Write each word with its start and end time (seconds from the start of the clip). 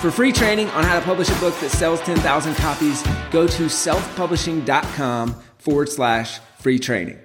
For 0.00 0.10
free 0.10 0.30
training 0.30 0.68
on 0.70 0.84
how 0.84 0.98
to 0.98 1.04
publish 1.04 1.30
a 1.30 1.34
book 1.40 1.58
that 1.60 1.70
sells 1.70 2.02
10,000 2.02 2.54
copies, 2.56 3.02
go 3.30 3.46
to 3.46 3.62
selfpublishing.com 3.64 5.34
forward 5.56 5.88
slash 5.88 6.38
free 6.58 6.78
training. 6.78 7.18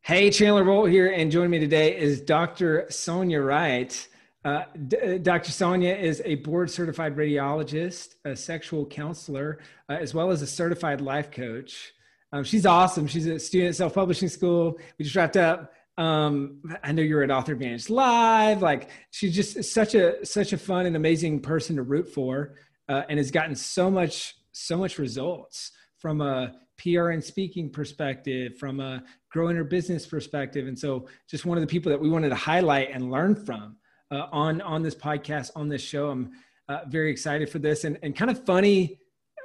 Hey, 0.00 0.30
Chandler 0.30 0.64
Bolt 0.64 0.88
here, 0.88 1.12
and 1.12 1.30
joining 1.30 1.50
me 1.50 1.58
today 1.58 1.96
is 1.98 2.22
Dr. 2.22 2.86
Sonia 2.88 3.42
Wright. 3.42 4.08
Uh, 4.42 4.64
D- 4.88 5.18
Dr. 5.18 5.52
Sonia 5.52 5.94
is 5.94 6.22
a 6.24 6.36
board 6.36 6.70
certified 6.70 7.14
radiologist, 7.14 8.14
a 8.24 8.34
sexual 8.34 8.86
counselor, 8.86 9.58
uh, 9.90 9.94
as 9.94 10.14
well 10.14 10.30
as 10.30 10.40
a 10.40 10.46
certified 10.46 11.02
life 11.02 11.30
coach. 11.30 11.92
Um, 12.32 12.42
she's 12.42 12.64
awesome. 12.64 13.06
She's 13.06 13.26
a 13.26 13.38
student 13.38 13.70
at 13.70 13.76
self 13.76 13.94
publishing 13.94 14.28
school. 14.28 14.78
We 14.98 15.04
just 15.04 15.14
wrapped 15.14 15.36
up 15.36 15.74
um 15.96 16.60
i 16.82 16.90
know 16.90 17.02
you're 17.02 17.22
at 17.22 17.30
author 17.30 17.52
advantage 17.52 17.88
live 17.88 18.62
like 18.62 18.90
she's 19.12 19.34
just 19.34 19.62
such 19.72 19.94
a 19.94 20.24
such 20.26 20.52
a 20.52 20.58
fun 20.58 20.86
and 20.86 20.96
amazing 20.96 21.38
person 21.40 21.76
to 21.76 21.82
root 21.82 22.08
for 22.08 22.56
uh, 22.88 23.02
and 23.08 23.18
has 23.18 23.30
gotten 23.30 23.54
so 23.54 23.90
much 23.90 24.34
so 24.50 24.76
much 24.76 24.98
results 24.98 25.70
from 25.98 26.20
a 26.20 26.52
pr 26.78 27.10
and 27.10 27.22
speaking 27.22 27.70
perspective 27.70 28.58
from 28.58 28.80
a 28.80 29.04
growing 29.30 29.54
her 29.54 29.62
business 29.62 30.04
perspective 30.04 30.66
and 30.66 30.76
so 30.76 31.06
just 31.30 31.44
one 31.44 31.56
of 31.56 31.62
the 31.62 31.68
people 31.68 31.90
that 31.90 32.00
we 32.00 32.10
wanted 32.10 32.28
to 32.28 32.34
highlight 32.34 32.90
and 32.90 33.12
learn 33.12 33.36
from 33.36 33.76
uh, 34.10 34.26
on 34.32 34.60
on 34.62 34.82
this 34.82 34.96
podcast 34.96 35.52
on 35.54 35.68
this 35.68 35.82
show 35.82 36.10
i'm 36.10 36.32
uh, 36.68 36.80
very 36.88 37.10
excited 37.10 37.48
for 37.48 37.60
this 37.60 37.84
and, 37.84 37.98
and 38.02 38.16
kind 38.16 38.32
of 38.32 38.44
funny 38.44 38.98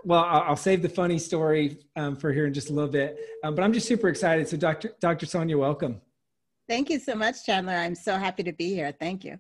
well, 0.06 0.24
I'll, 0.24 0.56
save 0.56 0.82
the 0.82 0.88
funny 0.90 1.20
story 1.20 1.78
um, 1.96 2.16
for 2.16 2.32
here 2.32 2.46
in 2.46 2.54
just 2.54 2.70
a 2.70 2.74
little 2.74 2.90
bit. 2.90 3.18
Um, 3.44 3.56
but 3.56 3.64
I'm 3.64 3.74
just 3.74 3.88
super 3.88 4.08
excited. 4.08 4.48
So, 4.48 4.58
Dr. 4.58 4.94
Dr. 5.02 5.26
Sonia, 5.26 5.58
welcome. 5.58 6.00
Thank 6.70 6.92
you 6.92 7.00
so 7.00 7.16
much, 7.16 7.44
Chandler. 7.48 7.74
I'm 7.74 7.96
so 7.96 8.16
happy 8.16 8.44
to 8.44 8.54
be 8.54 8.70
here. 8.76 8.94
Thank 8.98 9.26
you. 9.26 9.40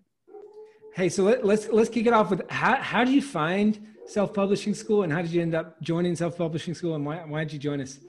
Hey, 0.95 1.09
so 1.09 1.23
let, 1.23 1.38
us 1.38 1.45
let's, 1.45 1.67
let's 1.69 1.89
kick 1.89 2.08
it 2.08 2.13
off 2.13 2.31
with 2.31 2.49
how 2.49 2.75
how 2.77 3.03
did 3.03 3.13
you 3.13 3.21
find 3.21 3.80
self 4.08 4.33
publishing 4.33 4.73
school, 4.73 5.03
and 5.03 5.13
how 5.13 5.21
did 5.21 5.31
you 5.31 5.41
end 5.44 5.53
up 5.53 5.80
joining 5.80 6.16
self 6.16 6.36
publishing 6.36 6.73
school, 6.73 6.95
and 6.95 7.05
why 7.05 7.17
why 7.17 7.44
did 7.44 7.53
you 7.53 7.59
join 7.59 7.81
us? 7.81 7.99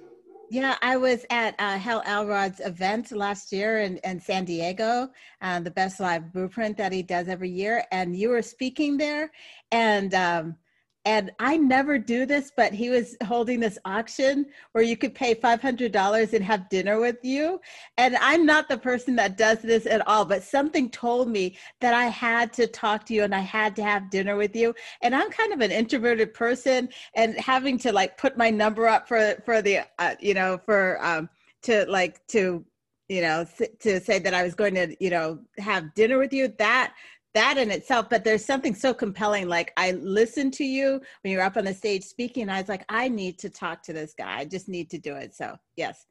Yeah, 0.51 0.77
I 0.83 0.97
was 0.97 1.27
at 1.31 1.55
uh, 1.61 1.79
Hal 1.79 2.03
Elrod's 2.07 2.61
event 2.61 3.13
last 3.13 3.53
year 3.53 3.83
in, 3.83 3.99
in 3.99 4.19
San 4.19 4.45
Diego, 4.47 5.09
uh, 5.43 5.61
the 5.61 5.71
Best 5.71 6.01
Live 6.01 6.33
Blueprint 6.33 6.77
that 6.79 6.91
he 6.91 7.03
does 7.05 7.29
every 7.29 7.51
year, 7.51 7.85
and 7.93 8.17
you 8.17 8.31
were 8.31 8.43
speaking 8.43 8.97
there, 8.97 9.31
and 9.71 10.13
um, 10.15 10.57
and 11.07 11.31
I 11.39 11.57
never 11.57 11.99
do 11.99 12.27
this, 12.27 12.53
but 12.55 12.75
he 12.75 12.91
was 12.91 13.17
holding 13.25 13.59
this 13.59 13.79
auction 13.87 14.45
where 14.73 14.85
you 14.85 14.99
could 14.99 15.15
pay 15.15 15.35
$500 15.35 16.33
and 16.35 16.45
have 16.45 16.69
dinner 16.69 17.01
with 17.01 17.17
you. 17.23 17.59
And 17.97 18.17
I'm 18.17 18.45
not 18.45 18.69
the 18.69 18.77
person 18.77 19.17
that 19.17 19.39
does 19.39 19.61
this 19.63 19.87
at 19.87 20.07
all, 20.07 20.27
but 20.27 20.43
something 20.43 20.91
told 20.91 21.29
me 21.29 21.57
that 21.81 21.95
I 21.95 22.07
had 22.07 22.53
to 22.55 22.67
talk 22.67 23.07
to 23.07 23.15
you 23.15 23.25
and 23.25 23.35
I 23.35 23.41
had 23.41 23.75
to 23.77 23.83
have 23.83 24.11
dinner 24.11 24.37
with 24.37 24.55
you. 24.55 24.75
And 25.01 25.15
I'm 25.15 25.31
kind 25.31 25.55
of 25.55 25.63
an 25.63 25.73
introverted 25.73 26.35
person 26.35 26.91
and 27.15 27.35
having 27.41 27.79
to 27.79 27.93
like 27.93 28.19
put 28.19 28.37
my 28.37 28.51
number 28.51 28.87
up 28.87 29.09
for, 29.09 29.37
for 29.47 29.63
the, 29.63 29.81
uh, 29.99 30.17
you 30.21 30.35
know, 30.35 30.59
for, 30.59 31.03
um, 31.03 31.31
to 31.63 31.87
like, 31.89 32.27
to, 32.29 32.63
you 33.09 33.23
know, 33.23 33.47
to 33.81 34.01
say 34.01 34.19
that 34.19 34.35
I 34.35 34.43
was 34.43 34.55
going 34.55 34.75
to, 34.75 34.95
you 35.01 35.11
know, 35.11 35.41
have 35.59 35.95
dinner 35.95 36.19
with 36.19 36.33
you, 36.33 36.55
that 36.59 36.95
that 37.35 37.59
in 37.59 37.71
itself 37.71 38.09
but 38.11 38.25
there's 38.25 38.45
something 38.45 38.75
so 38.75 38.93
compelling 38.93 39.49
like 39.49 39.73
i 39.77 39.93
listened 39.93 40.53
to 40.53 40.65
you 40.65 41.01
when 41.23 41.31
you 41.31 41.37
were 41.37 41.45
up 41.45 41.57
on 41.57 41.65
the 41.65 41.75
stage 41.75 42.03
speaking 42.03 42.49
i 42.49 42.59
was 42.59 42.69
like 42.69 42.85
i 42.89 43.09
need 43.09 43.39
to 43.39 43.51
talk 43.51 43.83
to 43.83 43.93
this 43.93 44.15
guy. 44.15 44.39
I 44.39 44.45
just 44.45 44.69
need 44.69 44.91
to 44.91 44.99
do 44.99 45.15
it. 45.17 45.35
So 45.35 45.57
yes. 45.77 46.07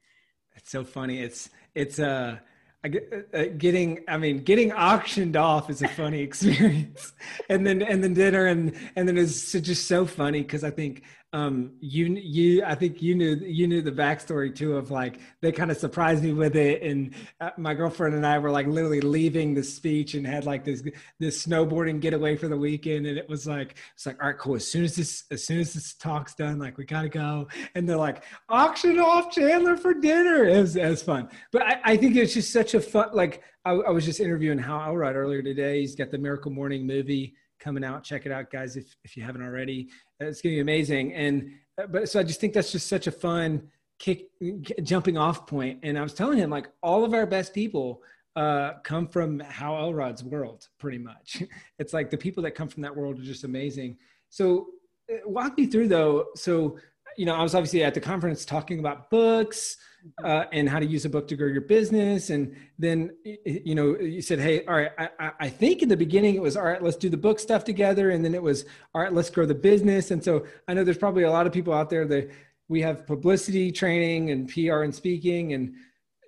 It's 0.56 0.72
so 0.72 0.84
funny. 0.84 1.22
It's 1.22 1.50
it's 1.75 2.00
uh, 2.00 2.38
uh, 2.84 2.90
uh 3.34 3.44
getting 3.57 4.03
i 4.07 4.18
mean 4.18 4.44
getting 4.44 4.72
auctioned 4.72 5.35
off 5.35 5.69
is 5.69 5.81
a 5.81 5.88
funny 5.88 6.22
experience. 6.30 7.13
And 7.50 7.66
then 7.66 7.81
and 7.81 8.03
then 8.03 8.13
dinner 8.13 8.46
and 8.47 8.75
and 8.96 9.07
then 9.07 9.18
it's 9.18 9.51
just 9.51 9.88
so 9.88 10.06
funny 10.06 10.41
because 10.41 10.63
i 10.63 10.72
think 10.72 11.03
um 11.34 11.72
you 11.79 12.06
you 12.07 12.63
i 12.66 12.73
think 12.73 13.01
you 13.01 13.13
knew 13.13 13.35
you 13.35 13.67
knew 13.67 13.81
the 13.81 13.91
backstory 13.91 14.53
too 14.53 14.75
of 14.75 14.90
like 14.90 15.19
they 15.41 15.51
kind 15.51 15.69
of 15.69 15.78
surprised 15.78 16.23
me 16.23 16.34
with 16.34 16.56
it 16.56 16.81
and 16.81 17.13
uh, 17.40 17.51
my 17.57 17.73
girlfriend 17.73 18.16
and 18.16 18.25
i 18.25 18.40
were 18.40 18.50
like 18.50 18.66
literally 18.66 19.01
leaving 19.01 19.53
the 19.53 19.63
speech 19.63 20.16
and 20.16 20.25
had 20.25 20.45
like 20.45 20.63
this 20.63 20.81
this 21.19 21.45
snowboarding 21.45 22.00
getaway 22.00 22.35
for 22.35 22.47
the 22.47 22.57
weekend 22.57 23.06
and 23.06 23.18
it 23.18 23.29
was 23.29 23.45
like 23.45 23.75
it's 23.94 24.07
like 24.07 24.19
all 24.22 24.29
right 24.29 24.39
cool 24.39 24.56
as 24.56 24.69
soon 24.69 24.84
as 24.84 24.95
this 24.95 25.25
as 25.29 25.44
soon 25.44 25.59
as 25.59 25.73
this 25.73 25.94
talk's 25.94 26.34
done 26.34 26.57
like 26.57 26.78
we 26.78 26.85
gotta 26.85 27.09
go. 27.09 27.47
And 27.75 27.88
they're 27.88 27.97
like 27.97 28.23
auction 28.47 29.00
off 29.00 29.31
chandler 29.31 29.78
for 29.78 29.94
dinner. 29.94 30.45
It 30.45 30.59
was, 30.59 30.75
it 30.75 30.89
was 30.89 31.03
fun. 31.03 31.29
But 31.51 31.63
I, 31.63 31.81
I 31.84 31.97
think 31.97 32.16
it's 32.16 32.34
just 32.34 32.51
such 32.51 32.73
a 32.73 32.81
fun 32.81 33.09
like 33.13 33.44
I, 33.66 33.72
I 33.72 33.91
was 33.91 34.06
just 34.06 34.19
interviewing 34.19 34.57
Hal 34.57 34.81
Elrod 34.81 35.16
earlier 35.16 35.41
today. 35.41 35.81
He's 35.81 35.95
got 35.95 36.12
the 36.12 36.18
miracle 36.18 36.51
morning 36.51 36.88
movie 36.88 37.35
coming 37.59 37.83
out. 37.83 38.03
Check 38.03 38.25
it 38.25 38.31
out, 38.31 38.51
guys, 38.51 38.75
if, 38.75 38.95
if 39.03 39.15
you 39.15 39.23
haven't 39.23 39.41
already. 39.41 39.89
It's 40.19 40.41
going 40.41 40.53
to 40.53 40.57
be 40.57 40.59
amazing. 40.61 41.13
And, 41.13 41.51
uh, 41.81 41.87
but 41.87 42.09
so 42.09 42.19
I 42.19 42.23
just 42.23 42.39
think 42.39 42.53
that's 42.53 42.71
just 42.71 42.87
such 42.87 43.07
a 43.07 43.11
fun 43.11 43.69
kick, 43.99 44.27
jumping 44.83 45.17
off 45.17 45.45
point. 45.45 45.79
And 45.83 45.97
I 45.97 46.01
was 46.01 46.13
telling 46.13 46.37
him, 46.37 46.49
like, 46.49 46.67
all 46.81 47.03
of 47.03 47.13
our 47.13 47.25
best 47.25 47.53
people 47.53 48.01
uh, 48.35 48.73
come 48.83 49.07
from 49.07 49.39
Hal 49.39 49.77
Elrod's 49.77 50.23
world, 50.23 50.67
pretty 50.79 50.97
much. 50.97 51.43
It's 51.79 51.93
like 51.93 52.09
the 52.09 52.17
people 52.17 52.43
that 52.43 52.51
come 52.51 52.67
from 52.67 52.83
that 52.83 52.95
world 52.95 53.19
are 53.19 53.23
just 53.23 53.43
amazing. 53.43 53.97
So, 54.29 54.67
uh, 55.11 55.17
walk 55.25 55.57
me 55.57 55.65
through 55.65 55.87
though. 55.87 56.27
So, 56.35 56.77
you 57.19 57.25
know, 57.25 57.35
I 57.35 57.44
was 57.44 57.53
obviously 57.53 57.84
at 57.84 57.94
the 57.94 58.00
conference 58.00 58.46
talking 58.46 58.80
about 58.80 59.09
books, 59.09 59.75
uh, 60.24 60.46
and 60.53 60.69
how 60.69 60.80
to 60.80 60.85
use 60.85 61.03
a 61.03 61.09
book 61.09 61.28
to 61.28 61.35
grow 61.35 61.47
your 61.47 61.59
business. 61.59 62.30
And 62.30 62.56
then, 62.78 63.12
you 63.46 63.75
know, 63.75 64.00
you 64.00 64.22
said, 64.22 64.40
hey, 64.40 64.66
all 64.66 64.75
right, 64.75 64.91
I, 64.97 65.31
I 65.38 65.50
think 65.50 65.81
in 65.81 65.90
the 65.90 65.97
beginning 65.97 66.35
it 66.35 66.41
was, 66.41 66.56
all 66.56 66.63
right, 66.63 66.81
let's 66.81 66.96
do 66.96 67.09
the 67.09 67.18
book 67.18 67.38
stuff 67.38 67.66
together. 67.66 68.12
And 68.12 68.24
then 68.24 68.34
it 68.34 68.41
was, 68.41 68.63
all 68.94 69.02
right, 69.02 69.12
let's 69.12 69.30
grow 69.30 69.46
the 69.46 69.53
business. 69.53 70.12
And 70.12 70.24
so 70.24 70.46
I 70.69 70.74
know 70.74 70.85
there's 70.85 70.97
probably 70.97 71.24
a 71.24 71.31
lot 71.31 71.46
of 71.46 71.52
people 71.52 71.74
out 71.74 71.90
there 71.90 72.06
that 72.06 72.30
we 72.69 72.81
have 72.81 73.06
publicity 73.06 73.69
training 73.69 74.31
and 74.31 74.47
PR 74.47 74.84
and 74.84 74.96
speaking 74.96 75.51
and, 75.51 75.74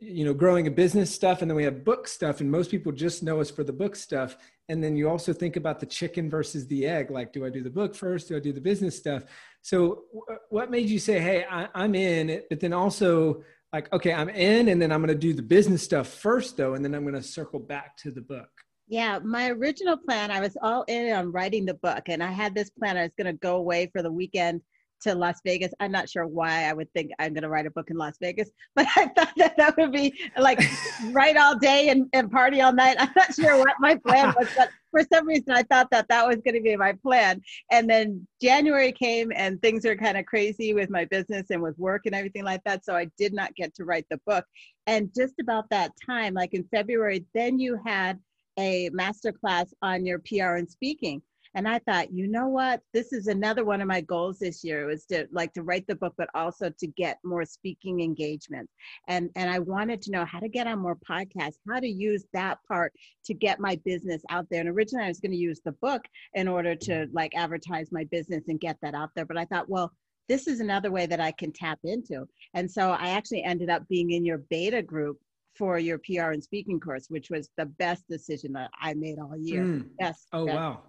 you 0.02 0.26
know, 0.26 0.34
growing 0.34 0.68
a 0.68 0.72
business 0.72 1.14
stuff. 1.14 1.42
And 1.42 1.50
then 1.50 1.56
we 1.56 1.64
have 1.64 1.86
book 1.86 2.10
stuff. 2.10 2.42
And 2.42 2.52
most 2.52 2.72
people 2.72 2.92
just 2.92 3.24
know 3.24 3.40
us 3.40 3.50
for 3.50 3.64
the 3.64 3.72
book 3.72 3.96
stuff. 3.96 4.36
And 4.68 4.84
then 4.84 4.96
you 4.96 5.10
also 5.10 5.32
think 5.32 5.56
about 5.56 5.80
the 5.80 5.86
chicken 5.86 6.30
versus 6.30 6.68
the 6.68 6.86
egg. 6.86 7.12
Like, 7.12 7.32
do 7.32 7.46
I 7.46 7.50
do 7.50 7.62
the 7.62 7.70
book 7.70 7.96
first? 7.96 8.28
Do 8.28 8.36
I 8.36 8.40
do 8.40 8.52
the 8.52 8.62
business 8.62 8.98
stuff? 8.98 9.24
So, 9.62 10.04
what 10.50 10.72
made 10.72 10.90
you 10.90 11.00
say, 11.00 11.20
"Hey, 11.20 11.46
I, 11.50 11.68
am 11.76 11.96
in"? 11.96 12.42
But 12.50 12.60
then 12.60 12.74
also, 12.74 13.44
like, 13.74 13.92
okay, 13.94 14.14
I'm 14.14 14.30
in, 14.30 14.70
and 14.70 14.82
then 14.82 14.92
I'm 14.92 15.02
going 15.02 15.14
to 15.14 15.20
do 15.20 15.34
the 15.34 15.42
business 15.42 15.84
stuff 15.84 16.08
first, 16.08 16.58
though, 16.58 16.74
and 16.74 16.84
then 16.84 16.94
I'm 16.94 17.04
going 17.04 17.16
to 17.16 17.24
circle 17.24 17.60
back 17.60 17.96
to 17.98 18.12
the 18.12 18.22
book. 18.22 18.50
Yeah, 18.88 19.20
my 19.20 19.50
original 19.50 19.96
plan, 19.96 20.32
I 20.32 20.42
was 20.42 20.58
all 20.62 20.84
in 20.88 21.14
on 21.14 21.32
writing 21.32 21.66
the 21.66 21.76
book, 21.76 22.10
and 22.10 22.22
I 22.22 22.32
had 22.32 22.54
this 22.54 22.70
plan. 22.70 22.98
I 22.98 23.04
was 23.04 23.14
going 23.18 23.34
to 23.34 23.40
go 23.40 23.56
away 23.56 23.90
for 23.94 24.02
the 24.02 24.12
weekend 24.12 24.62
to 25.02 25.16
Las 25.16 25.40
Vegas. 25.46 25.72
I'm 25.80 25.92
not 25.92 26.10
sure 26.10 26.28
why 26.28 26.66
I 26.66 26.74
would 26.74 26.92
think 26.94 27.12
I'm 27.20 27.34
going 27.34 27.44
to 27.44 27.50
write 27.50 27.66
a 27.66 27.72
book 27.72 27.90
in 27.90 27.98
Las 27.98 28.16
Vegas, 28.22 28.50
but 28.76 28.88
I 28.96 29.08
thought 29.16 29.34
that 29.38 29.58
that 29.58 29.78
would 29.78 29.92
be 29.92 30.14
like 30.38 30.62
write 31.12 31.38
all 31.38 31.58
day 31.58 31.90
and, 31.90 32.08
and 32.14 32.32
party 32.32 32.62
all 32.62 32.74
night. 32.74 32.98
I'm 33.00 33.12
not 33.16 33.34
sure 33.34 33.58
what 33.58 33.76
my 33.80 33.96
plan 33.96 34.34
was, 34.38 34.48
but 34.56 34.70
for 34.92 35.02
some 35.12 35.28
reason 35.28 35.52
I 35.52 35.64
thought 35.64 35.90
that 35.92 36.08
that 36.10 36.28
was 36.28 36.38
going 36.38 36.56
to 36.56 36.62
be 36.62 36.76
my 36.76 36.94
plan. 36.94 37.42
And 37.72 37.90
then 37.90 38.28
January 38.42 38.92
came 38.92 39.32
and 39.36 39.62
things 39.62 39.86
are 39.86 39.96
kind 39.96 40.18
of 40.18 40.26
crazy 40.26 40.74
with 40.74 40.90
my 40.90 41.06
business 41.06 41.48
and 41.50 41.62
with 41.62 41.78
work 41.78 42.04
and 42.06 42.16
everything 42.16 42.44
like 42.44 42.64
that. 42.66 42.86
So 42.86 42.96
I 42.96 43.08
did 43.18 43.34
not 43.34 43.56
get 43.56 43.74
to 43.76 43.86
write 43.86 44.06
the 44.10 44.20
book. 44.26 44.46
And 44.88 45.10
just 45.16 45.36
about 45.40 45.70
that 45.70 45.92
time, 46.06 46.34
like 46.34 46.54
in 46.54 46.66
February, 46.72 47.26
then 47.34 47.60
you 47.60 47.80
had 47.86 48.20
a 48.60 48.90
master 48.92 49.32
class 49.32 49.74
on 49.82 50.06
your 50.06 50.20
PR 50.20 50.56
and 50.56 50.70
speaking 50.70 51.22
and 51.56 51.68
i 51.68 51.80
thought 51.80 52.14
you 52.14 52.28
know 52.28 52.48
what 52.48 52.82
this 52.94 53.12
is 53.14 53.28
another 53.28 53.66
one 53.66 53.82
of 53.82 53.88
my 53.88 54.02
goals 54.02 54.40
this 54.40 54.64
year 54.64 54.86
was 54.86 55.06
to 55.06 55.28
like 55.32 55.54
to 55.54 55.64
write 55.64 55.86
the 55.88 55.96
book 55.96 56.14
but 56.18 56.30
also 56.34 56.70
to 56.70 56.88
get 56.88 57.18
more 57.24 57.46
speaking 57.46 58.02
engagements 58.02 58.74
and 59.08 59.30
and 59.36 59.50
i 59.50 59.60
wanted 59.60 60.02
to 60.02 60.12
know 60.12 60.26
how 60.26 60.40
to 60.40 60.50
get 60.50 60.68
on 60.68 60.80
more 60.80 60.98
podcasts 61.10 61.60
how 61.70 61.80
to 61.80 61.88
use 61.88 62.26
that 62.34 62.58
part 62.68 62.94
to 63.26 63.34
get 63.34 63.60
my 63.60 63.80
business 63.84 64.22
out 64.30 64.46
there 64.50 64.62
and 64.62 64.70
originally 64.70 65.06
i 65.06 65.10
was 65.10 65.20
going 65.20 65.32
to 65.32 65.38
use 65.38 65.62
the 65.64 65.72
book 65.74 66.02
in 66.34 66.48
order 66.48 66.76
to 66.76 67.08
like 67.14 67.36
advertise 67.36 67.92
my 67.92 68.04
business 68.06 68.44
and 68.48 68.60
get 68.60 68.78
that 68.82 68.96
out 68.96 69.10
there 69.16 69.26
but 69.26 69.38
i 69.38 69.46
thought 69.46 69.70
well 69.70 69.92
this 70.30 70.48
is 70.48 70.60
another 70.60 70.92
way 70.92 71.06
that 71.06 71.20
i 71.20 71.32
can 71.32 71.52
tap 71.52 71.80
into 71.84 72.26
and 72.54 72.70
so 72.70 72.92
i 72.92 73.10
actually 73.10 73.44
ended 73.44 73.70
up 73.70 73.88
being 73.90 74.12
in 74.12 74.26
your 74.26 74.40
beta 74.50 74.82
group 74.82 75.18
for 75.56 75.78
your 75.78 76.00
PR 76.00 76.32
and 76.32 76.42
speaking 76.42 76.80
course, 76.80 77.08
which 77.10 77.30
was 77.30 77.50
the 77.58 77.66
best 77.66 78.08
decision 78.08 78.54
that 78.54 78.72
I 78.80 78.94
made 78.94 79.20
all 79.20 79.36
year. 79.38 79.64
Mm. 79.66 79.90
Yes. 80.00 80.26
Oh 80.32 80.46
wow. 80.46 80.82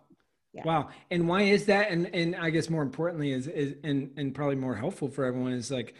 Yeah. 0.52 0.62
Wow. 0.64 0.88
And 1.10 1.26
why 1.26 1.43
is 1.43 1.66
that? 1.66 1.90
And 1.90 2.14
and 2.14 2.37
I 2.37 2.50
guess 2.50 2.69
more 2.69 2.82
importantly 2.82 3.32
is 3.32 3.46
is 3.46 3.75
and 3.84 4.10
and 4.16 4.34
probably 4.34 4.56
more 4.56 4.75
helpful 4.75 5.08
for 5.08 5.25
everyone 5.25 5.52
is 5.52 5.70
like 5.70 5.94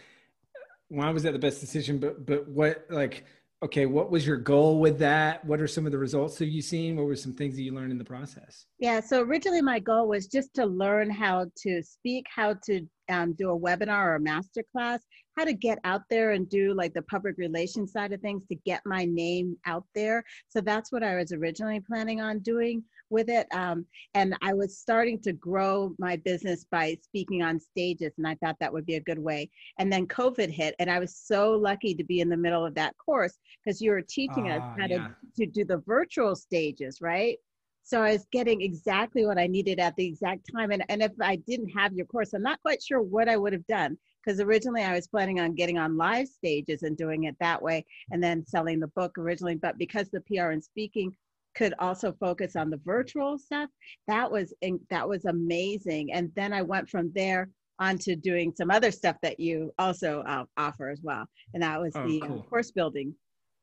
why 0.89 1.09
was 1.09 1.23
that 1.23 1.33
the 1.33 1.39
best 1.39 1.59
decision? 1.59 1.97
But 1.97 2.25
but 2.25 2.47
what 2.47 2.85
like 2.89 3.25
okay, 3.63 3.85
what 3.85 4.11
was 4.11 4.27
your 4.27 4.35
goal 4.35 4.79
with 4.79 4.99
that? 4.99 5.43
What 5.45 5.61
are 5.61 5.67
some 5.67 5.85
of 5.85 5.93
the 5.93 5.97
results 5.97 6.37
that 6.37 6.47
you've 6.47 6.65
seen? 6.65 6.97
What 6.97 7.05
were 7.05 7.15
some 7.15 7.31
things 7.31 7.55
that 7.55 7.61
you 7.61 7.73
learned 7.73 7.93
in 7.93 7.97
the 7.97 8.03
process? 8.03 8.65
Yeah, 8.77 8.99
so 8.99 9.21
originally 9.21 9.61
my 9.61 9.79
goal 9.79 10.09
was 10.09 10.27
just 10.27 10.53
to 10.55 10.65
learn 10.65 11.09
how 11.09 11.45
to 11.63 11.81
speak, 11.81 12.25
how 12.29 12.55
to 12.65 12.85
um, 13.07 13.33
do 13.33 13.51
a 13.51 13.57
webinar 13.57 14.03
or 14.03 14.15
a 14.15 14.19
master 14.19 14.63
class, 14.69 14.99
how 15.37 15.45
to 15.45 15.53
get 15.53 15.79
out 15.85 16.01
there 16.09 16.31
and 16.31 16.49
do 16.49 16.73
like 16.73 16.93
the 16.93 17.03
public 17.03 17.37
relations 17.37 17.93
side 17.93 18.11
of 18.11 18.19
things 18.19 18.45
to 18.47 18.55
get 18.65 18.81
my 18.85 19.05
name 19.05 19.55
out 19.65 19.85
there. 19.95 20.25
So 20.49 20.59
that's 20.59 20.91
what 20.91 21.01
I 21.01 21.15
was 21.15 21.31
originally 21.31 21.79
planning 21.79 22.19
on 22.19 22.39
doing 22.39 22.83
with 23.09 23.29
it. 23.29 23.47
Um, 23.53 23.85
and 24.13 24.35
I 24.41 24.53
was 24.53 24.77
starting 24.77 25.19
to 25.21 25.33
grow 25.33 25.95
my 25.99 26.15
business 26.17 26.65
by 26.69 26.97
speaking 27.01 27.41
on 27.43 27.59
stages, 27.59 28.13
and 28.17 28.27
I 28.27 28.35
thought 28.35 28.57
that 28.59 28.73
would 28.73 28.85
be 28.85 28.95
a 28.95 29.01
good 29.01 29.19
way. 29.19 29.49
And 29.79 29.91
then 29.91 30.07
COVID 30.07 30.49
hit, 30.49 30.75
and 30.79 30.89
I 30.89 30.99
was 30.99 31.15
so 31.15 31.51
lucky 31.51 31.93
to 31.95 32.03
be 32.03 32.19
in 32.19 32.29
the 32.29 32.37
middle 32.37 32.65
of 32.65 32.75
that 32.75 32.95
course 32.97 33.37
because 33.63 33.81
you 33.81 33.91
were 33.91 34.01
teaching 34.01 34.51
uh, 34.51 34.55
us 34.55 34.61
ah, 34.63 34.75
how 34.79 34.87
yeah. 34.87 35.07
to, 35.37 35.45
to 35.45 35.51
do 35.51 35.65
the 35.65 35.83
virtual 35.85 36.35
stages, 36.35 36.99
right? 37.01 37.37
So 37.85 38.01
I 38.01 38.13
was 38.13 38.25
getting 38.31 38.61
exactly 38.61 39.25
what 39.25 39.37
I 39.37 39.47
needed 39.47 39.79
at 39.79 39.95
the 39.97 40.05
exact 40.05 40.49
time. 40.55 40.71
And, 40.71 40.85
and 40.87 41.03
if 41.03 41.11
I 41.21 41.35
didn't 41.35 41.69
have 41.69 41.93
your 41.93 42.05
course, 42.05 42.33
I'm 42.33 42.41
not 42.41 42.61
quite 42.61 42.81
sure 42.81 43.01
what 43.01 43.27
I 43.27 43.37
would 43.37 43.53
have 43.53 43.67
done. 43.67 43.97
Because 44.23 44.39
originally 44.39 44.83
I 44.83 44.93
was 44.93 45.07
planning 45.07 45.41
on 45.41 45.53
getting 45.53 45.77
on 45.77 45.97
live 45.97 46.29
stages 46.29 46.83
and 46.83 46.95
doing 46.95 47.25
it 47.25 47.35
that 47.41 47.61
way 47.61 47.85
and 48.09 48.23
then 48.23 48.45
selling 48.47 48.79
the 48.79 48.87
book 48.87 49.17
originally. 49.17 49.55
But 49.55 49.77
because 49.77 50.09
the 50.09 50.21
PR 50.21 50.51
and 50.51 50.63
speaking 50.63 51.13
could 51.55 51.73
also 51.79 52.13
focus 52.19 52.55
on 52.55 52.69
the 52.69 52.79
virtual 52.85 53.37
stuff, 53.37 53.69
that 54.07 54.31
was 54.31 54.53
that 54.89 55.07
was 55.07 55.25
amazing. 55.25 56.11
And 56.13 56.31
then 56.35 56.53
I 56.53 56.61
went 56.61 56.89
from 56.89 57.11
there 57.13 57.49
on 57.79 57.97
to 57.97 58.15
doing 58.15 58.53
some 58.55 58.69
other 58.69 58.91
stuff 58.91 59.17
that 59.23 59.39
you 59.39 59.71
also 59.79 60.21
uh, 60.27 60.45
offer 60.57 60.89
as 60.89 61.01
well. 61.01 61.25
And 61.53 61.63
that 61.63 61.81
was 61.81 61.93
oh, 61.95 62.07
the 62.07 62.21
uh, 62.21 62.27
cool. 62.27 62.39
uh, 62.39 62.49
course 62.49 62.71
building. 62.71 63.15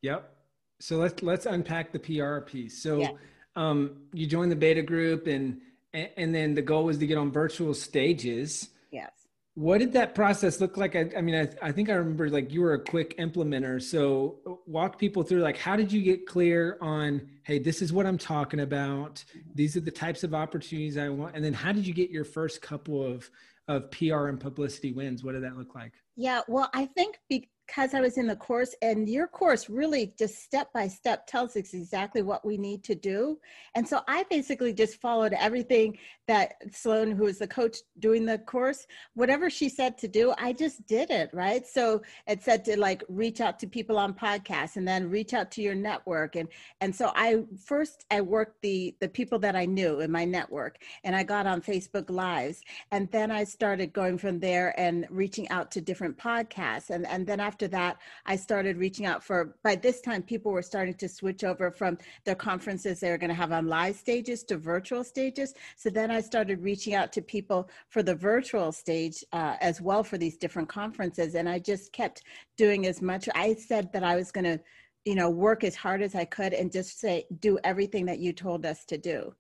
Yep. 0.03 0.31
So 0.81 0.97
let's 0.97 1.23
let's 1.23 1.47
unpack 1.47 1.93
the 1.93 1.99
PR 1.99 2.41
piece. 2.41 2.83
So 2.83 2.99
yeah 2.99 3.11
um, 3.57 4.03
you 4.13 4.27
joined 4.27 4.53
the 4.53 4.57
beta 4.57 4.83
group 4.83 5.27
and 5.27 5.61
and 5.93 6.33
then 6.33 6.55
the 6.55 6.63
goal 6.63 6.85
was 6.85 6.99
to 6.99 7.07
get 7.07 7.19
on 7.19 7.33
virtual 7.33 7.75
stages. 7.75 8.69
What 9.61 9.77
did 9.77 9.93
that 9.93 10.15
process 10.15 10.59
look 10.59 10.79
like? 10.79 10.97
I, 10.97 11.11
I 11.15 11.21
mean, 11.21 11.35
I, 11.35 11.69
I 11.69 11.71
think 11.71 11.91
I 11.91 11.93
remember 11.93 12.31
like 12.31 12.51
you 12.51 12.63
were 12.63 12.73
a 12.73 12.83
quick 12.83 13.19
implementer. 13.19 13.83
So 13.83 14.39
uh, 14.47 14.55
walk 14.67 14.99
people 14.99 15.23
through 15.23 15.41
like 15.41 15.59
how 15.59 15.77
did 15.77 15.93
you 15.93 16.01
get 16.01 16.27
clear 16.27 16.79
on, 16.81 17.29
hey, 17.43 17.59
this 17.59 17.83
is 17.83 17.93
what 17.93 18.07
I'm 18.07 18.17
talking 18.17 18.61
about. 18.61 19.23
These 19.55 19.77
are 19.77 19.81
the 19.81 19.91
types 19.91 20.25
of 20.25 20.33
opportunities 20.33 20.97
I 20.97 21.11
want. 21.11 21.37
And 21.37 21.45
then 21.45 21.53
how 21.53 21.73
did 21.73 21.87
you 21.87 21.93
get 21.93 22.09
your 22.09 22.25
first 22.25 22.63
couple 22.63 23.05
of 23.05 23.29
of 23.69 23.91
PR 23.91 24.29
and 24.29 24.41
publicity 24.41 24.93
wins? 24.93 25.23
What 25.23 25.33
did 25.33 25.45
that 25.45 25.59
look 25.59 25.75
like? 25.75 25.93
Yeah, 26.17 26.41
well, 26.49 26.71
I 26.75 26.87
think 26.87 27.19
because 27.29 27.95
I 27.95 28.01
was 28.01 28.19
in 28.19 28.27
the 28.27 28.35
course, 28.35 28.75
and 28.83 29.09
your 29.09 29.29
course 29.29 29.71
really 29.71 30.13
just 30.19 30.43
step 30.43 30.73
by 30.73 30.89
step 30.89 31.27
tells 31.27 31.55
us 31.57 31.73
exactly 31.73 32.23
what 32.23 32.45
we 32.45 32.59
need 32.59 32.83
to 32.85 32.97
do. 32.97 33.39
And 33.77 33.87
so 33.87 34.01
I 34.09 34.25
basically 34.29 34.73
just 34.73 35.01
followed 35.01 35.35
everything 35.35 35.99
that 36.31 36.55
Sloan, 36.73 37.11
who 37.11 37.25
was 37.25 37.39
the 37.39 37.47
coach 37.49 37.79
doing 37.99 38.25
the 38.25 38.39
course, 38.39 38.87
whatever 39.15 39.51
she 39.51 39.69
said 39.69 39.99
to 39.99 40.09
do, 40.09 40.33
I 40.39 40.53
just 40.53 40.87
did 40.87 41.11
it, 41.11 41.29
right? 41.33 41.67
So 41.67 42.03
it 42.27 42.43
said 42.43 42.65
to 42.67 42.79
like 42.79 43.03
reach 43.09 43.41
out 43.41 43.59
to 43.61 43.67
people 43.67 43.99
on 43.99 44.15
podcasts 44.15 44.77
and 44.77 44.87
then 44.87 45.11
reach 45.11 45.35
out 45.35 45.51
to 45.53 45.63
your 45.63 45.75
network. 45.75 46.37
And 46.37 46.49
and 46.81 46.95
so 46.95 47.11
I 47.17 47.43
first 47.65 48.07
I 48.11 48.21
worked 48.21 48.63
the 48.63 48.95
the 49.01 49.09
people 49.09 49.39
that 49.41 49.57
I 49.57 49.65
knew 49.65 50.01
in 50.01 50.13
my 50.13 50.25
network 50.25 50.79
and 51.05 51.17
I 51.17 51.23
got 51.25 51.47
on 51.47 51.61
Facebook 51.61 52.11
Lives. 52.11 52.61
And 52.93 53.11
then 53.11 53.31
I 53.31 53.45
started 53.45 53.93
going 53.93 54.19
from 54.19 54.39
there 54.39 54.79
and 54.79 55.07
reaching 55.11 55.49
out 55.51 55.71
to 55.73 55.81
different 55.81 56.17
podcasts. 56.17 56.91
And, 56.91 57.07
and 57.07 57.27
then 57.27 57.41
after 57.41 57.69
that, 57.69 57.99
I 58.27 58.37
started 58.37 58.77
reaching 58.77 59.07
out 59.07 59.23
for, 59.25 59.57
by 59.63 59.75
this 59.77 60.01
time, 60.01 60.23
people 60.23 60.53
were 60.53 60.63
starting 60.63 60.95
to 60.95 61.09
switch 61.09 61.45
over 61.45 61.71
from 61.71 61.99
their 62.25 62.35
conferences 62.35 63.01
they 63.01 63.11
were 63.11 63.19
going 63.19 63.29
to 63.29 63.35
have 63.35 63.53
on 63.53 63.67
live 63.67 63.97
stages 63.97 64.45
to 64.45 64.57
virtual 64.57 65.05
stages. 65.05 65.55
So 65.77 65.91
then 65.91 66.11
I 66.11 66.20
started 66.21 66.63
reaching 66.63 66.95
out 66.95 67.13
to 67.13 67.23
people 67.23 67.69
for 67.89 68.03
the 68.03 68.15
virtual 68.15 68.73
stage 68.73 69.25
uh, 69.33 69.57
as 69.61 69.81
well 69.81 70.03
for 70.05 70.19
these 70.19 70.37
different 70.37 70.69
conferences. 70.69 71.35
And 71.35 71.49
I 71.49 71.59
just 71.59 71.93
kept 71.93 72.23
doing 72.57 72.87
as 72.87 73.03
much. 73.03 73.29
I 73.35 73.55
said 73.55 73.93
that 73.93 74.05
I 74.05 74.17
was 74.17 74.31
going 74.33 74.45
to, 74.45 74.61
you 75.05 75.15
know, 75.15 75.31
work 75.31 75.65
as 75.65 75.75
hard 75.75 76.03
as 76.03 76.15
I 76.15 76.25
could 76.25 76.53
and 76.53 76.71
just 76.71 77.01
say, 77.01 77.27
do 77.41 77.59
everything 77.65 78.07
that 78.07 78.19
you 78.19 78.33
told 78.33 78.67
us 78.67 78.85
to 78.87 78.99
do. 78.99 79.35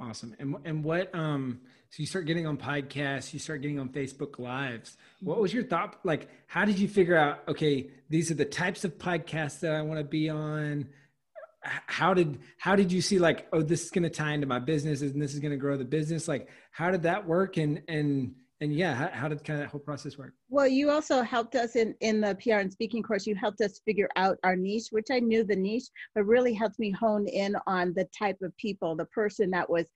Awesome. 0.00 0.34
And 0.38 0.56
and 0.64 0.82
what 0.82 1.14
um 1.14 1.60
so 1.90 1.96
you 2.00 2.06
start 2.06 2.24
getting 2.24 2.46
on 2.46 2.56
podcasts, 2.56 3.34
you 3.34 3.38
start 3.38 3.60
getting 3.60 3.78
on 3.78 3.90
Facebook 3.90 4.38
lives. 4.38 4.96
What 5.20 5.40
was 5.40 5.52
your 5.52 5.64
thought 5.64 5.98
like 6.04 6.30
how 6.46 6.64
did 6.64 6.78
you 6.78 6.88
figure 6.88 7.16
out 7.16 7.42
okay, 7.46 7.90
these 8.08 8.30
are 8.30 8.34
the 8.34 8.46
types 8.46 8.84
of 8.84 8.96
podcasts 8.96 9.60
that 9.60 9.74
I 9.74 9.82
want 9.82 9.98
to 10.00 10.04
be 10.04 10.30
on? 10.30 10.88
How 11.62 12.14
did 12.14 12.38
how 12.58 12.74
did 12.74 12.90
you 12.90 13.02
see 13.02 13.18
like 13.18 13.46
oh 13.52 13.60
this 13.62 13.84
is 13.84 13.90
going 13.90 14.04
to 14.04 14.10
tie 14.10 14.32
into 14.32 14.46
my 14.46 14.58
business 14.58 15.02
and 15.02 15.20
this 15.20 15.34
is 15.34 15.40
going 15.40 15.50
to 15.50 15.58
grow 15.58 15.76
the 15.76 15.84
business? 15.84 16.26
Like 16.26 16.48
how 16.72 16.90
did 16.90 17.02
that 17.02 17.26
work 17.26 17.56
and 17.56 17.82
and 17.88 18.34
and 18.62 18.74
yeah, 18.74 18.94
how, 18.94 19.08
how, 19.08 19.28
did 19.28 19.42
kind 19.42 19.58
of 19.58 19.64
that 19.64 19.70
whole 19.70 19.80
process 19.80 20.18
work? 20.18 20.34
Well, 20.50 20.68
you 20.68 20.90
also 20.90 21.22
helped 21.22 21.54
us 21.54 21.76
in, 21.76 21.94
in 22.00 22.20
the 22.20 22.36
PR 22.42 22.56
and 22.56 22.70
speaking 22.70 23.02
course. 23.02 23.26
You 23.26 23.34
helped 23.34 23.62
us 23.62 23.80
figure 23.86 24.08
out 24.16 24.36
our 24.44 24.54
niche, 24.54 24.88
which 24.90 25.06
I 25.10 25.18
knew 25.18 25.44
the 25.44 25.56
niche, 25.56 25.88
but 26.14 26.26
really 26.26 26.52
helped 26.52 26.78
me 26.78 26.90
hone 26.90 27.26
in 27.26 27.56
on 27.66 27.94
the 27.94 28.06
type 28.16 28.36
of 28.42 28.54
people, 28.58 28.94
the 28.94 29.06
person 29.06 29.50
that 29.52 29.68
was 29.68 29.86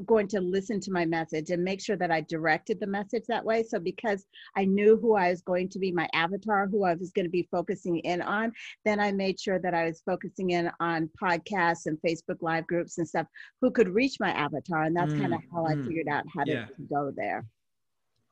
going 0.00 0.28
to 0.28 0.40
listen 0.40 0.80
to 0.80 0.90
my 0.90 1.04
message 1.04 1.50
and 1.50 1.62
make 1.62 1.80
sure 1.80 1.96
that 1.96 2.10
I 2.10 2.22
directed 2.22 2.80
the 2.80 2.86
message 2.86 3.24
that 3.28 3.44
way. 3.44 3.62
So 3.62 3.78
because 3.78 4.24
I 4.56 4.64
knew 4.64 4.96
who 4.96 5.14
I 5.14 5.30
was 5.30 5.42
going 5.42 5.68
to 5.70 5.78
be, 5.78 5.92
my 5.92 6.08
avatar, 6.14 6.66
who 6.66 6.84
I 6.84 6.94
was 6.94 7.10
going 7.10 7.26
to 7.26 7.30
be 7.30 7.48
focusing 7.50 7.98
in 7.98 8.22
on, 8.22 8.52
then 8.84 9.00
I 9.00 9.12
made 9.12 9.38
sure 9.38 9.58
that 9.58 9.74
I 9.74 9.84
was 9.84 10.02
focusing 10.04 10.50
in 10.50 10.70
on 10.80 11.10
podcasts 11.22 11.86
and 11.86 11.98
Facebook 12.06 12.38
live 12.40 12.66
groups 12.66 12.98
and 12.98 13.06
stuff 13.06 13.26
who 13.60 13.70
could 13.70 13.88
reach 13.88 14.16
my 14.18 14.30
avatar. 14.30 14.84
And 14.84 14.96
that's 14.96 15.12
mm, 15.12 15.20
kind 15.20 15.34
of 15.34 15.40
how 15.52 15.64
mm, 15.64 15.70
I 15.70 15.86
figured 15.86 16.08
out 16.08 16.24
how 16.34 16.44
yeah. 16.46 16.66
to 16.66 16.82
go 16.88 17.12
there. 17.14 17.44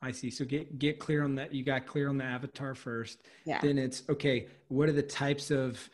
I 0.03 0.11
see. 0.11 0.31
So 0.31 0.45
get 0.45 0.79
get 0.79 0.97
clear 0.97 1.23
on 1.23 1.35
that. 1.35 1.53
You 1.53 1.63
got 1.63 1.85
clear 1.85 2.09
on 2.09 2.17
the 2.17 2.23
avatar 2.23 2.73
first. 2.73 3.19
Yeah. 3.45 3.59
Then 3.61 3.77
it's 3.77 4.01
okay. 4.09 4.47
What 4.69 4.89
are 4.89 4.93
the 4.93 5.03
types 5.03 5.51
of 5.51 5.87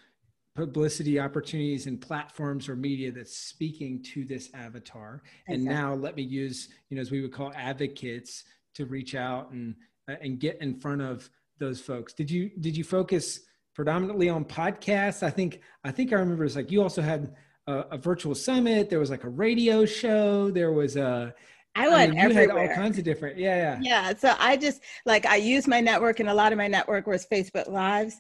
publicity 0.58 1.20
opportunities 1.20 1.86
and 1.86 2.02
platforms 2.02 2.68
or 2.68 2.76
media 2.76 3.12
that's 3.12 3.38
speaking 3.38 4.02
to 4.02 4.26
this 4.26 4.50
avatar? 4.56 5.22
Exactly. 5.48 5.56
And 5.56 5.64
now 5.64 5.94
let 5.94 6.16
me 6.16 6.24
use, 6.24 6.70
you 6.90 6.96
know, 6.96 7.02
as 7.02 7.12
we 7.12 7.22
would 7.22 7.32
call 7.32 7.54
advocates 7.56 8.44
to 8.74 8.88
reach 8.88 9.14
out 9.14 9.52
and 9.52 9.76
uh, 10.10 10.16
and 10.20 10.40
get 10.40 10.60
in 10.60 10.74
front 10.80 11.04
of 11.04 11.30
those 11.60 11.80
folks. 11.80 12.12
Did 12.12 12.32
you 12.32 12.50
did 12.60 12.76
you 12.76 12.84
focus 12.84 13.42
predominantly 13.76 14.30
on 14.30 14.46
podcasts? 14.46 15.22
I 15.22 15.30
think 15.30 15.62
I 15.84 15.92
think 15.92 16.12
I 16.12 16.16
remember 16.16 16.44
it's 16.44 16.56
like 16.56 16.72
you 16.72 16.82
also 16.82 17.04
had 17.04 17.36
a, 17.68 17.74
a 17.92 17.98
virtual 18.00 18.34
summit. 18.34 18.90
There 18.90 19.00
was 19.00 19.12
like 19.12 19.26
a 19.26 19.30
radio 19.30 19.86
show. 19.86 20.50
There 20.50 20.72
was 20.72 20.96
a 20.96 21.36
I 21.76 21.88
went 21.90 22.14
I 22.14 22.28
mean, 22.28 22.38
everywhere. 22.38 22.70
all 22.70 22.76
kinds 22.76 22.98
of 22.98 23.04
different, 23.04 23.38
yeah, 23.38 23.56
yeah. 23.56 23.80
Yeah. 23.80 24.18
So 24.18 24.34
I 24.40 24.58
just 24.58 24.82
like 25.06 25.28
I 25.28 25.36
use 25.36 25.68
my 25.68 25.82
network, 25.82 26.20
and 26.20 26.30
a 26.30 26.34
lot 26.34 26.52
of 26.52 26.58
my 26.58 26.68
network 26.68 27.06
was 27.06 27.28
Facebook 27.28 27.70
Lives. 27.70 28.20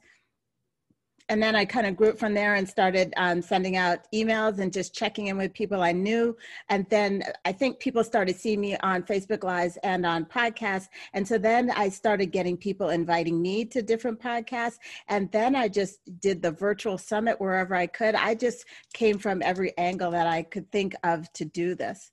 And 1.29 1.43
then 1.43 1.55
I 1.55 1.65
kind 1.65 1.85
of 1.85 1.97
grew 1.97 2.13
from 2.13 2.33
there 2.33 2.55
and 2.55 2.67
started 2.67 3.13
um, 3.17 3.41
sending 3.41 3.75
out 3.75 3.99
emails 4.13 4.59
and 4.59 4.71
just 4.71 4.95
checking 4.95 5.27
in 5.27 5.37
with 5.37 5.53
people 5.53 5.81
I 5.81 5.91
knew. 5.91 6.37
And 6.69 6.85
then 6.89 7.23
I 7.43 7.51
think 7.51 7.79
people 7.79 8.03
started 8.03 8.37
seeing 8.37 8.61
me 8.61 8.77
on 8.77 9.03
Facebook 9.03 9.43
Lives 9.43 9.77
and 9.83 10.05
on 10.05 10.25
podcasts. 10.25 10.87
And 11.13 11.27
so 11.27 11.37
then 11.37 11.69
I 11.71 11.89
started 11.89 12.27
getting 12.27 12.55
people 12.55 12.89
inviting 12.89 13.41
me 13.41 13.65
to 13.65 13.81
different 13.81 14.21
podcasts. 14.21 14.77
And 15.09 15.29
then 15.31 15.55
I 15.55 15.67
just 15.67 15.99
did 16.21 16.41
the 16.41 16.51
virtual 16.51 16.97
summit 16.97 17.41
wherever 17.41 17.75
I 17.75 17.87
could. 17.87 18.15
I 18.15 18.33
just 18.33 18.65
came 18.93 19.17
from 19.17 19.41
every 19.41 19.77
angle 19.77 20.11
that 20.11 20.27
I 20.27 20.43
could 20.43 20.71
think 20.71 20.95
of 21.03 21.31
to 21.33 21.43
do 21.43 21.75
this. 21.75 22.11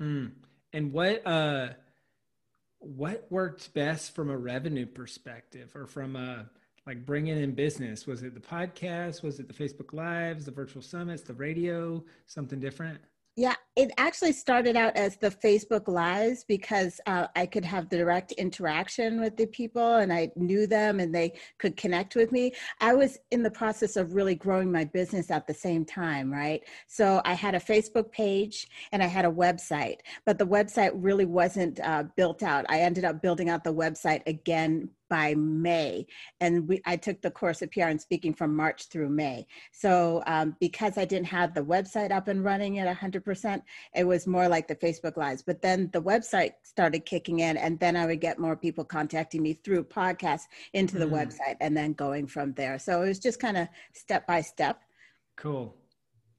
Mm. 0.00 0.32
And 0.72 0.92
what 0.92 1.26
uh 1.26 1.68
what 2.78 3.26
worked 3.30 3.72
best 3.74 4.14
from 4.14 4.30
a 4.30 4.36
revenue 4.36 4.86
perspective 4.86 5.72
or 5.74 5.86
from 5.86 6.16
a 6.16 6.48
like 6.86 7.04
bringing 7.04 7.38
in 7.38 7.52
business? 7.52 8.06
Was 8.06 8.22
it 8.22 8.34
the 8.34 8.40
podcast? 8.40 9.22
Was 9.22 9.40
it 9.40 9.48
the 9.48 9.54
Facebook 9.54 9.92
Lives, 9.92 10.44
the 10.44 10.52
virtual 10.52 10.82
summits, 10.82 11.22
the 11.22 11.34
radio, 11.34 12.04
something 12.26 12.60
different? 12.60 13.00
Yeah, 13.38 13.54
it 13.76 13.90
actually 13.98 14.32
started 14.32 14.76
out 14.76 14.96
as 14.96 15.18
the 15.18 15.30
Facebook 15.30 15.88
Lives 15.88 16.42
because 16.48 17.02
uh, 17.06 17.26
I 17.36 17.44
could 17.44 17.66
have 17.66 17.90
direct 17.90 18.32
interaction 18.32 19.20
with 19.20 19.36
the 19.36 19.44
people 19.44 19.96
and 19.96 20.10
I 20.10 20.30
knew 20.36 20.66
them 20.66 21.00
and 21.00 21.14
they 21.14 21.34
could 21.58 21.76
connect 21.76 22.16
with 22.16 22.32
me. 22.32 22.54
I 22.80 22.94
was 22.94 23.18
in 23.32 23.42
the 23.42 23.50
process 23.50 23.96
of 23.96 24.14
really 24.14 24.36
growing 24.36 24.72
my 24.72 24.84
business 24.84 25.30
at 25.30 25.46
the 25.46 25.52
same 25.52 25.84
time, 25.84 26.32
right? 26.32 26.62
So 26.86 27.20
I 27.26 27.34
had 27.34 27.54
a 27.54 27.60
Facebook 27.60 28.10
page 28.10 28.68
and 28.92 29.02
I 29.02 29.06
had 29.06 29.26
a 29.26 29.30
website, 29.30 29.98
but 30.24 30.38
the 30.38 30.46
website 30.46 30.92
really 30.94 31.26
wasn't 31.26 31.78
uh, 31.80 32.04
built 32.16 32.42
out. 32.42 32.64
I 32.70 32.80
ended 32.80 33.04
up 33.04 33.20
building 33.20 33.50
out 33.50 33.64
the 33.64 33.74
website 33.74 34.22
again 34.26 34.88
by 35.08 35.34
May. 35.34 36.06
And 36.40 36.68
we, 36.68 36.80
I 36.84 36.96
took 36.96 37.20
the 37.22 37.30
course 37.30 37.62
of 37.62 37.70
PR 37.70 37.82
and 37.82 38.00
speaking 38.00 38.34
from 38.34 38.54
March 38.54 38.88
through 38.88 39.08
May. 39.08 39.46
So 39.72 40.22
um, 40.26 40.56
because 40.60 40.98
I 40.98 41.04
didn't 41.04 41.26
have 41.26 41.54
the 41.54 41.62
website 41.64 42.10
up 42.10 42.28
and 42.28 42.44
running 42.44 42.78
at 42.78 42.96
100%, 42.96 43.62
it 43.94 44.04
was 44.04 44.26
more 44.26 44.48
like 44.48 44.68
the 44.68 44.76
Facebook 44.76 45.16
Lives. 45.16 45.42
But 45.42 45.62
then 45.62 45.90
the 45.92 46.02
website 46.02 46.52
started 46.62 47.04
kicking 47.04 47.40
in, 47.40 47.56
and 47.56 47.78
then 47.80 47.96
I 47.96 48.06
would 48.06 48.20
get 48.20 48.38
more 48.38 48.56
people 48.56 48.84
contacting 48.84 49.42
me 49.42 49.54
through 49.54 49.84
podcasts 49.84 50.46
into 50.72 50.98
the 50.98 51.06
mm. 51.06 51.12
website 51.12 51.56
and 51.60 51.76
then 51.76 51.92
going 51.92 52.26
from 52.26 52.52
there. 52.54 52.78
So 52.78 53.02
it 53.02 53.08
was 53.08 53.18
just 53.18 53.40
kind 53.40 53.56
of 53.56 53.68
step 53.92 54.26
by 54.26 54.40
step. 54.40 54.80
Cool. 55.36 55.74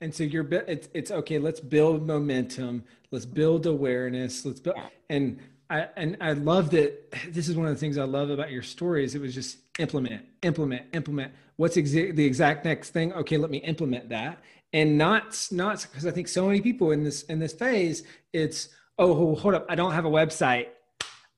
And 0.01 0.13
so 0.13 0.23
you're 0.23 0.47
it's 0.51 0.89
it's 0.93 1.09
okay. 1.09 1.39
Let's 1.39 1.59
build 1.59 2.05
momentum. 2.05 2.83
Let's 3.11 3.25
build 3.25 3.65
awareness. 3.65 4.45
Let's 4.45 4.59
build 4.59 4.75
yeah. 4.77 4.89
and 5.09 5.39
I 5.69 5.87
and 5.95 6.17
I 6.21 6.33
love 6.33 6.71
that. 6.71 7.11
This 7.29 7.49
is 7.49 7.55
one 7.55 7.67
of 7.67 7.73
the 7.73 7.79
things 7.79 7.97
I 7.97 8.03
love 8.03 8.29
about 8.29 8.51
your 8.51 8.63
story 8.63 9.03
is 9.03 9.15
it 9.15 9.21
was 9.21 9.33
just 9.33 9.57
implement, 9.79 10.23
implement, 10.41 10.85
implement. 10.93 11.33
What's 11.57 11.77
exa- 11.77 12.15
the 12.15 12.25
exact 12.25 12.65
next 12.65 12.91
thing? 12.91 13.13
Okay, 13.13 13.37
let 13.37 13.49
me 13.49 13.57
implement 13.59 14.09
that, 14.09 14.39
and 14.73 14.97
not 14.97 15.47
not 15.51 15.85
because 15.89 16.05
I 16.05 16.11
think 16.11 16.27
so 16.27 16.45
many 16.47 16.61
people 16.61 16.91
in 16.91 17.03
this 17.03 17.23
in 17.23 17.39
this 17.39 17.53
phase, 17.53 18.03
it's 18.33 18.69
oh 18.97 19.35
hold 19.35 19.55
up, 19.55 19.65
I 19.69 19.75
don't 19.75 19.93
have 19.93 20.05
a 20.05 20.09
website. 20.09 20.67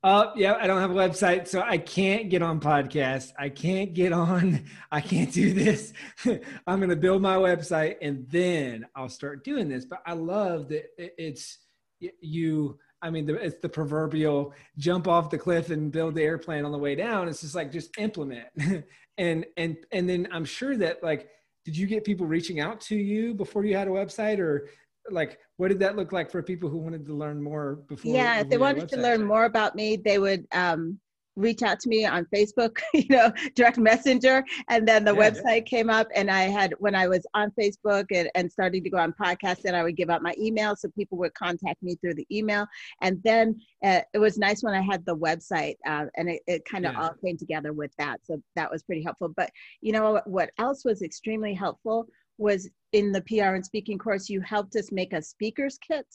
Oh, 0.01 0.31
yeah, 0.33 0.55
I 0.57 0.65
don't 0.65 0.79
have 0.79 0.91
a 0.91 0.93
website, 0.93 1.45
so 1.45 1.61
I 1.61 1.77
can't 1.77 2.29
get 2.29 2.41
on 2.41 2.61
podcast. 2.61 3.33
I 3.37 3.49
can't 3.49 3.93
get 3.93 4.13
on. 4.13 4.63
I 4.91 5.01
can't 5.01 5.29
do 5.33 5.53
this. 5.53 5.91
I'm 6.65 6.79
going 6.79 6.89
to 6.89 6.95
build 6.95 7.21
my 7.21 7.35
website 7.35 7.97
and 8.01 8.25
then 8.29 8.85
I'll 8.95 9.09
start 9.09 9.43
doing 9.43 9.67
this. 9.67 9.83
But 9.83 10.01
I 10.05 10.13
love 10.13 10.69
that 10.69 10.85
it's 10.97 11.57
you. 11.99 12.79
I 13.01 13.09
mean, 13.09 13.29
it's 13.29 13.59
the 13.61 13.69
proverbial 13.69 14.53
jump 14.77 15.07
off 15.07 15.29
the 15.29 15.37
cliff 15.37 15.69
and 15.69 15.91
build 15.91 16.15
the 16.15 16.23
airplane 16.23 16.65
on 16.65 16.71
the 16.71 16.77
way 16.77 16.95
down. 16.95 17.27
It's 17.27 17.41
just 17.41 17.55
like 17.55 17.71
just 17.71 17.97
implement, 17.97 18.47
and 19.17 19.45
and 19.57 19.77
and 19.91 20.09
then 20.09 20.27
I'm 20.31 20.45
sure 20.45 20.75
that 20.77 21.01
like, 21.01 21.29
did 21.65 21.77
you 21.77 21.87
get 21.87 22.03
people 22.03 22.25
reaching 22.25 22.59
out 22.59 22.81
to 22.81 22.95
you 22.95 23.33
before 23.33 23.63
you 23.63 23.75
had 23.75 23.87
a 23.87 23.91
website, 23.91 24.39
or 24.39 24.69
like 25.11 25.39
what 25.57 25.69
did 25.69 25.79
that 25.79 25.95
look 25.95 26.11
like 26.11 26.29
for 26.29 26.41
people 26.43 26.69
who 26.69 26.77
wanted 26.77 27.05
to 27.05 27.13
learn 27.13 27.41
more 27.41 27.77
before 27.87 28.13
yeah 28.13 28.41
if 28.41 28.49
they 28.49 28.57
wanted 28.57 28.87
to 28.87 28.97
learn 28.97 29.23
more 29.23 29.45
about 29.45 29.75
me 29.75 29.95
they 29.95 30.19
would 30.19 30.45
um, 30.51 30.99
reach 31.39 31.61
out 31.61 31.79
to 31.79 31.89
me 31.89 32.05
on 32.05 32.25
facebook 32.33 32.79
you 32.93 33.05
know 33.09 33.31
direct 33.55 33.77
messenger 33.77 34.43
and 34.69 34.87
then 34.87 35.03
the 35.03 35.13
yeah, 35.13 35.29
website 35.29 35.57
yeah. 35.57 35.77
came 35.77 35.89
up 35.89 36.07
and 36.15 36.29
i 36.29 36.43
had 36.43 36.73
when 36.79 36.95
i 36.95 37.07
was 37.07 37.25
on 37.33 37.51
facebook 37.59 38.05
and, 38.11 38.29
and 38.35 38.51
starting 38.51 38.83
to 38.83 38.89
go 38.89 38.97
on 38.97 39.13
podcasts 39.13 39.61
then 39.61 39.75
i 39.75 39.83
would 39.83 39.95
give 39.95 40.09
out 40.09 40.21
my 40.21 40.35
email 40.37 40.75
so 40.75 40.89
people 40.89 41.17
would 41.17 41.33
contact 41.33 41.81
me 41.81 41.95
through 41.95 42.13
the 42.13 42.27
email 42.31 42.65
and 43.01 43.21
then 43.23 43.59
uh, 43.83 44.01
it 44.13 44.19
was 44.19 44.37
nice 44.37 44.63
when 44.63 44.73
i 44.73 44.81
had 44.81 45.05
the 45.05 45.15
website 45.15 45.75
uh, 45.87 46.05
and 46.17 46.29
it, 46.29 46.41
it 46.47 46.65
kind 46.65 46.85
of 46.85 46.93
yeah. 46.93 47.01
all 47.01 47.13
came 47.23 47.37
together 47.37 47.73
with 47.73 47.91
that 47.97 48.19
so 48.23 48.41
that 48.55 48.69
was 48.69 48.83
pretty 48.83 49.03
helpful 49.03 49.29
but 49.35 49.49
you 49.81 49.91
know 49.91 50.21
what 50.25 50.51
else 50.57 50.83
was 50.85 51.01
extremely 51.01 51.53
helpful 51.53 52.07
was 52.39 52.69
in 52.93 53.11
the 53.11 53.21
PR 53.21 53.53
and 53.55 53.65
speaking 53.65 53.97
course, 53.99 54.29
you 54.29 54.41
helped 54.41 54.75
us 54.75 54.91
make 54.91 55.13
a 55.13 55.21
speaker's 55.21 55.77
kit. 55.77 56.07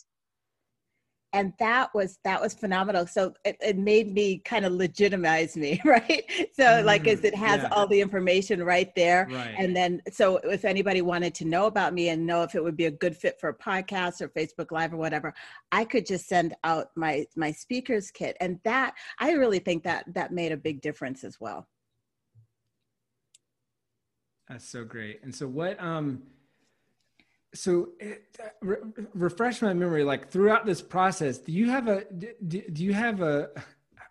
And 1.35 1.53
that 1.59 1.93
was 1.95 2.19
that 2.25 2.41
was 2.41 2.55
phenomenal. 2.55 3.07
So 3.07 3.35
it, 3.45 3.57
it 3.61 3.77
made 3.77 4.15
me 4.15 4.39
kind 4.39 4.65
of 4.65 4.73
legitimize 4.73 5.57
me, 5.57 5.81
right? 5.85 6.25
So 6.53 6.65
mm, 6.65 6.85
like 6.85 7.07
as 7.09 7.25
it 7.25 7.35
has 7.35 7.63
yeah. 7.63 7.69
all 7.73 7.87
the 7.87 8.01
information 8.01 8.63
right 8.63 8.95
there. 8.95 9.27
Right. 9.31 9.55
And 9.59 9.77
then 9.77 10.01
so 10.11 10.37
if 10.39 10.65
anybody 10.65 11.03
wanted 11.03 11.35
to 11.37 11.45
know 11.45 11.67
about 11.67 11.93
me 11.93 12.11
and 12.11 12.25
know 12.25 12.43
if 12.45 12.55
it 12.55 12.63
would 12.63 12.77
be 12.77 12.87
a 12.87 12.91
good 12.91 13.17
fit 13.17 13.39
for 13.41 13.49
a 13.49 13.55
podcast 13.55 14.21
or 14.21 14.29
Facebook 14.29 14.71
Live 14.71 14.95
or 14.95 14.97
whatever, 14.97 15.35
I 15.73 15.85
could 15.85 16.07
just 16.07 16.29
send 16.29 16.55
out 16.63 16.89
my 16.97 17.27
my 17.37 17.51
speaker's 17.51 18.11
kit. 18.11 18.37
And 18.41 18.61
that 18.65 18.95
I 19.19 19.33
really 19.33 19.59
think 19.59 19.83
that 19.83 20.05
that 20.15 20.33
made 20.33 20.53
a 20.53 20.57
big 20.57 20.81
difference 20.81 21.25
as 21.25 21.41
well. 21.41 21.69
That's 24.49 24.69
so 24.69 24.85
great. 24.85 25.21
And 25.25 25.35
so 25.35 25.49
what 25.49 25.83
um 25.83 26.23
so 27.55 27.91
it, 28.01 28.25
uh, 28.43 28.49
re- 28.61 28.77
refresh 29.15 29.63
my 29.63 29.73
memory 29.73 30.05
like 30.05 30.29
throughout 30.29 30.67
this 30.67 30.83
process 30.83 31.39
do 31.39 31.53
you 31.53 31.71
have 31.71 31.89
a 31.89 32.05
do, 32.13 32.63
do 32.73 32.85
you 32.85 32.93
have 32.93 33.21
a 33.21 33.51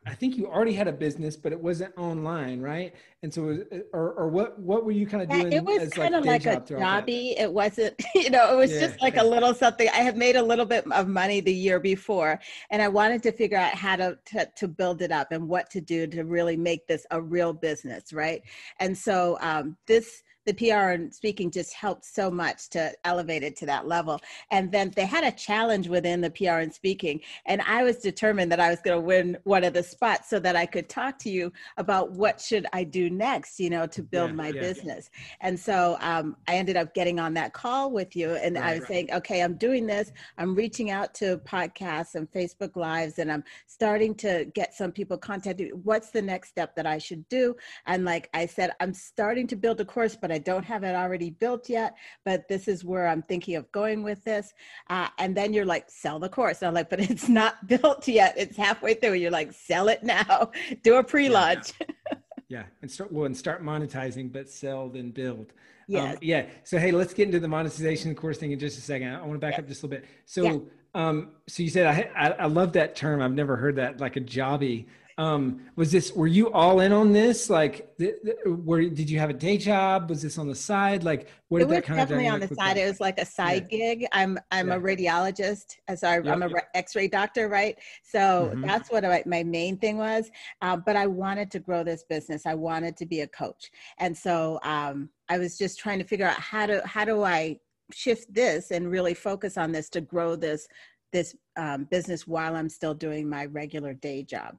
I 0.05 0.13
think 0.15 0.35
you 0.35 0.47
already 0.47 0.73
had 0.73 0.87
a 0.87 0.91
business, 0.91 1.37
but 1.37 1.53
it 1.53 1.59
wasn't 1.59 1.97
online, 1.97 2.59
right? 2.59 2.93
And 3.21 3.33
so, 3.33 3.43
was, 3.43 3.59
uh, 3.71 3.79
or, 3.93 4.11
or 4.13 4.27
what, 4.27 4.59
what 4.59 4.83
were 4.83 4.91
you 4.91 5.07
kind 5.07 5.23
of 5.23 5.29
doing? 5.29 5.51
Yeah, 5.51 5.59
it 5.59 5.63
was 5.63 5.89
kind 5.91 6.13
of 6.13 6.25
like, 6.25 6.45
like 6.45 6.57
a 6.57 6.61
jobby. 6.61 7.39
It 7.39 7.51
wasn't, 7.51 7.95
you 8.15 8.29
know, 8.29 8.53
it 8.53 8.57
was 8.57 8.71
yeah, 8.71 8.81
just 8.81 9.01
like 9.01 9.15
a 9.15 9.23
little 9.23 9.53
something. 9.53 9.87
I 9.89 9.99
had 9.99 10.17
made 10.17 10.35
a 10.35 10.43
little 10.43 10.65
bit 10.65 10.91
of 10.91 11.07
money 11.07 11.39
the 11.39 11.53
year 11.53 11.79
before, 11.79 12.39
and 12.69 12.81
I 12.81 12.89
wanted 12.89 13.23
to 13.23 13.31
figure 13.31 13.57
out 13.57 13.75
how 13.75 13.95
to, 13.95 14.17
to, 14.25 14.49
to 14.57 14.67
build 14.67 15.01
it 15.01 15.11
up 15.11 15.31
and 15.31 15.47
what 15.47 15.69
to 15.69 15.79
do 15.79 16.05
to 16.07 16.23
really 16.23 16.57
make 16.57 16.85
this 16.87 17.05
a 17.11 17.21
real 17.21 17.53
business, 17.53 18.11
right? 18.11 18.41
And 18.81 18.97
so, 18.97 19.37
um, 19.39 19.77
this 19.87 20.21
the 20.45 20.53
PR 20.53 20.91
and 20.91 21.13
speaking 21.13 21.51
just 21.51 21.73
helped 21.73 22.05
so 22.05 22.29
much 22.29 22.69
to 22.69 22.93
elevate 23.03 23.43
it 23.43 23.55
to 23.57 23.65
that 23.65 23.87
level. 23.87 24.19
And 24.51 24.71
then 24.71 24.91
they 24.95 25.05
had 25.05 25.23
a 25.23 25.31
challenge 25.31 25.87
within 25.87 26.21
the 26.21 26.29
PR 26.29 26.59
and 26.59 26.73
speaking, 26.73 27.21
and 27.45 27.61
I 27.61 27.83
was 27.83 27.97
determined 27.97 28.51
that 28.51 28.59
I 28.59 28.69
was 28.69 28.79
going 28.81 28.97
to 28.97 29.05
win 29.05 29.37
one 29.43 29.63
of 29.63 29.73
the 29.73 29.83
spots 29.83 30.29
so 30.29 30.39
that 30.39 30.55
I 30.55 30.65
could 30.65 30.89
talk 30.89 31.17
to 31.19 31.29
you 31.29 31.51
about 31.77 32.11
what 32.11 32.41
should 32.41 32.65
I 32.73 32.83
do 32.83 33.09
next, 33.09 33.59
you 33.59 33.69
know, 33.69 33.85
to 33.87 34.03
build 34.03 34.31
yeah, 34.31 34.35
my 34.35 34.47
yeah. 34.49 34.61
business. 34.61 35.09
And 35.41 35.59
so 35.59 35.97
um, 36.01 36.35
I 36.47 36.55
ended 36.55 36.77
up 36.77 36.93
getting 36.93 37.19
on 37.19 37.33
that 37.35 37.53
call 37.53 37.91
with 37.91 38.15
you, 38.15 38.31
and 38.31 38.55
right, 38.55 38.63
I 38.63 38.71
was 38.73 38.81
right. 38.81 38.87
saying, 38.87 39.09
okay, 39.13 39.41
I'm 39.41 39.55
doing 39.55 39.85
this. 39.85 40.11
I'm 40.37 40.55
reaching 40.55 40.91
out 40.91 41.13
to 41.15 41.37
podcasts 41.39 42.15
and 42.15 42.29
Facebook 42.31 42.75
Lives, 42.75 43.19
and 43.19 43.31
I'm 43.31 43.43
starting 43.67 44.15
to 44.15 44.45
get 44.53 44.73
some 44.73 44.91
people 44.91 45.17
contacting. 45.17 45.69
What's 45.83 46.09
the 46.09 46.21
next 46.21 46.49
step 46.49 46.75
that 46.75 46.85
I 46.85 46.97
should 46.97 47.27
do? 47.29 47.55
And 47.85 48.05
like 48.05 48.29
I 48.33 48.45
said, 48.45 48.71
I'm 48.79 48.93
starting 48.93 49.47
to 49.47 49.55
build 49.55 49.79
a 49.79 49.85
course, 49.85 50.15
but 50.15 50.31
I 50.33 50.39
don't 50.39 50.63
have 50.65 50.83
it 50.83 50.95
already 50.95 51.29
built 51.29 51.69
yet, 51.69 51.95
but 52.25 52.47
this 52.47 52.67
is 52.67 52.83
where 52.83 53.07
I'm 53.07 53.21
thinking 53.21 53.55
of 53.55 53.71
going 53.71 54.03
with 54.03 54.23
this. 54.23 54.53
Uh, 54.89 55.07
and 55.17 55.35
then 55.35 55.53
you're 55.53 55.65
like, 55.65 55.89
sell 55.89 56.19
the 56.19 56.29
course. 56.29 56.61
And 56.61 56.67
I'm 56.69 56.73
like, 56.73 56.89
but 56.89 56.99
it's 56.99 57.29
not 57.29 57.67
built 57.67 58.07
yet. 58.07 58.35
It's 58.37 58.57
halfway 58.57 58.95
through. 58.95 59.13
You're 59.13 59.31
like, 59.31 59.53
sell 59.53 59.87
it 59.87 60.03
now. 60.03 60.51
Do 60.83 60.95
a 60.95 61.03
pre-launch. 61.03 61.73
Yeah, 61.79 62.17
yeah. 62.49 62.63
and 62.81 62.91
start 62.91 63.11
well 63.11 63.25
and 63.25 63.37
start 63.37 63.63
monetizing, 63.63 64.31
but 64.31 64.49
sell 64.49 64.89
then 64.89 65.11
build. 65.11 65.53
Yeah. 65.87 66.11
Um, 66.11 66.17
yeah. 66.21 66.45
So 66.63 66.77
hey, 66.77 66.91
let's 66.91 67.13
get 67.13 67.27
into 67.27 67.39
the 67.39 67.47
monetization 67.47 68.15
course 68.15 68.37
thing 68.37 68.51
in 68.51 68.59
just 68.59 68.77
a 68.77 68.81
second. 68.81 69.09
I 69.09 69.21
want 69.21 69.33
to 69.33 69.39
back 69.39 69.53
yeah. 69.53 69.59
up 69.59 69.67
just 69.67 69.83
a 69.83 69.87
little 69.87 70.01
bit. 70.01 70.09
So. 70.25 70.43
Yeah. 70.43 70.57
Um, 70.95 71.31
so 71.47 71.63
you 71.63 71.71
said 71.71 71.87
I, 71.87 72.11
I, 72.15 72.31
I 72.33 72.45
love 72.45 72.73
that 72.73 72.95
term. 72.95 73.19
I've 73.19 73.33
never 73.33 73.55
heard 73.55 73.77
that 73.77 73.99
like 73.99 74.15
a 74.15 74.21
jobby 74.21 74.85
um 75.17 75.61
was 75.75 75.91
this 75.91 76.11
were 76.13 76.27
you 76.27 76.51
all 76.51 76.79
in 76.79 76.91
on 76.91 77.13
this? 77.13 77.49
Like 77.49 77.95
th- 77.97 78.15
th- 78.23 78.37
where 78.45 78.81
did 78.89 79.09
you 79.09 79.19
have 79.19 79.29
a 79.29 79.33
day 79.33 79.57
job? 79.57 80.09
Was 80.09 80.21
this 80.21 80.37
on 80.37 80.47
the 80.47 80.55
side? 80.55 81.03
Like 81.03 81.27
what 81.49 81.59
did 81.59 81.69
that 81.69 81.83
kind 81.83 81.99
definitely 81.99 82.27
of 82.27 82.35
on 82.35 82.39
the 82.39 82.55
side. 82.55 82.77
it 82.77 82.87
was 82.87 82.99
like 82.99 83.19
a 83.19 83.25
side 83.25 83.67
yeah. 83.69 83.77
gig. 83.77 84.07
I'm 84.11 84.37
i'm 84.51 84.69
yeah. 84.69 84.75
a 84.75 84.79
radiologist 84.79 85.77
as 85.87 86.03
yep, 86.03 86.25
i'm 86.25 86.43
a 86.43 86.49
x-ray 86.73 87.07
doctor 87.07 87.47
right? 87.47 87.77
So 88.03 88.51
mm-hmm. 88.53 88.61
that's 88.61 88.91
what 88.91 89.05
I, 89.05 89.23
my 89.25 89.43
main 89.43 89.77
thing 89.77 89.97
was. 89.97 90.31
Uh, 90.61 90.77
but 90.77 90.95
i 90.95 91.05
wanted 91.05 91.51
to 91.51 91.59
grow 91.59 91.83
this 91.83 92.03
business. 92.03 92.45
I 92.45 92.55
wanted 92.55 92.97
to 92.97 93.05
be 93.05 93.21
a 93.21 93.27
coach. 93.27 93.71
And 93.99 94.17
so 94.17 94.59
um 94.63 95.09
i 95.29 95.37
was 95.37 95.57
just 95.57 95.79
trying 95.79 95.99
to 95.99 96.05
figure 96.05 96.27
out 96.27 96.39
how 96.39 96.65
to 96.65 96.85
how 96.85 97.05
do 97.05 97.23
i 97.23 97.57
shift 97.91 98.33
this 98.33 98.71
and 98.71 98.89
really 98.89 99.13
focus 99.13 99.57
on 99.57 99.71
this 99.71 99.89
to 99.89 100.01
grow 100.01 100.35
this 100.35 100.67
this 101.11 101.35
um, 101.57 101.85
business 101.85 102.27
while 102.27 102.55
i'm 102.55 102.69
still 102.69 102.93
doing 102.93 103.29
my 103.29 103.45
regular 103.45 103.93
day 103.93 104.23
job 104.23 104.57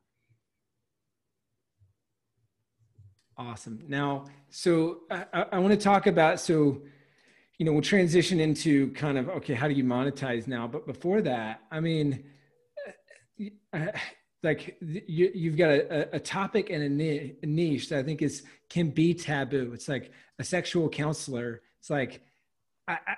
Awesome. 3.36 3.82
Now, 3.88 4.26
so 4.48 5.00
I, 5.10 5.46
I 5.52 5.58
want 5.58 5.72
to 5.72 5.80
talk 5.80 6.06
about 6.06 6.38
so, 6.38 6.82
you 7.58 7.66
know, 7.66 7.72
we'll 7.72 7.82
transition 7.82 8.38
into 8.38 8.92
kind 8.92 9.18
of 9.18 9.28
okay, 9.28 9.54
how 9.54 9.66
do 9.66 9.74
you 9.74 9.84
monetize 9.84 10.46
now? 10.46 10.68
But 10.68 10.86
before 10.86 11.20
that, 11.22 11.62
I 11.70 11.80
mean, 11.80 12.24
uh, 13.72 13.86
like 14.42 14.76
you, 14.80 15.32
you've 15.34 15.56
got 15.56 15.70
a, 15.70 16.16
a 16.16 16.20
topic 16.20 16.70
and 16.70 16.82
a 16.82 17.46
niche 17.46 17.88
that 17.88 17.98
I 17.98 18.02
think 18.02 18.22
is 18.22 18.42
can 18.68 18.90
be 18.90 19.14
taboo. 19.14 19.72
It's 19.74 19.88
like 19.88 20.12
a 20.38 20.44
sexual 20.44 20.88
counselor. 20.88 21.62
It's 21.80 21.90
like 21.90 22.20
I, 22.86 22.98
I 23.06 23.16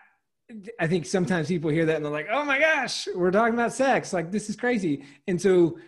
I 0.81 0.87
think 0.87 1.07
sometimes 1.07 1.49
people 1.49 1.71
hear 1.71 1.85
that 1.87 1.97
and 1.97 2.05
they're 2.05 2.13
like, 2.13 2.29
"Oh 2.31 2.45
my 2.45 2.59
gosh, 2.59 3.09
we're 3.15 3.33
talking 3.33 3.55
about 3.55 3.73
sex! 3.73 4.13
Like 4.13 4.31
this 4.31 4.49
is 4.49 4.57
crazy." 4.57 5.05
And 5.27 5.41
so, 5.41 5.79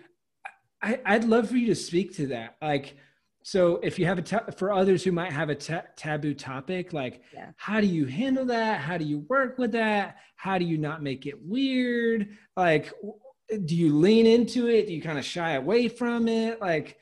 I, 0.83 0.99
would 1.13 1.25
love 1.25 1.49
for 1.49 1.57
you 1.57 1.69
to 1.69 1.75
speak 1.75 2.15
to 2.17 2.27
that. 2.29 2.57
Like, 2.61 2.97
so 3.49 3.81
if 3.83 3.99
you 3.99 4.05
have 4.05 4.19
a 4.19 4.23
ta- 4.23 4.45
for 4.59 4.71
others 4.71 5.03
who 5.03 5.11
might 5.11 5.33
have 5.33 5.49
a 5.49 5.55
ta- 5.55 5.85
taboo 5.97 6.35
topic 6.35 6.93
like 6.93 7.23
yeah. 7.33 7.51
how 7.57 7.81
do 7.81 7.87
you 7.87 8.05
handle 8.05 8.45
that 8.45 8.81
how 8.81 8.99
do 8.99 9.07
you 9.07 9.21
work 9.29 9.57
with 9.57 9.73
that 9.73 10.17
how 10.37 10.59
do 10.59 10.67
you 10.67 10.77
not 10.77 11.03
make 11.03 11.25
it 11.25 11.35
weird 11.43 12.29
like 12.57 12.93
do 13.65 13.75
you 13.75 13.95
lean 13.95 14.27
into 14.27 14.69
it 14.69 14.87
do 14.87 14.93
you 14.93 15.01
kind 15.01 15.19
of 15.19 15.25
shy 15.25 15.53
away 15.53 15.89
from 15.89 16.29
it 16.29 16.61
like 16.61 16.99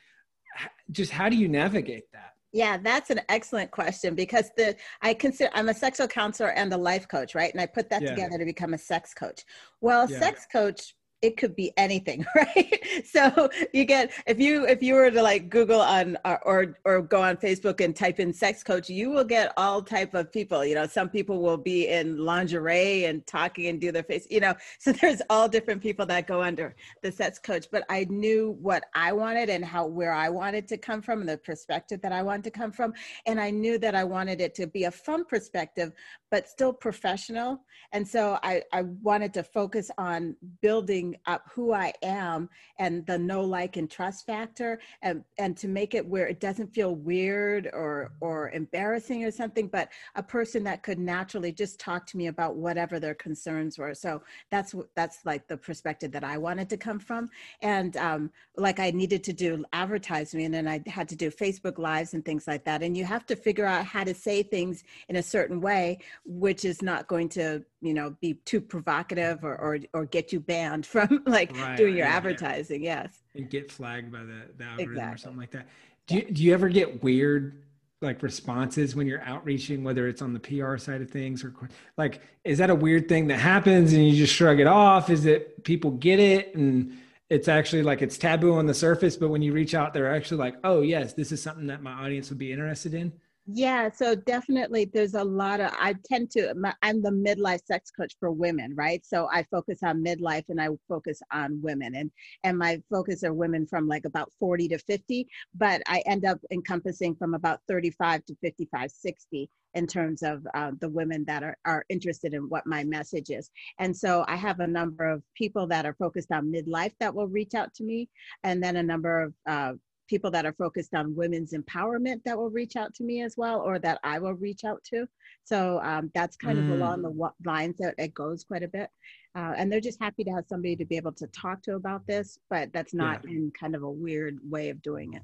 just 0.92 1.10
how 1.10 1.28
do 1.28 1.36
you 1.36 1.48
navigate 1.48 2.04
that 2.12 2.32
yeah, 2.52 2.78
that's 2.78 3.10
an 3.10 3.20
excellent 3.28 3.70
question 3.70 4.14
because 4.14 4.50
the 4.56 4.76
I 5.02 5.12
consider 5.12 5.50
I'm 5.52 5.68
a 5.68 5.74
sexual 5.74 6.08
counselor 6.08 6.52
and 6.52 6.72
a 6.72 6.76
life 6.76 7.06
coach, 7.06 7.34
right? 7.34 7.52
And 7.52 7.60
I 7.60 7.66
put 7.66 7.90
that 7.90 8.00
yeah. 8.00 8.14
together 8.14 8.38
to 8.38 8.46
become 8.46 8.72
a 8.72 8.78
sex 8.78 9.12
coach. 9.12 9.44
Well, 9.82 10.06
a 10.06 10.10
yeah. 10.10 10.18
sex 10.18 10.46
coach 10.50 10.94
it 11.26 11.36
could 11.36 11.54
be 11.56 11.72
anything 11.76 12.24
right? 12.34 12.80
So 13.04 13.50
you 13.72 13.84
get 13.84 14.12
if 14.26 14.38
you 14.38 14.66
if 14.66 14.82
you 14.82 14.94
were 14.94 15.10
to 15.10 15.22
like 15.22 15.48
google 15.48 15.80
on 15.80 16.16
or 16.24 16.76
or 16.84 17.02
go 17.02 17.22
on 17.22 17.36
facebook 17.36 17.80
and 17.84 17.94
type 17.94 18.20
in 18.20 18.32
sex 18.32 18.62
coach 18.62 18.88
you 18.88 19.10
will 19.10 19.24
get 19.24 19.52
all 19.56 19.82
type 19.82 20.14
of 20.14 20.32
people 20.32 20.64
you 20.64 20.74
know? 20.74 20.86
Some 20.86 21.08
people 21.08 21.40
will 21.40 21.56
be 21.56 21.88
in 21.88 22.16
lingerie 22.18 23.04
and 23.04 23.26
talking 23.26 23.66
and 23.66 23.80
do 23.80 23.90
their 23.92 24.02
face 24.02 24.26
you 24.30 24.40
know? 24.40 24.54
So 24.78 24.92
there's 24.92 25.22
all 25.30 25.48
different 25.48 25.82
people 25.82 26.06
that 26.06 26.26
go 26.26 26.42
under 26.42 26.76
the 27.02 27.10
sex 27.10 27.38
coach 27.38 27.66
but 27.72 27.84
i 27.88 28.06
knew 28.08 28.56
what 28.60 28.84
i 28.94 29.12
wanted 29.12 29.50
and 29.50 29.64
how 29.64 29.86
where 29.86 30.12
i 30.12 30.28
wanted 30.28 30.68
to 30.68 30.76
come 30.76 31.02
from 31.02 31.20
and 31.20 31.28
the 31.28 31.38
perspective 31.38 32.00
that 32.02 32.12
i 32.12 32.22
wanted 32.22 32.44
to 32.44 32.50
come 32.50 32.72
from. 32.72 32.92
And 33.26 33.40
i 33.40 33.50
knew 33.50 33.78
that 33.78 33.94
i 33.94 34.04
wanted 34.04 34.40
it 34.40 34.54
to 34.56 34.66
be 34.66 34.84
a 34.84 34.90
fun 34.90 35.24
perspective 35.24 35.92
but 36.30 36.48
still 36.48 36.72
professional. 36.72 37.60
And 37.92 38.06
so 38.06 38.38
i 38.42 38.62
i 38.72 38.82
wanted 39.02 39.32
to 39.34 39.42
focus 39.42 39.90
on 39.98 40.36
building 40.60 41.15
up 41.26 41.42
who 41.54 41.72
I 41.72 41.92
am 42.02 42.48
and 42.78 43.06
the 43.06 43.18
no 43.18 43.42
like, 43.42 43.76
and 43.76 43.90
trust 43.90 44.26
factor, 44.26 44.80
and 45.02 45.24
and 45.38 45.56
to 45.56 45.68
make 45.68 45.94
it 45.94 46.06
where 46.06 46.26
it 46.26 46.40
doesn't 46.40 46.74
feel 46.74 46.94
weird 46.94 47.70
or 47.72 48.12
or 48.20 48.50
embarrassing 48.50 49.24
or 49.24 49.30
something, 49.30 49.68
but 49.68 49.88
a 50.14 50.22
person 50.22 50.64
that 50.64 50.82
could 50.82 50.98
naturally 50.98 51.52
just 51.52 51.78
talk 51.80 52.06
to 52.06 52.16
me 52.16 52.26
about 52.26 52.56
whatever 52.56 53.00
their 53.00 53.14
concerns 53.14 53.78
were. 53.78 53.94
So 53.94 54.22
that's 54.50 54.74
that's 54.94 55.24
like 55.24 55.48
the 55.48 55.56
perspective 55.56 56.12
that 56.12 56.24
I 56.24 56.38
wanted 56.38 56.68
to 56.70 56.76
come 56.76 56.98
from, 56.98 57.30
and 57.62 57.96
um, 57.96 58.30
like 58.56 58.80
I 58.80 58.90
needed 58.90 59.24
to 59.24 59.32
do 59.32 59.64
advertising, 59.72 60.54
and 60.54 60.68
I 60.68 60.82
had 60.86 61.08
to 61.08 61.16
do 61.16 61.30
Facebook 61.30 61.78
lives 61.78 62.14
and 62.14 62.24
things 62.24 62.46
like 62.46 62.64
that, 62.64 62.82
and 62.82 62.96
you 62.96 63.04
have 63.04 63.26
to 63.26 63.36
figure 63.36 63.66
out 63.66 63.84
how 63.84 64.04
to 64.04 64.14
say 64.14 64.42
things 64.42 64.84
in 65.08 65.16
a 65.16 65.22
certain 65.22 65.60
way, 65.60 65.98
which 66.24 66.64
is 66.64 66.82
not 66.82 67.06
going 67.06 67.28
to 67.30 67.64
you 67.80 67.94
know 67.94 68.16
be 68.20 68.34
too 68.44 68.60
provocative 68.60 69.44
or 69.44 69.56
or, 69.60 69.78
or 69.92 70.06
get 70.06 70.32
you 70.32 70.40
banned 70.40 70.84
from 70.96 71.22
like 71.26 71.54
right, 71.58 71.76
doing 71.76 71.96
your 71.96 72.06
yeah, 72.06 72.16
advertising 72.16 72.82
yeah. 72.82 73.02
yes 73.02 73.18
and 73.34 73.50
get 73.50 73.70
flagged 73.70 74.10
by 74.10 74.20
the, 74.20 74.42
the 74.56 74.64
algorithm 74.64 74.92
exactly. 74.92 75.14
or 75.14 75.16
something 75.18 75.40
like 75.40 75.50
that 75.50 75.66
do 76.06 76.16
you, 76.16 76.22
do 76.30 76.42
you 76.42 76.54
ever 76.54 76.68
get 76.68 77.02
weird 77.02 77.62
like 78.00 78.22
responses 78.22 78.94
when 78.94 79.06
you're 79.06 79.22
outreaching 79.22 79.84
whether 79.84 80.08
it's 80.08 80.22
on 80.22 80.32
the 80.32 80.40
pr 80.40 80.76
side 80.76 81.02
of 81.02 81.10
things 81.10 81.44
or 81.44 81.54
like 81.98 82.22
is 82.44 82.58
that 82.58 82.70
a 82.70 82.74
weird 82.74 83.08
thing 83.08 83.26
that 83.26 83.38
happens 83.38 83.92
and 83.92 84.08
you 84.08 84.16
just 84.16 84.34
shrug 84.34 84.58
it 84.58 84.66
off 84.66 85.10
is 85.10 85.26
it 85.26 85.62
people 85.64 85.90
get 85.90 86.18
it 86.18 86.54
and 86.54 86.96
it's 87.28 87.48
actually 87.48 87.82
like 87.82 88.02
it's 88.02 88.16
taboo 88.16 88.54
on 88.54 88.66
the 88.66 88.74
surface 88.74 89.16
but 89.16 89.28
when 89.28 89.42
you 89.42 89.52
reach 89.52 89.74
out 89.74 89.92
they're 89.92 90.14
actually 90.14 90.38
like 90.38 90.56
oh 90.64 90.80
yes 90.80 91.12
this 91.12 91.32
is 91.32 91.42
something 91.42 91.66
that 91.66 91.82
my 91.82 91.92
audience 91.92 92.30
would 92.30 92.38
be 92.38 92.52
interested 92.52 92.94
in 92.94 93.12
yeah, 93.46 93.90
so 93.92 94.16
definitely 94.16 94.86
there's 94.92 95.14
a 95.14 95.22
lot 95.22 95.60
of, 95.60 95.70
I 95.78 95.94
tend 96.04 96.30
to, 96.32 96.52
I'm 96.82 97.00
the 97.00 97.10
midlife 97.10 97.64
sex 97.64 97.92
coach 97.92 98.14
for 98.18 98.32
women, 98.32 98.74
right? 98.74 99.04
So 99.06 99.28
I 99.32 99.44
focus 99.44 99.84
on 99.84 100.04
midlife 100.04 100.44
and 100.48 100.60
I 100.60 100.68
focus 100.88 101.20
on 101.32 101.60
women 101.62 101.94
and, 101.94 102.10
and 102.42 102.58
my 102.58 102.82
focus 102.90 103.22
are 103.22 103.32
women 103.32 103.64
from 103.66 103.86
like 103.86 104.04
about 104.04 104.32
40 104.40 104.68
to 104.68 104.78
50, 104.78 105.28
but 105.54 105.80
I 105.86 106.02
end 106.06 106.24
up 106.24 106.40
encompassing 106.50 107.14
from 107.14 107.34
about 107.34 107.60
35 107.68 108.24
to 108.26 108.36
55, 108.42 108.90
60 108.90 109.50
in 109.74 109.86
terms 109.86 110.22
of 110.22 110.44
uh, 110.54 110.72
the 110.80 110.88
women 110.88 111.22
that 111.26 111.42
are, 111.42 111.56
are 111.66 111.84
interested 111.90 112.32
in 112.32 112.48
what 112.48 112.66
my 112.66 112.82
message 112.82 113.28
is. 113.30 113.50
And 113.78 113.94
so 113.94 114.24
I 114.26 114.34
have 114.34 114.58
a 114.60 114.66
number 114.66 115.04
of 115.04 115.22
people 115.34 115.66
that 115.68 115.84
are 115.84 115.94
focused 115.98 116.32
on 116.32 116.50
midlife 116.50 116.94
that 116.98 117.14
will 117.14 117.28
reach 117.28 117.54
out 117.54 117.74
to 117.74 117.84
me, 117.84 118.08
and 118.42 118.62
then 118.62 118.76
a 118.76 118.82
number 118.82 119.22
of 119.22 119.34
uh, 119.46 119.72
people 120.06 120.30
that 120.30 120.46
are 120.46 120.52
focused 120.52 120.94
on 120.94 121.14
women's 121.14 121.52
empowerment 121.52 122.22
that 122.24 122.36
will 122.36 122.50
reach 122.50 122.76
out 122.76 122.94
to 122.94 123.04
me 123.04 123.22
as 123.22 123.36
well, 123.36 123.60
or 123.60 123.78
that 123.78 123.98
I 124.04 124.18
will 124.18 124.34
reach 124.34 124.64
out 124.64 124.82
to. 124.90 125.06
So 125.44 125.80
um, 125.82 126.10
that's 126.14 126.36
kind 126.36 126.58
mm. 126.58 126.64
of 126.64 126.78
along 126.78 127.02
the 127.02 127.10
mm. 127.10 127.30
lines 127.44 127.76
that 127.78 127.94
it 127.98 128.14
goes 128.14 128.44
quite 128.44 128.62
a 128.62 128.68
bit. 128.68 128.88
Uh, 129.34 129.52
and 129.56 129.70
they're 129.70 129.80
just 129.80 130.00
happy 130.00 130.24
to 130.24 130.30
have 130.30 130.44
somebody 130.48 130.76
to 130.76 130.84
be 130.84 130.96
able 130.96 131.12
to 131.12 131.26
talk 131.28 131.62
to 131.62 131.74
about 131.74 132.06
this, 132.06 132.38
but 132.48 132.72
that's 132.72 132.94
not 132.94 133.20
yeah. 133.24 133.32
in 133.32 133.52
kind 133.58 133.74
of 133.74 133.82
a 133.82 133.90
weird 133.90 134.38
way 134.48 134.70
of 134.70 134.80
doing 134.82 135.14
it. 135.14 135.22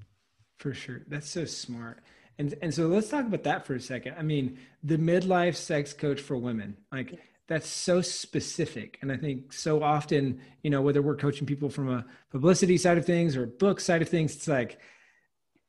For 0.59 0.75
sure. 0.75 1.03
That's 1.09 1.31
so 1.31 1.45
smart. 1.45 2.03
And, 2.39 2.55
and 2.63 2.73
so 2.73 2.89
let's 2.89 3.09
talk 3.09 3.27
about 3.27 3.45
that 3.45 3.67
for 3.67 3.75
a 3.75 3.81
second. 3.81 4.15
I 4.19 4.23
mean, 4.23 4.59
the 4.83 4.97
midlife 4.97 5.57
sex 5.57 5.93
coach 5.93 6.21
for 6.21 6.37
women, 6.37 6.77
like, 6.91 7.19
that's 7.49 7.69
so 7.69 8.01
specific. 8.01 8.99
And 9.03 9.13
i 9.13 9.17
think 9.17 9.53
so 9.53 9.83
often 9.83 10.41
you 10.63 10.71
know 10.71 10.83
whether 10.83 11.03
we're 11.03 11.17
coaching 11.17 11.47
people 11.47 11.69
from 11.69 11.89
a 11.89 12.05
publicity 12.31 12.79
side 12.79 12.99
of 12.99 13.05
things 13.05 13.37
or 13.37 13.47
book 13.47 13.81
side 13.81 14.03
of 14.03 14.09
things 14.09 14.35
it's 14.35 14.49
like 14.49 14.79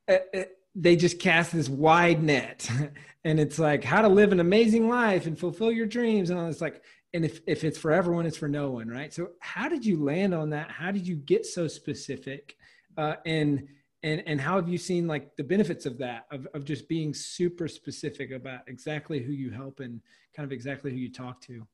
uh, 0.07 0.17
uh, 0.33 0.43
they 0.75 0.95
just 0.95 1.19
cast 1.19 1.51
this 1.53 1.69
wide 1.69 2.23
net. 2.23 2.69
And 3.25 3.39
it's 3.39 3.57
like 3.57 3.85
how 3.85 4.01
to 4.01 4.09
live 4.09 4.33
an 4.33 4.41
amazing 4.41 4.89
life 4.89 5.27
and 5.27 5.39
fulfill 5.39 5.71
your 5.71 5.85
dreams 5.85 6.29
and 6.29 6.37
all 6.37 6.45
this 6.47 6.59
like 6.59 6.83
and 7.13 7.23
if, 7.23 7.39
if 7.47 7.63
it's 7.63 7.77
for 7.77 7.93
everyone 7.93 8.25
it's 8.25 8.35
for 8.35 8.49
no 8.49 8.71
one 8.71 8.89
right? 8.89 9.13
So 9.13 9.29
how 9.39 9.69
did 9.69 9.85
you 9.85 10.03
land 10.03 10.33
on 10.33 10.49
that? 10.49 10.69
How 10.69 10.91
did 10.91 11.07
you 11.07 11.15
get 11.15 11.45
so 11.45 11.69
specific? 11.69 12.57
Uh, 12.97 13.15
and 13.25 13.69
and 14.03 14.21
and 14.25 14.39
how 14.39 14.55
have 14.55 14.69
you 14.69 14.77
seen 14.77 15.07
like 15.07 15.35
the 15.35 15.43
benefits 15.43 15.85
of 15.85 15.97
that 15.97 16.25
of, 16.31 16.47
of 16.53 16.65
just 16.65 16.87
being 16.87 17.13
super 17.13 17.67
specific 17.67 18.31
about 18.31 18.61
exactly 18.67 19.19
who 19.21 19.31
you 19.31 19.49
help 19.49 19.79
and 19.79 20.01
kind 20.35 20.45
of 20.45 20.51
exactly 20.51 20.91
who 20.91 20.97
you 20.97 21.11
talk 21.11 21.41
to 21.41 21.65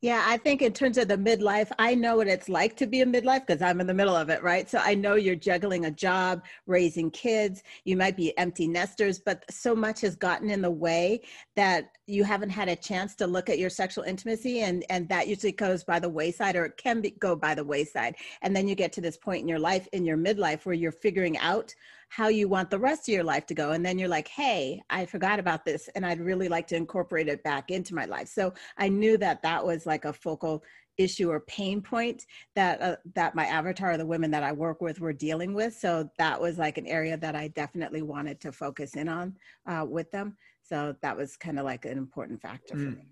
yeah, 0.00 0.22
I 0.26 0.36
think 0.36 0.60
in 0.60 0.72
terms 0.72 0.98
of 0.98 1.08
the 1.08 1.16
midlife, 1.16 1.72
I 1.78 1.94
know 1.94 2.16
what 2.16 2.28
it's 2.28 2.48
like 2.48 2.76
to 2.76 2.86
be 2.86 3.00
a 3.00 3.06
midlife 3.06 3.46
because 3.46 3.62
I'm 3.62 3.80
in 3.80 3.86
the 3.86 3.94
middle 3.94 4.14
of 4.14 4.28
it, 4.28 4.42
right? 4.42 4.68
So 4.68 4.78
I 4.78 4.94
know 4.94 5.14
you're 5.14 5.34
juggling 5.34 5.86
a 5.86 5.90
job, 5.90 6.44
raising 6.66 7.10
kids, 7.10 7.62
you 7.84 7.96
might 7.96 8.16
be 8.16 8.36
empty 8.36 8.68
nesters, 8.68 9.18
but 9.18 9.44
so 9.50 9.74
much 9.74 10.02
has 10.02 10.14
gotten 10.14 10.50
in 10.50 10.60
the 10.60 10.70
way 10.70 11.22
that 11.56 11.90
you 12.06 12.24
haven't 12.24 12.50
had 12.50 12.68
a 12.68 12.76
chance 12.76 13.14
to 13.16 13.26
look 13.26 13.48
at 13.48 13.58
your 13.58 13.70
sexual 13.70 14.04
intimacy 14.04 14.60
and 14.60 14.84
and 14.90 15.08
that 15.08 15.28
usually 15.28 15.52
goes 15.52 15.84
by 15.84 15.98
the 15.98 16.08
wayside 16.08 16.56
or 16.56 16.66
it 16.66 16.76
can 16.76 17.00
be, 17.00 17.10
go 17.12 17.34
by 17.34 17.54
the 17.54 17.64
wayside. 17.64 18.16
And 18.42 18.54
then 18.54 18.68
you 18.68 18.74
get 18.74 18.92
to 18.94 19.00
this 19.00 19.16
point 19.16 19.42
in 19.42 19.48
your 19.48 19.58
life 19.58 19.88
in 19.92 20.04
your 20.04 20.18
midlife 20.18 20.66
where 20.66 20.74
you're 20.74 20.92
figuring 20.92 21.38
out 21.38 21.74
how 22.08 22.28
you 22.28 22.48
want 22.48 22.70
the 22.70 22.78
rest 22.78 23.08
of 23.08 23.14
your 23.14 23.24
life 23.24 23.46
to 23.46 23.54
go. 23.54 23.72
And 23.72 23.84
then 23.84 23.98
you're 23.98 24.08
like, 24.08 24.28
hey, 24.28 24.80
I 24.90 25.06
forgot 25.06 25.38
about 25.38 25.64
this 25.64 25.88
and 25.94 26.04
I'd 26.04 26.20
really 26.20 26.48
like 26.48 26.66
to 26.68 26.76
incorporate 26.76 27.28
it 27.28 27.42
back 27.42 27.70
into 27.70 27.94
my 27.94 28.04
life. 28.04 28.28
So 28.28 28.52
I 28.78 28.88
knew 28.88 29.16
that 29.18 29.42
that 29.42 29.64
was 29.64 29.86
like 29.86 30.04
a 30.04 30.12
focal 30.12 30.62
issue 30.96 31.30
or 31.30 31.40
pain 31.40 31.80
point 31.80 32.24
that 32.54 32.80
uh, 32.80 32.96
that 33.14 33.34
my 33.34 33.46
avatar 33.46 33.96
the 33.96 34.06
women 34.06 34.30
that 34.30 34.42
I 34.42 34.52
work 34.52 34.80
with 34.80 35.00
were 35.00 35.12
dealing 35.12 35.54
with. 35.54 35.74
So 35.74 36.08
that 36.18 36.40
was 36.40 36.58
like 36.58 36.78
an 36.78 36.86
area 36.86 37.16
that 37.16 37.34
I 37.34 37.48
definitely 37.48 38.02
wanted 38.02 38.40
to 38.42 38.52
focus 38.52 38.94
in 38.94 39.08
on 39.08 39.34
uh, 39.66 39.84
with 39.88 40.10
them. 40.10 40.36
So 40.68 40.96
that 41.02 41.16
was 41.16 41.36
kind 41.36 41.58
of 41.58 41.64
like 41.64 41.84
an 41.84 41.98
important 41.98 42.40
factor 42.40 42.74
mm. 42.74 42.84
for 42.84 42.96
me. 42.96 43.06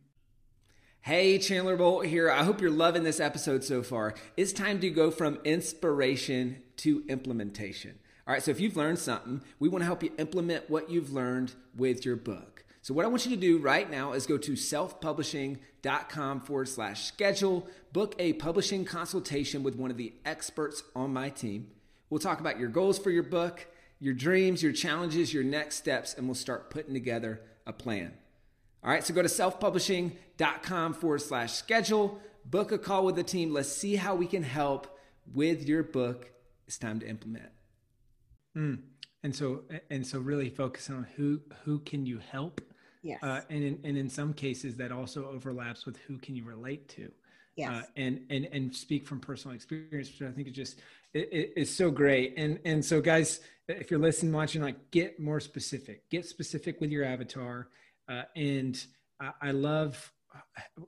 Hey, 1.01 1.38
Chandler 1.38 1.77
Bolt 1.77 2.07
here. 2.07 2.31
I 2.31 2.45
hope 2.45 2.61
you're 2.61 2.71
loving 2.71 3.03
this 3.03 3.19
episode 3.19 3.65
so 3.65 3.83
far. 3.83 4.15
It's 4.37 4.53
time 4.53 4.79
to 4.81 4.88
go 4.88 5.11
from 5.11 5.38
inspiration 5.45 6.62
to 6.77 7.03
implementation. 7.09 7.99
All 8.27 8.33
right, 8.33 8.43
so 8.43 8.53
if 8.53 8.61
you've 8.61 8.77
learned 8.77 9.01
something, 9.01 9.43
we 9.59 9.69
want 9.69 9.83
to 9.83 9.87
help 9.87 10.05
you 10.05 10.12
implement 10.17 10.71
what 10.71 10.91
you've 10.91 11.12
learned 11.12 11.55
with 11.77 12.07
your 12.07 12.15
book. 12.15 12.65
So, 12.83 12.95
what 12.95 13.05
I 13.05 13.09
want 13.09 13.27
you 13.27 13.33
to 13.33 13.41
do 13.41 13.59
right 13.59 13.91
now 13.91 14.12
is 14.12 14.27
go 14.27 14.38
to 14.38 14.53
selfpublishing.com 14.53 16.41
forward 16.41 16.69
slash 16.69 17.05
schedule, 17.05 17.67
book 17.93 18.15
a 18.21 18.35
publishing 18.35 18.85
consultation 18.85 19.65
with 19.65 19.77
one 19.77 19.91
of 19.91 19.97
the 19.97 20.12
experts 20.25 20.85
on 20.95 21.12
my 21.12 21.31
team. 21.31 21.69
We'll 22.11 22.21
talk 22.21 22.41
about 22.41 22.61
your 22.61 22.69
goals 22.69 22.99
for 22.99 23.11
your 23.11 23.23
book, 23.25 23.67
your 24.03 24.15
dreams, 24.15 24.65
your 24.65 24.73
challenges, 24.73 25.33
your 25.33 25.45
next 25.45 25.77
steps, 25.77 26.15
and 26.15 26.27
we'll 26.27 26.35
start 26.35 26.71
putting 26.71 26.93
together 26.93 27.41
a 27.69 27.73
plan. 27.73 28.12
All 28.83 28.91
right, 28.91 29.05
so 29.05 29.15
go 29.15 29.23
to 29.23 29.29
selfpublishing.com 29.29 30.95
forward 30.95 31.23
slash 31.23 31.53
schedule, 31.53 32.21
book 32.45 32.73
a 32.73 32.79
call 32.79 33.05
with 33.05 33.15
the 33.15 33.23
team. 33.23 33.53
Let's 33.53 33.69
see 33.69 33.95
how 33.95 34.17
we 34.17 34.27
can 34.27 34.43
help 34.43 34.99
with 35.33 35.69
your 35.69 35.85
book. 35.85 36.33
It's 36.67 36.79
time 36.79 36.99
to 36.99 37.09
implement. 37.09 37.51
Mm. 38.57 38.81
And 39.23 39.37
so, 39.37 39.62
and 39.88 40.05
so, 40.05 40.19
really 40.19 40.51
focus 40.51 40.91
on 40.91 41.07
who 41.15 41.41
who 41.65 41.79
can 41.79 42.05
you 42.05 42.19
help. 42.19 42.61
Yes. 43.05 43.23
Uh, 43.23 43.43
and 43.51 43.62
in, 43.62 43.79
and 43.85 43.97
in 43.97 44.11
some 44.11 44.35
cases, 44.35 44.77
that 44.79 44.91
also 44.91 45.29
overlaps 45.29 45.87
with 45.87 45.97
who 46.09 46.19
can 46.19 46.35
you 46.35 46.45
relate 46.45 46.88
to. 46.88 47.12
Yes. 47.55 47.71
Uh, 47.71 47.83
and 47.97 48.27
and 48.31 48.47
and 48.47 48.75
speak 48.75 49.07
from 49.07 49.21
personal 49.21 49.55
experience, 49.55 50.11
which 50.11 50.29
I 50.29 50.33
think 50.33 50.49
is 50.49 50.55
just 50.55 50.81
it, 51.14 51.29
it, 51.33 51.53
it's 51.57 51.70
so 51.70 51.90
great. 51.90 52.35
And 52.37 52.59
and 52.64 52.85
so, 52.85 53.01
guys, 53.01 53.40
if 53.68 53.90
you're 53.90 54.01
listening, 54.01 54.33
watching, 54.33 54.62
like, 54.62 54.90
get 54.90 55.20
more 55.20 55.40
specific. 55.40 56.09
Get 56.11 56.27
specific 56.27 56.81
with 56.81 56.90
your 56.90 57.05
avatar. 57.05 57.68
Uh, 58.09 58.22
and 58.37 58.85
I, 59.20 59.31
I 59.40 59.51
love 59.53 60.12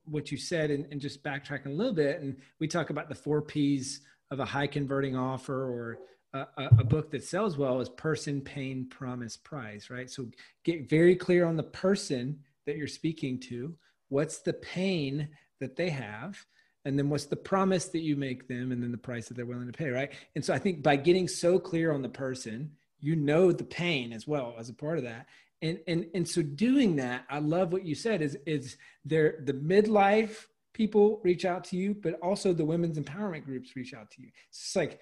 what 0.05 0.33
you 0.33 0.39
said, 0.39 0.71
and, 0.71 0.87
and 0.91 1.01
just 1.01 1.23
backtracking 1.23 1.67
a 1.67 1.71
little 1.71 1.93
bit. 1.93 2.21
And 2.21 2.37
we 2.61 2.67
talk 2.67 2.91
about 2.91 3.09
the 3.09 3.15
four 3.15 3.43
P's 3.43 4.01
of 4.31 4.41
a 4.41 4.45
high 4.45 4.67
converting 4.67 5.17
offer 5.17 5.65
or 5.65 5.99
a, 6.33 6.47
a, 6.79 6.85
book 6.85 7.11
that 7.13 7.23
sells 7.23 7.57
well 7.57 7.81
is 7.81 7.89
person, 7.89 8.41
pain, 8.41 8.89
promise, 8.91 9.37
prize, 9.37 9.89
right? 9.89 10.11
So 10.11 10.27
get 10.65 10.91
very 10.91 11.15
clear 11.15 11.47
on 11.47 11.57
the 11.57 11.63
person 11.63 12.41
that 12.67 12.77
you're 12.77 12.89
speaking 12.89 13.39
to. 13.41 13.77
What's 14.09 14.39
the 14.39 14.55
pain 14.55 15.29
that 15.61 15.77
they 15.77 15.91
have? 15.91 16.45
And 16.85 16.99
then 16.99 17.09
what's 17.09 17.27
the 17.27 17.37
promise 17.37 17.87
that 17.87 18.01
you 18.01 18.17
make 18.17 18.47
them? 18.49 18.73
And 18.73 18.83
then 18.83 18.93
the 18.93 18.99
price 18.99 19.29
that 19.29 19.35
they're 19.35 19.47
willing 19.47 19.67
to 19.67 19.73
pay, 19.73 19.89
right? 19.89 20.13
And 20.35 20.45
so 20.45 20.53
I 20.53 20.59
think 20.59 20.83
by 20.83 20.97
getting 20.97 21.29
so 21.29 21.59
clear 21.59 21.93
on 21.93 22.03
the 22.03 22.09
person, 22.09 22.73
you 23.01 23.17
know 23.17 23.53
the 23.53 23.65
pain 23.65 24.13
as 24.13 24.27
well 24.27 24.55
as 24.59 24.69
a 24.69 24.75
part 24.75 24.99
of 24.99 25.05
that. 25.05 25.27
And, 25.63 25.79
and, 25.87 26.07
and 26.15 26.29
so 26.29 26.43
doing 26.43 26.97
that, 26.97 27.25
I 27.31 27.39
love 27.39 27.73
what 27.73 27.85
you 27.85 27.95
said 27.95 28.21
is, 28.21 28.37
is 28.45 28.77
there 29.05 29.37
the 29.45 29.55
midlife 29.55 30.47
people 30.75 31.21
reach 31.25 31.45
out 31.47 31.65
to 31.65 31.77
you, 31.77 31.95
but 31.95 32.19
also 32.21 32.53
the 32.53 32.65
women's 32.65 32.99
empowerment 32.99 33.45
groups 33.45 33.75
reach 33.77 33.95
out 33.95 34.11
to 34.11 34.23
you. 34.23 34.29
It's 34.51 34.77
like, 34.77 35.01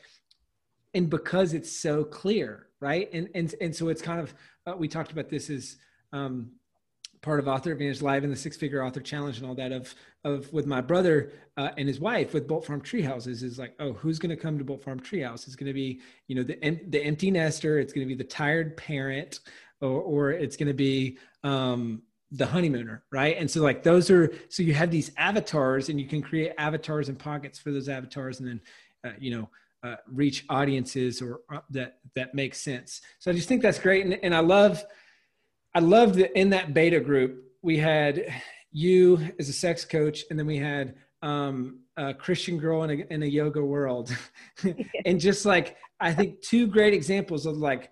and 0.95 1.11
because 1.11 1.55
it's 1.55 1.73
so 1.73 2.05
clear, 2.05 2.69
right? 2.79 3.09
And 3.13 3.29
and 3.35 3.55
and 3.61 3.75
so 3.75 3.89
it's 3.89 4.03
kind 4.03 4.21
of 4.21 4.35
uh, 4.67 4.75
we 4.77 4.89
talked 4.89 5.11
about 5.11 5.31
this 5.31 5.49
as 5.51 5.77
um, 6.13 6.53
part 7.23 7.39
of 7.39 7.47
Author 7.47 7.73
Advantage 7.73 8.03
Live 8.03 8.25
and 8.25 8.33
the 8.33 8.37
Six 8.37 8.57
Figure 8.57 8.85
Author 8.85 9.01
Challenge 9.01 9.39
and 9.39 9.47
all 9.47 9.55
that 9.55 9.73
of 9.73 9.95
of 10.25 10.53
with 10.53 10.67
my 10.67 10.81
brother 10.81 11.33
uh, 11.57 11.71
and 11.79 11.89
his 11.89 12.01
wife 12.01 12.35
with 12.35 12.47
Bolt 12.47 12.67
Farm 12.67 12.81
Treehouses 12.81 13.43
is 13.43 13.59
like, 13.59 13.75
oh, 13.81 13.93
who's 13.93 14.19
going 14.19 14.31
to 14.31 14.37
come 14.37 14.59
to 14.59 14.65
Bolt 14.65 14.83
Farm 14.83 15.01
Treehouse? 15.01 15.47
It's 15.47 15.57
going 15.57 15.69
to 15.69 15.73
be 15.73 16.01
you 16.27 16.35
know 16.35 16.43
the 16.43 16.57
the 16.89 17.03
empty 17.03 17.31
nester. 17.31 17.79
It's 17.79 17.93
going 17.93 18.07
to 18.07 18.15
be 18.15 18.19
the 18.19 18.29
tired 18.29 18.77
parent, 18.77 19.41
or 19.81 20.01
or 20.01 20.31
it's 20.33 20.57
going 20.57 20.69
to 20.69 20.75
be 20.75 21.19
um, 21.45 22.03
the 22.33 22.47
honeymooner, 22.47 23.05
right? 23.13 23.37
And 23.39 23.51
so 23.51 23.63
like 23.63 23.83
those 23.83 24.11
are 24.11 24.33
so 24.49 24.63
you 24.63 24.75
have 24.75 24.91
these 24.91 25.13
avatars 25.17 25.89
and 25.89 26.01
you 26.01 26.09
can 26.09 26.23
create 26.23 26.53
avatars 26.59 27.09
and 27.09 27.19
pockets 27.19 27.59
for 27.59 27.71
those 27.71 27.89
avatars, 27.89 28.41
and 28.41 28.49
then 28.49 28.61
uh, 29.05 29.15
you 29.19 29.31
know. 29.37 29.49
Uh, 29.85 29.97
reach 30.13 30.45
audiences 30.49 31.21
or 31.21 31.41
uh, 31.53 31.59
that 31.69 31.99
that 32.15 32.37
makes 32.37 32.61
sense. 32.61 33.01
So 33.19 33.33
I 33.33 33.35
just 33.35 33.49
think 33.49 33.63
that's 33.63 33.81
great, 33.81 34.05
and, 34.05 34.17
and 34.23 34.33
I 34.33 34.39
love 34.39 34.81
I 35.75 35.81
loved 35.81 36.17
that 36.17 36.39
in 36.39 36.51
that 36.51 36.75
beta 36.75 37.01
group, 37.01 37.45
we 37.63 37.79
had 37.79 38.33
you 38.73 39.19
as 39.39 39.49
a 39.49 39.53
sex 39.53 39.85
coach, 39.85 40.25
and 40.31 40.39
then 40.39 40.47
we 40.47 40.59
had 40.59 40.95
um, 41.23 41.81
a 41.97 42.13
Christian 42.13 42.59
girl 42.59 42.83
in 42.85 42.91
a, 42.91 43.15
in 43.15 43.23
a 43.23 43.27
yoga 43.27 43.63
world. 43.65 44.15
and 45.05 45.21
just 45.21 45.47
like, 45.47 45.77
I 46.01 46.13
think 46.13 46.41
two 46.41 46.67
great 46.67 46.95
examples 46.95 47.47
of 47.47 47.57
like, 47.57 47.91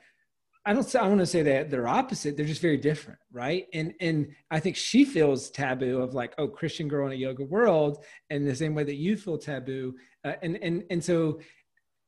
I 0.66 0.74
don't 0.74 0.82
say, 0.82 0.98
I 0.98 1.08
want 1.08 1.20
to 1.20 1.26
say 1.26 1.42
that 1.42 1.70
they're 1.70 1.88
opposite. 1.88 2.36
They're 2.36 2.44
just 2.44 2.60
very 2.60 2.76
different. 2.76 3.18
Right. 3.32 3.66
And, 3.72 3.94
and 4.00 4.28
I 4.50 4.60
think 4.60 4.76
she 4.76 5.04
feels 5.04 5.50
taboo 5.50 6.02
of 6.02 6.12
like, 6.12 6.34
oh, 6.36 6.48
Christian 6.48 6.86
girl 6.86 7.06
in 7.06 7.12
a 7.12 7.16
yoga 7.16 7.44
world. 7.44 8.04
And 8.28 8.46
the 8.46 8.54
same 8.54 8.74
way 8.74 8.84
that 8.84 8.96
you 8.96 9.16
feel 9.16 9.38
taboo. 9.38 9.94
Uh, 10.22 10.34
and, 10.42 10.58
and, 10.62 10.84
and 10.90 11.02
so 11.02 11.40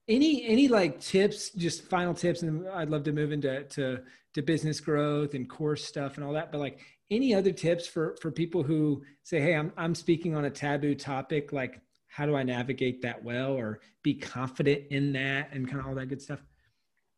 any, 0.08 0.44
any 0.46 0.68
like 0.68 1.00
tips, 1.00 1.50
just 1.50 1.82
final 1.82 2.14
tips. 2.14 2.42
And 2.42 2.68
I'd 2.68 2.90
love 2.90 3.04
to 3.04 3.12
move 3.12 3.32
into, 3.32 3.64
to, 3.64 4.02
to 4.34 4.42
business 4.42 4.80
growth 4.80 5.34
and 5.34 5.48
course 5.48 5.84
stuff 5.84 6.16
and 6.16 6.24
all 6.24 6.32
that 6.32 6.50
but 6.50 6.58
like 6.58 6.80
any 7.10 7.34
other 7.34 7.52
tips 7.52 7.86
for 7.86 8.16
for 8.20 8.30
people 8.30 8.62
who 8.62 9.02
say 9.22 9.40
hey 9.40 9.54
i'm 9.54 9.72
i'm 9.76 9.94
speaking 9.94 10.34
on 10.34 10.46
a 10.46 10.50
taboo 10.50 10.94
topic 10.94 11.52
like 11.52 11.80
how 12.08 12.26
do 12.26 12.34
i 12.34 12.42
navigate 12.42 13.02
that 13.02 13.22
well 13.22 13.52
or 13.52 13.80
be 14.02 14.14
confident 14.14 14.82
in 14.90 15.12
that 15.12 15.48
and 15.52 15.68
kind 15.68 15.80
of 15.80 15.86
all 15.86 15.94
that 15.94 16.06
good 16.06 16.22
stuff 16.22 16.42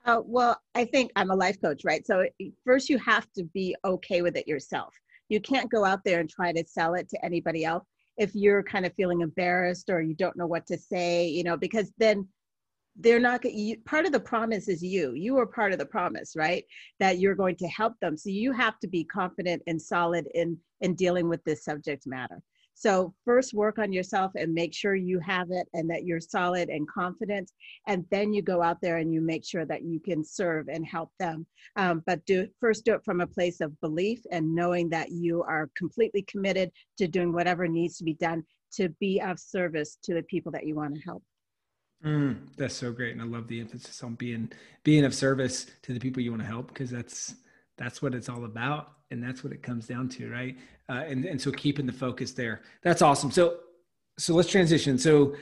uh, 0.06 0.20
well 0.24 0.60
i 0.74 0.84
think 0.84 1.10
i'm 1.16 1.30
a 1.30 1.36
life 1.36 1.60
coach 1.60 1.82
right 1.84 2.06
so 2.06 2.24
first 2.64 2.88
you 2.88 2.98
have 2.98 3.26
to 3.32 3.44
be 3.54 3.74
okay 3.84 4.22
with 4.22 4.36
it 4.36 4.48
yourself 4.48 4.94
you 5.28 5.40
can't 5.40 5.70
go 5.70 5.84
out 5.84 6.00
there 6.04 6.20
and 6.20 6.28
try 6.28 6.52
to 6.52 6.64
sell 6.66 6.94
it 6.94 7.08
to 7.08 7.24
anybody 7.24 7.64
else 7.64 7.84
if 8.16 8.32
you're 8.34 8.62
kind 8.62 8.86
of 8.86 8.92
feeling 8.94 9.22
embarrassed 9.22 9.90
or 9.90 10.00
you 10.00 10.14
don't 10.14 10.36
know 10.36 10.46
what 10.46 10.66
to 10.66 10.76
say 10.76 11.26
you 11.26 11.44
know 11.44 11.56
because 11.56 11.92
then 11.98 12.26
they're 12.96 13.20
not 13.20 13.44
you, 13.44 13.76
part 13.84 14.06
of 14.06 14.12
the 14.12 14.20
promise 14.20 14.68
is 14.68 14.82
you. 14.82 15.12
You 15.14 15.38
are 15.38 15.46
part 15.46 15.72
of 15.72 15.78
the 15.78 15.86
promise 15.86 16.34
right? 16.36 16.64
That 17.00 17.18
you're 17.18 17.34
going 17.34 17.56
to 17.56 17.66
help 17.68 17.94
them. 18.00 18.16
So 18.16 18.30
you 18.30 18.52
have 18.52 18.78
to 18.80 18.88
be 18.88 19.04
confident 19.04 19.62
and 19.66 19.80
solid 19.80 20.26
in 20.34 20.58
in 20.80 20.94
dealing 20.94 21.28
with 21.28 21.42
this 21.44 21.64
subject 21.64 22.06
matter. 22.06 22.40
So 22.76 23.14
first 23.24 23.54
work 23.54 23.78
on 23.78 23.92
yourself 23.92 24.32
and 24.34 24.52
make 24.52 24.74
sure 24.74 24.96
you 24.96 25.20
have 25.20 25.50
it 25.50 25.68
and 25.74 25.88
that 25.90 26.04
you're 26.04 26.20
solid 26.20 26.68
and 26.68 26.88
confident. 26.88 27.50
And 27.86 28.04
then 28.10 28.34
you 28.34 28.42
go 28.42 28.62
out 28.62 28.80
there 28.82 28.96
and 28.96 29.14
you 29.14 29.20
make 29.20 29.44
sure 29.44 29.64
that 29.64 29.82
you 29.82 30.00
can 30.00 30.24
serve 30.24 30.68
and 30.68 30.84
help 30.84 31.10
them. 31.20 31.46
Um, 31.76 32.02
but 32.04 32.26
do 32.26 32.48
first 32.60 32.84
do 32.84 32.94
it 32.94 33.04
from 33.04 33.20
a 33.20 33.26
place 33.26 33.60
of 33.60 33.80
belief 33.80 34.20
and 34.32 34.54
knowing 34.54 34.88
that 34.90 35.12
you 35.12 35.42
are 35.44 35.70
completely 35.76 36.22
committed 36.22 36.72
to 36.98 37.06
doing 37.06 37.32
whatever 37.32 37.68
needs 37.68 37.96
to 37.98 38.04
be 38.04 38.14
done 38.14 38.42
to 38.72 38.88
be 39.00 39.20
of 39.20 39.38
service 39.38 39.96
to 40.02 40.14
the 40.14 40.22
people 40.24 40.50
that 40.50 40.66
you 40.66 40.74
want 40.74 40.94
to 40.94 41.00
help 41.00 41.22
Mm, 42.04 42.48
that's 42.58 42.74
so 42.74 42.92
great, 42.92 43.12
and 43.12 43.22
I 43.22 43.24
love 43.24 43.48
the 43.48 43.60
emphasis 43.60 44.02
on 44.02 44.14
being 44.14 44.50
being 44.82 45.04
of 45.04 45.14
service 45.14 45.66
to 45.82 45.94
the 45.94 46.00
people 46.00 46.22
you 46.22 46.30
want 46.30 46.42
to 46.42 46.48
help 46.48 46.68
because 46.68 46.90
that's 46.90 47.34
that's 47.78 48.02
what 48.02 48.14
it's 48.14 48.28
all 48.28 48.44
about, 48.44 48.92
and 49.10 49.22
that's 49.22 49.42
what 49.42 49.54
it 49.54 49.62
comes 49.62 49.86
down 49.86 50.10
to, 50.10 50.30
right? 50.30 50.56
Uh, 50.90 51.04
and 51.06 51.24
and 51.24 51.40
so 51.40 51.50
keeping 51.50 51.86
the 51.86 51.92
focus 51.92 52.32
there, 52.32 52.60
that's 52.82 53.00
awesome. 53.00 53.30
So 53.30 53.56
so 54.18 54.34
let's 54.34 54.50
transition. 54.50 54.98
So 54.98 55.34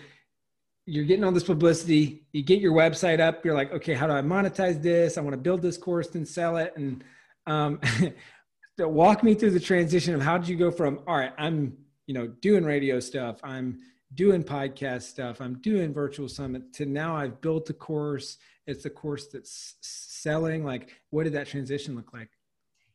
you're 0.87 1.05
getting 1.05 1.25
all 1.25 1.33
this 1.33 1.45
publicity, 1.45 2.27
you 2.33 2.43
get 2.43 2.61
your 2.61 2.73
website 2.73 3.21
up, 3.21 3.45
you're 3.45 3.55
like, 3.55 3.73
okay, 3.73 3.95
how 3.95 4.07
do 4.07 4.13
I 4.13 4.23
monetize 4.23 4.83
this? 4.83 5.17
I 5.17 5.21
want 5.21 5.35
to 5.35 5.39
build 5.41 5.63
this 5.63 5.77
course 5.77 6.15
and 6.15 6.27
sell 6.27 6.57
it, 6.59 6.73
and 6.77 7.03
um, 7.47 7.81
walk 8.79 9.25
me 9.25 9.35
through 9.35 9.51
the 9.51 9.61
transition 9.61 10.15
of 10.15 10.23
how 10.23 10.39
did 10.39 10.49
you 10.49 10.57
go 10.57 10.71
from 10.71 11.01
all 11.09 11.17
right, 11.17 11.33
I'm 11.39 11.77
you 12.07 12.15
know 12.15 12.29
doing 12.29 12.65
radio 12.65 13.01
stuff, 13.01 13.41
I'm 13.43 13.81
doing 14.15 14.43
podcast 14.43 15.03
stuff. 15.03 15.41
I'm 15.41 15.59
doing 15.61 15.93
virtual 15.93 16.29
summit 16.29 16.73
to 16.75 16.87
now 16.87 17.17
i've 17.17 17.41
built 17.41 17.71
a 17.71 17.75
course. 17.75 18.39
It's 18.67 18.85
a 18.85 18.91
course 18.91 19.29
that's 19.29 19.77
selling. 19.81 20.65
Like 20.65 20.91
what 21.11 21.25
did 21.25 21.33
that 21.35 21.47
transition 21.47 21.97
look 21.97 22.13
like? 22.13 22.29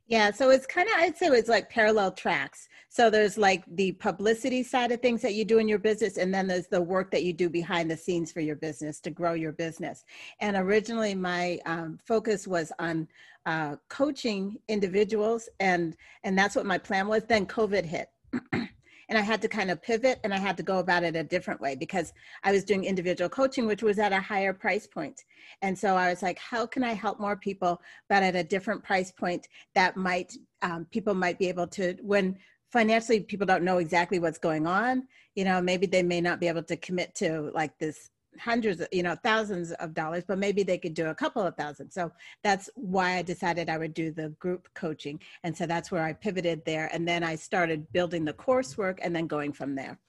Yeah 0.08 0.32
so 0.32 0.50
it's 0.50 0.66
kind 0.66 0.88
of 0.88 0.96
i'd 0.98 1.18
say 1.18 1.28
it's 1.28 1.50
like 1.50 1.70
parallel 1.70 2.12
tracks. 2.12 2.68
So 2.90 3.10
there's 3.10 3.38
like 3.38 3.64
the 3.76 3.94
publicity 3.94 4.64
side 4.64 4.92
of 4.92 5.02
things 5.02 5.22
that 5.22 5.34
you 5.34 5.44
do 5.44 5.58
in 5.58 5.68
your 5.68 5.80
business 5.80 6.18
and 6.18 6.34
then 6.34 6.48
there's 6.48 6.68
the 6.68 6.82
work 6.82 7.12
that 7.12 7.24
you 7.24 7.34
do 7.34 7.50
behind 7.50 7.90
the 7.90 7.98
scenes 7.98 8.32
for 8.32 8.40
your 8.40 8.56
business 8.56 9.00
to 9.02 9.10
grow 9.10 9.34
your 9.34 9.52
business. 9.52 10.06
And 10.40 10.56
originally 10.56 11.16
my 11.16 11.60
um, 11.66 12.00
focus 12.06 12.48
was 12.48 12.72
on 12.80 13.08
uh, 13.46 13.78
coaching 13.90 14.58
individuals 14.68 15.50
and 15.60 15.96
and 16.24 16.38
that's 16.38 16.56
what 16.56 16.66
my 16.66 16.78
plan 16.78 17.08
was. 17.08 17.24
Then 17.24 17.46
covid 17.46 17.86
hit 17.86 18.10
and 19.10 19.18
I 19.18 19.22
had 19.22 19.42
to 19.42 19.48
kind 19.48 19.72
of 19.72 19.82
pivot 19.82 20.20
and 20.24 20.34
I 20.34 20.38
had 20.38 20.58
to 20.58 20.64
go 20.64 20.80
about 20.80 21.04
it 21.04 21.16
a 21.16 21.24
different 21.24 21.62
way 21.62 21.76
because 21.76 22.14
I 22.44 22.52
was 22.52 22.64
doing 22.64 22.84
individual 22.84 23.30
coaching, 23.30 23.66
which 23.66 23.84
was 23.84 24.00
at 24.00 24.12
a 24.12 24.20
higher 24.20 24.54
price 24.54 24.86
point. 24.86 25.24
And 25.62 25.78
so 25.78 25.96
I 25.96 26.10
was 26.10 26.22
like, 26.22 26.38
how 26.40 26.66
can 26.66 26.84
I 26.84 26.94
help 26.94 27.20
more 27.20 27.38
people, 27.38 27.82
but 28.10 28.24
at 28.24 28.36
a 28.36 28.44
different 28.44 28.84
price 28.84 29.12
point 29.12 29.48
that 29.76 29.96
might, 29.96 30.34
um, 30.62 30.86
people 30.92 31.14
might 31.14 31.40
be 31.40 31.48
able 31.48 31.68
to, 31.68 31.96
when 32.02 32.38
financially 32.72 33.22
people 33.22 33.48
don't 33.48 33.64
know 33.64 33.78
exactly 33.78 34.20
what's 34.20 34.38
going 34.38 34.68
on, 34.68 35.08
you 35.36 35.46
know, 35.46 35.62
maybe 35.62 35.86
they 35.86 36.04
may 36.04 36.20
not 36.20 36.40
be 36.40 36.48
able 36.48 36.64
to 36.64 36.76
commit 36.76 37.16
to 37.16 37.52
like 37.54 37.78
this 37.80 38.10
hundreds 38.40 38.82
you 38.92 39.04
know 39.04 39.16
thousands 39.24 39.72
of 39.74 39.94
dollars 39.94 40.24
but 40.28 40.38
maybe 40.38 40.64
they 40.64 40.78
could 40.78 40.94
do 40.94 41.08
a 41.08 41.16
couple 41.16 41.42
of 41.42 41.56
thousand. 41.56 41.92
So 41.92 42.12
that's 42.44 42.70
why 42.76 43.18
i 43.18 43.22
decided 43.22 43.70
i 43.70 43.78
would 43.78 43.94
do 43.94 44.12
the 44.12 44.30
group 44.40 44.68
coaching. 44.74 45.20
And 45.44 45.56
so 45.56 45.66
that's 45.66 45.92
where 45.92 46.04
i 46.04 46.14
pivoted 46.14 46.64
there. 46.66 46.90
And 46.94 47.08
then 47.08 47.24
i 47.24 47.36
started 47.36 47.92
building 47.92 48.26
the 48.26 48.34
coursework 48.34 49.00
and 49.02 49.16
then 49.16 49.28
going 49.28 49.54
from 49.54 49.76
there. 49.76 50.00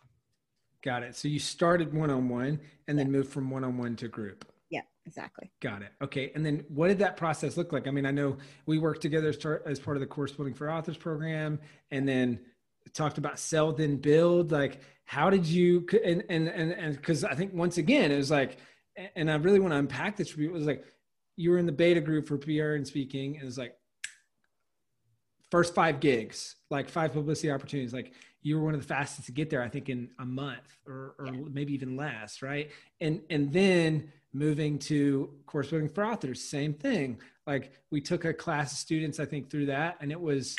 Got 0.83 1.03
it. 1.03 1.17
So 1.17 1.29
you 1.29 1.39
started 1.39 1.93
one-on-one 1.93 2.61
and 2.87 2.99
then 2.99 3.11
moved 3.11 3.33
from 3.33 3.51
one-on-one 3.51 3.97
to 3.97 4.09
group. 4.09 4.45
Yeah 4.71 4.83
exactly. 5.07 5.51
Got 5.61 5.83
it. 5.83 5.93
Okay. 6.03 6.33
And 6.35 6.45
then 6.45 6.65
what 6.69 6.89
did 6.89 6.99
that 6.99 7.17
process 7.17 7.57
look 7.57 7.73
like? 7.73 7.87
I 7.89 7.91
mean 7.91 8.07
i 8.07 8.11
know 8.11 8.37
we 8.67 8.79
worked 8.79 9.03
together 9.03 9.29
as 9.67 9.79
part 9.79 9.97
of 9.97 10.01
the 10.01 10.07
course 10.07 10.33
building 10.33 10.55
for 10.55 10.71
authors 10.71 10.97
program 10.97 11.59
and 11.91 12.09
then 12.09 12.41
talked 12.95 13.19
about 13.19 13.39
sell 13.39 13.73
then 13.73 13.97
build 13.97 14.53
like 14.53 14.81
how 15.05 15.31
did 15.31 15.47
you 15.47 15.87
and 16.05 16.23
and 16.29 16.49
and 16.49 16.73
and 16.73 16.97
because 16.97 17.25
i 17.25 17.35
think 17.35 17.53
once 17.55 17.79
again 17.79 18.11
it 18.11 18.17
was 18.17 18.31
like 18.31 18.59
and 19.17 19.31
i 19.31 19.35
really 19.37 19.61
want 19.61 19.73
to 19.73 19.79
unpack 19.79 20.17
this 20.17 20.31
for 20.31 20.41
you 20.41 20.49
it 20.49 20.53
was 20.53 20.67
like 20.67 20.85
you 21.37 21.51
were 21.51 21.59
in 21.59 21.67
the 21.67 21.73
beta 21.73 22.01
group 22.01 22.27
for 22.27 22.37
pr 22.37 22.75
and 22.75 22.87
speaking 22.87 23.35
and 23.35 23.43
it 23.43 23.47
was 23.47 23.59
like 23.59 23.75
first 25.51 25.75
five 25.75 26.01
gigs 26.01 26.57
like 26.71 26.89
five 26.89 27.13
publicity 27.13 27.51
opportunities 27.51 27.93
like 27.93 28.13
you 28.43 28.57
were 28.59 28.65
one 28.65 28.75
of 28.75 28.81
the 28.81 28.87
fastest 28.87 29.27
to 29.27 29.33
get 29.33 29.51
there 29.51 29.63
i 29.63 29.69
think 29.69 29.89
in 29.89 30.11
a 30.19 30.25
month 30.25 30.77
or, 30.87 31.15
or 31.19 31.27
yeah. 31.27 31.41
maybe 31.51 31.73
even 31.73 31.97
less 31.97 32.43
right 32.43 32.71
and 33.01 33.23
and 33.31 33.53
then 33.53 34.13
moving 34.33 34.79
to 34.79 35.31
course 35.47 35.69
building 35.69 35.89
for 35.89 36.05
authors 36.05 36.43
same 36.43 36.75
thing 36.75 37.19
like 37.47 37.73
we 37.91 38.01
took 38.01 38.25
a 38.27 38.33
class 38.35 38.73
of 38.73 38.79
students 38.79 39.19
i 39.19 39.25
think 39.25 39.51
through 39.51 39.67
that 39.67 39.97
and 40.01 40.13
it 40.13 40.21
was 40.21 40.55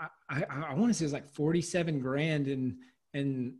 I, 0.00 0.08
I, 0.28 0.44
I 0.70 0.74
want 0.74 0.88
to 0.90 0.94
say 0.94 1.04
it 1.04 1.06
was 1.06 1.12
like 1.12 1.28
47 1.28 2.00
grand 2.00 2.48
in, 2.48 2.78
in 3.14 3.56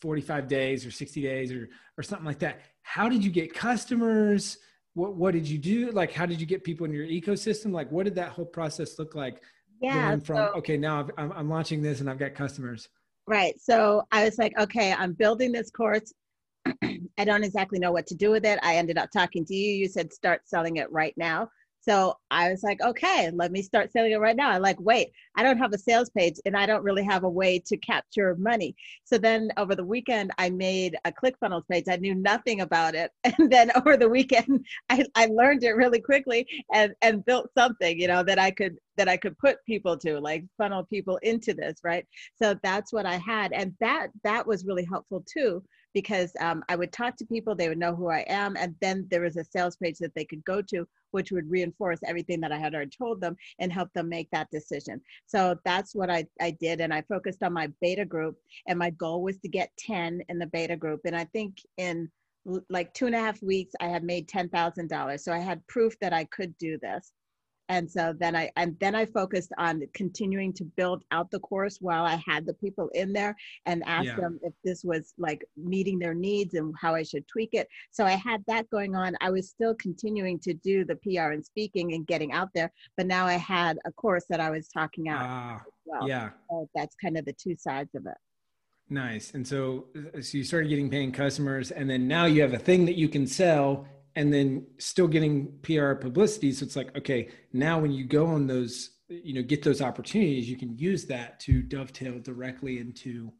45 0.00 0.48
days 0.48 0.86
or 0.86 0.90
60 0.90 1.22
days 1.22 1.52
or, 1.52 1.68
or 1.98 2.02
something 2.02 2.26
like 2.26 2.38
that. 2.40 2.60
How 2.82 3.08
did 3.08 3.24
you 3.24 3.30
get 3.30 3.54
customers? 3.54 4.58
What, 4.94 5.14
what 5.14 5.34
did 5.34 5.48
you 5.48 5.58
do? 5.58 5.90
Like, 5.90 6.12
how 6.12 6.26
did 6.26 6.40
you 6.40 6.46
get 6.46 6.64
people 6.64 6.86
in 6.86 6.92
your 6.92 7.06
ecosystem? 7.06 7.72
Like, 7.72 7.90
what 7.90 8.04
did 8.04 8.14
that 8.16 8.30
whole 8.30 8.44
process 8.44 8.98
look 8.98 9.14
like? 9.14 9.42
Yeah. 9.80 10.08
Going 10.08 10.20
from, 10.20 10.36
so, 10.36 10.52
okay, 10.58 10.76
now 10.76 11.06
I'm, 11.18 11.32
I'm 11.32 11.48
launching 11.50 11.82
this 11.82 12.00
and 12.00 12.08
I've 12.08 12.18
got 12.18 12.34
customers. 12.34 12.88
Right. 13.26 13.58
So 13.60 14.06
I 14.12 14.24
was 14.24 14.38
like, 14.38 14.52
okay, 14.58 14.92
I'm 14.92 15.12
building 15.12 15.52
this 15.52 15.70
course. 15.70 16.12
I 16.82 17.24
don't 17.24 17.44
exactly 17.44 17.78
know 17.78 17.92
what 17.92 18.06
to 18.08 18.14
do 18.14 18.30
with 18.30 18.44
it. 18.44 18.58
I 18.62 18.76
ended 18.76 18.98
up 18.98 19.10
talking 19.10 19.44
to 19.46 19.54
you. 19.54 19.72
You 19.72 19.88
said 19.88 20.12
start 20.12 20.42
selling 20.44 20.76
it 20.76 20.90
right 20.92 21.14
now. 21.16 21.48
So 21.86 22.16
I 22.30 22.50
was 22.50 22.62
like, 22.62 22.80
okay, 22.80 23.30
let 23.34 23.52
me 23.52 23.60
start 23.60 23.92
selling 23.92 24.12
it 24.12 24.16
right 24.16 24.36
now. 24.36 24.50
I 24.50 24.56
like, 24.58 24.80
wait, 24.80 25.10
I 25.36 25.42
don't 25.42 25.58
have 25.58 25.72
a 25.74 25.78
sales 25.78 26.08
page 26.10 26.36
and 26.46 26.56
I 26.56 26.64
don't 26.64 26.82
really 26.82 27.04
have 27.04 27.24
a 27.24 27.28
way 27.28 27.58
to 27.66 27.76
capture 27.76 28.34
money. 28.36 28.74
So 29.04 29.18
then 29.18 29.50
over 29.58 29.74
the 29.74 29.84
weekend, 29.84 30.30
I 30.38 30.48
made 30.48 30.96
a 31.04 31.12
ClickFunnels 31.12 31.68
page. 31.70 31.84
I 31.88 31.96
knew 31.96 32.14
nothing 32.14 32.60
about 32.62 32.94
it. 32.94 33.10
And 33.38 33.50
then 33.50 33.70
over 33.76 33.96
the 33.96 34.08
weekend, 34.08 34.64
I, 34.90 35.04
I 35.14 35.26
learned 35.26 35.64
it 35.64 35.72
really 35.72 36.00
quickly 36.00 36.46
and, 36.72 36.94
and 37.02 37.24
built 37.24 37.50
something, 37.56 37.98
you 38.00 38.08
know, 38.08 38.22
that 38.22 38.38
I 38.38 38.50
could 38.50 38.78
that 38.96 39.08
I 39.08 39.16
could 39.16 39.36
put 39.38 39.56
people 39.66 39.98
to, 39.98 40.20
like 40.20 40.44
funnel 40.56 40.84
people 40.84 41.16
into 41.22 41.52
this, 41.52 41.80
right? 41.82 42.06
So 42.40 42.54
that's 42.62 42.92
what 42.92 43.06
I 43.06 43.16
had. 43.16 43.52
And 43.52 43.74
that 43.80 44.08
that 44.22 44.46
was 44.46 44.64
really 44.64 44.84
helpful 44.84 45.24
too 45.26 45.64
because 45.94 46.32
um, 46.40 46.62
I 46.68 46.76
would 46.76 46.92
talk 46.92 47.16
to 47.16 47.24
people, 47.24 47.54
they 47.54 47.68
would 47.68 47.78
know 47.78 47.94
who 47.94 48.08
I 48.08 48.24
am, 48.28 48.56
and 48.56 48.74
then 48.80 49.06
there 49.10 49.22
was 49.22 49.36
a 49.36 49.44
sales 49.44 49.76
page 49.76 49.98
that 49.98 50.14
they 50.14 50.24
could 50.24 50.44
go 50.44 50.60
to, 50.60 50.86
which 51.12 51.30
would 51.30 51.48
reinforce 51.48 52.00
everything 52.04 52.40
that 52.40 52.52
I 52.52 52.58
had 52.58 52.74
already 52.74 52.90
told 52.90 53.20
them 53.20 53.36
and 53.60 53.72
help 53.72 53.92
them 53.94 54.08
make 54.08 54.28
that 54.32 54.50
decision. 54.50 55.00
So 55.26 55.56
that's 55.64 55.94
what 55.94 56.10
I, 56.10 56.26
I 56.40 56.50
did. 56.50 56.80
And 56.80 56.92
I 56.92 57.02
focused 57.02 57.42
on 57.42 57.52
my 57.52 57.68
beta 57.80 58.04
group, 58.04 58.36
and 58.66 58.78
my 58.78 58.90
goal 58.90 59.22
was 59.22 59.38
to 59.38 59.48
get 59.48 59.70
10 59.78 60.22
in 60.28 60.38
the 60.38 60.46
beta 60.46 60.76
group. 60.76 61.02
And 61.04 61.16
I 61.16 61.24
think 61.24 61.58
in 61.78 62.10
like 62.68 62.92
two 62.92 63.06
and 63.06 63.14
a 63.14 63.20
half 63.20 63.42
weeks, 63.42 63.72
I 63.80 63.88
had 63.88 64.04
made 64.04 64.28
$10,000. 64.28 65.20
So 65.20 65.32
I 65.32 65.38
had 65.38 65.66
proof 65.66 65.98
that 66.00 66.12
I 66.12 66.24
could 66.24 66.56
do 66.58 66.78
this 66.78 67.12
and 67.68 67.90
so 67.90 68.14
then 68.18 68.36
i 68.36 68.50
and 68.56 68.76
then 68.78 68.94
i 68.94 69.04
focused 69.04 69.52
on 69.58 69.82
continuing 69.94 70.52
to 70.52 70.64
build 70.76 71.02
out 71.10 71.30
the 71.30 71.40
course 71.40 71.78
while 71.80 72.04
i 72.04 72.20
had 72.26 72.46
the 72.46 72.54
people 72.54 72.88
in 72.94 73.12
there 73.12 73.36
and 73.66 73.82
asked 73.86 74.06
yeah. 74.06 74.16
them 74.16 74.38
if 74.42 74.52
this 74.64 74.84
was 74.84 75.14
like 75.18 75.44
meeting 75.56 75.98
their 75.98 76.14
needs 76.14 76.54
and 76.54 76.74
how 76.80 76.94
i 76.94 77.02
should 77.02 77.26
tweak 77.28 77.50
it. 77.52 77.68
So 77.90 78.04
i 78.04 78.12
had 78.12 78.42
that 78.46 78.68
going 78.70 78.94
on. 78.94 79.16
I 79.20 79.30
was 79.30 79.48
still 79.48 79.74
continuing 79.74 80.38
to 80.40 80.54
do 80.54 80.84
the 80.84 80.96
pr 80.96 81.32
and 81.32 81.44
speaking 81.44 81.94
and 81.94 82.06
getting 82.06 82.32
out 82.32 82.50
there 82.54 82.70
but 82.96 83.06
now 83.06 83.26
i 83.26 83.34
had 83.34 83.78
a 83.84 83.92
course 83.92 84.24
that 84.28 84.40
i 84.40 84.50
was 84.50 84.68
talking 84.68 85.08
out 85.08 85.24
uh, 85.24 85.58
well. 85.84 86.08
yeah. 86.08 86.30
So 86.50 86.68
that's 86.74 86.94
kind 86.96 87.16
of 87.16 87.24
the 87.24 87.32
two 87.32 87.56
sides 87.56 87.94
of 87.94 88.06
it. 88.06 88.16
Nice. 88.90 89.32
And 89.32 89.46
so 89.46 89.86
so 90.20 90.38
you 90.38 90.44
started 90.44 90.68
getting 90.68 90.90
paying 90.90 91.12
customers 91.12 91.70
and 91.70 91.88
then 91.88 92.06
now 92.06 92.26
you 92.26 92.42
have 92.42 92.52
a 92.52 92.58
thing 92.58 92.84
that 92.86 92.96
you 92.96 93.08
can 93.08 93.26
sell 93.26 93.86
and 94.16 94.32
then 94.32 94.66
still 94.78 95.08
getting 95.08 95.52
PR 95.62 95.94
publicity. 95.94 96.52
So 96.52 96.64
it's 96.64 96.76
like, 96.76 96.96
okay, 96.96 97.28
now 97.52 97.78
when 97.80 97.90
you 97.90 98.04
go 98.04 98.26
on 98.26 98.46
those, 98.46 98.90
you 99.08 99.34
know, 99.34 99.42
get 99.42 99.62
those 99.62 99.80
opportunities, 99.80 100.48
you 100.48 100.56
can 100.56 100.76
use 100.78 101.04
that 101.06 101.40
to 101.40 101.62
dovetail 101.62 102.18
directly 102.20 102.78
into 102.78 103.32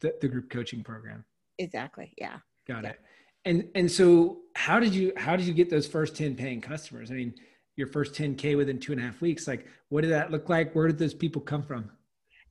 the, 0.00 0.14
the 0.20 0.28
group 0.28 0.50
coaching 0.50 0.82
program. 0.82 1.24
Exactly. 1.58 2.12
Yeah. 2.18 2.36
Got 2.66 2.84
yeah. 2.84 2.90
it. 2.90 3.00
And 3.44 3.68
and 3.74 3.90
so 3.90 4.40
how 4.54 4.78
did 4.78 4.94
you 4.94 5.12
how 5.16 5.36
did 5.36 5.46
you 5.46 5.54
get 5.54 5.70
those 5.70 5.86
first 5.86 6.14
10 6.16 6.34
paying 6.34 6.60
customers? 6.60 7.10
I 7.10 7.14
mean, 7.14 7.34
your 7.76 7.86
first 7.86 8.12
10K 8.12 8.56
within 8.56 8.78
two 8.78 8.92
and 8.92 9.00
a 9.00 9.04
half 9.04 9.20
weeks, 9.20 9.46
like 9.48 9.66
what 9.88 10.02
did 10.02 10.10
that 10.10 10.30
look 10.30 10.48
like? 10.48 10.74
Where 10.74 10.86
did 10.86 10.98
those 10.98 11.14
people 11.14 11.40
come 11.40 11.62
from? 11.62 11.90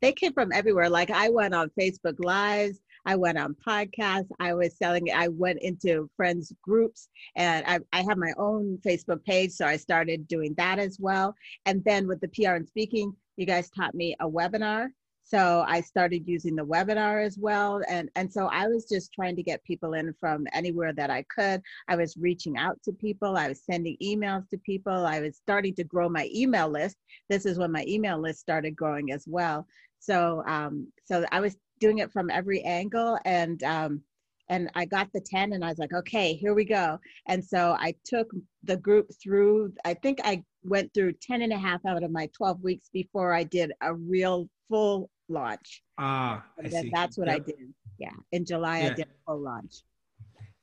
They 0.01 0.13
came 0.13 0.33
from 0.33 0.51
everywhere. 0.51 0.89
Like 0.89 1.11
I 1.11 1.29
went 1.29 1.53
on 1.53 1.69
Facebook 1.79 2.15
Lives. 2.23 2.79
I 3.07 3.15
went 3.15 3.37
on 3.37 3.55
podcasts. 3.65 4.27
I 4.39 4.53
was 4.53 4.77
selling 4.77 5.07
it. 5.07 5.15
I 5.15 5.29
went 5.29 5.59
into 5.61 6.09
friends 6.17 6.51
groups 6.61 7.07
and 7.37 7.65
I, 7.65 7.79
I 7.93 8.03
have 8.07 8.17
my 8.17 8.33
own 8.37 8.79
Facebook 8.85 9.23
page. 9.23 9.51
So 9.51 9.65
I 9.65 9.77
started 9.77 10.27
doing 10.27 10.53
that 10.57 10.77
as 10.77 10.97
well. 10.99 11.33
And 11.65 11.81
then 11.85 12.05
with 12.05 12.19
the 12.19 12.27
PR 12.27 12.55
and 12.55 12.67
speaking, 12.67 13.15
you 13.37 13.45
guys 13.45 13.69
taught 13.69 13.95
me 13.95 14.15
a 14.19 14.29
webinar. 14.29 14.89
So 15.23 15.63
I 15.67 15.81
started 15.81 16.27
using 16.27 16.55
the 16.55 16.65
webinar 16.65 17.25
as 17.25 17.37
well. 17.37 17.81
And, 17.89 18.09
and 18.15 18.31
so 18.31 18.47
I 18.47 18.67
was 18.67 18.85
just 18.89 19.13
trying 19.13 19.37
to 19.37 19.43
get 19.43 19.63
people 19.63 19.93
in 19.93 20.13
from 20.19 20.45
anywhere 20.53 20.91
that 20.93 21.09
I 21.09 21.23
could. 21.33 21.61
I 21.87 21.95
was 21.95 22.17
reaching 22.17 22.57
out 22.57 22.77
to 22.83 22.91
people. 22.91 23.37
I 23.37 23.47
was 23.47 23.63
sending 23.63 23.97
emails 24.03 24.49
to 24.49 24.57
people. 24.57 25.05
I 25.05 25.21
was 25.21 25.37
starting 25.37 25.75
to 25.75 25.83
grow 25.85 26.09
my 26.09 26.29
email 26.33 26.69
list. 26.69 26.97
This 27.29 27.45
is 27.45 27.57
when 27.57 27.71
my 27.71 27.85
email 27.87 28.19
list 28.19 28.39
started 28.39 28.75
growing 28.75 29.11
as 29.13 29.23
well. 29.27 29.65
So, 29.99 30.43
um, 30.45 30.87
so 31.05 31.25
I 31.31 31.39
was 31.41 31.57
doing 31.79 31.99
it 31.99 32.11
from 32.11 32.29
every 32.29 32.61
angle 32.63 33.17
and 33.25 33.63
um, 33.63 34.01
and 34.49 34.69
I 34.75 34.85
got 34.85 35.11
the 35.13 35.19
10 35.19 35.53
and 35.53 35.63
I 35.63 35.69
was 35.69 35.77
like, 35.77 35.93
okay, 35.93 36.33
here 36.33 36.53
we 36.53 36.65
go. 36.65 36.99
And 37.27 37.43
so 37.43 37.75
I 37.79 37.95
took 38.05 38.31
the 38.63 38.77
group 38.77 39.11
through, 39.21 39.73
I 39.83 39.93
think 39.93 40.19
I 40.23 40.43
went 40.63 40.93
through 40.93 41.13
10 41.21 41.41
and 41.41 41.53
a 41.53 41.57
half 41.57 41.85
out 41.85 42.03
of 42.03 42.11
my 42.11 42.29
12 42.35 42.63
weeks 42.63 42.89
before 42.91 43.33
I 43.33 43.43
did 43.43 43.71
a 43.81 43.93
real 43.93 44.49
full 44.69 45.09
launch. 45.27 45.83
Ah, 45.97 46.45
I 46.63 46.69
see. 46.69 46.91
that's 46.93 47.17
what 47.17 47.27
yep. 47.27 47.35
I 47.35 47.39
did. 47.39 47.73
Yeah. 47.99 48.09
In 48.31 48.45
July, 48.45 48.79
yeah. 48.79 48.85
I 48.85 48.93
did 48.93 49.05
a 49.05 49.25
full 49.25 49.41
launch. 49.41 49.81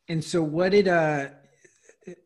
And 0.09 0.23
so 0.23 0.43
what 0.43 0.73
did, 0.73 0.89
uh, 0.89 1.29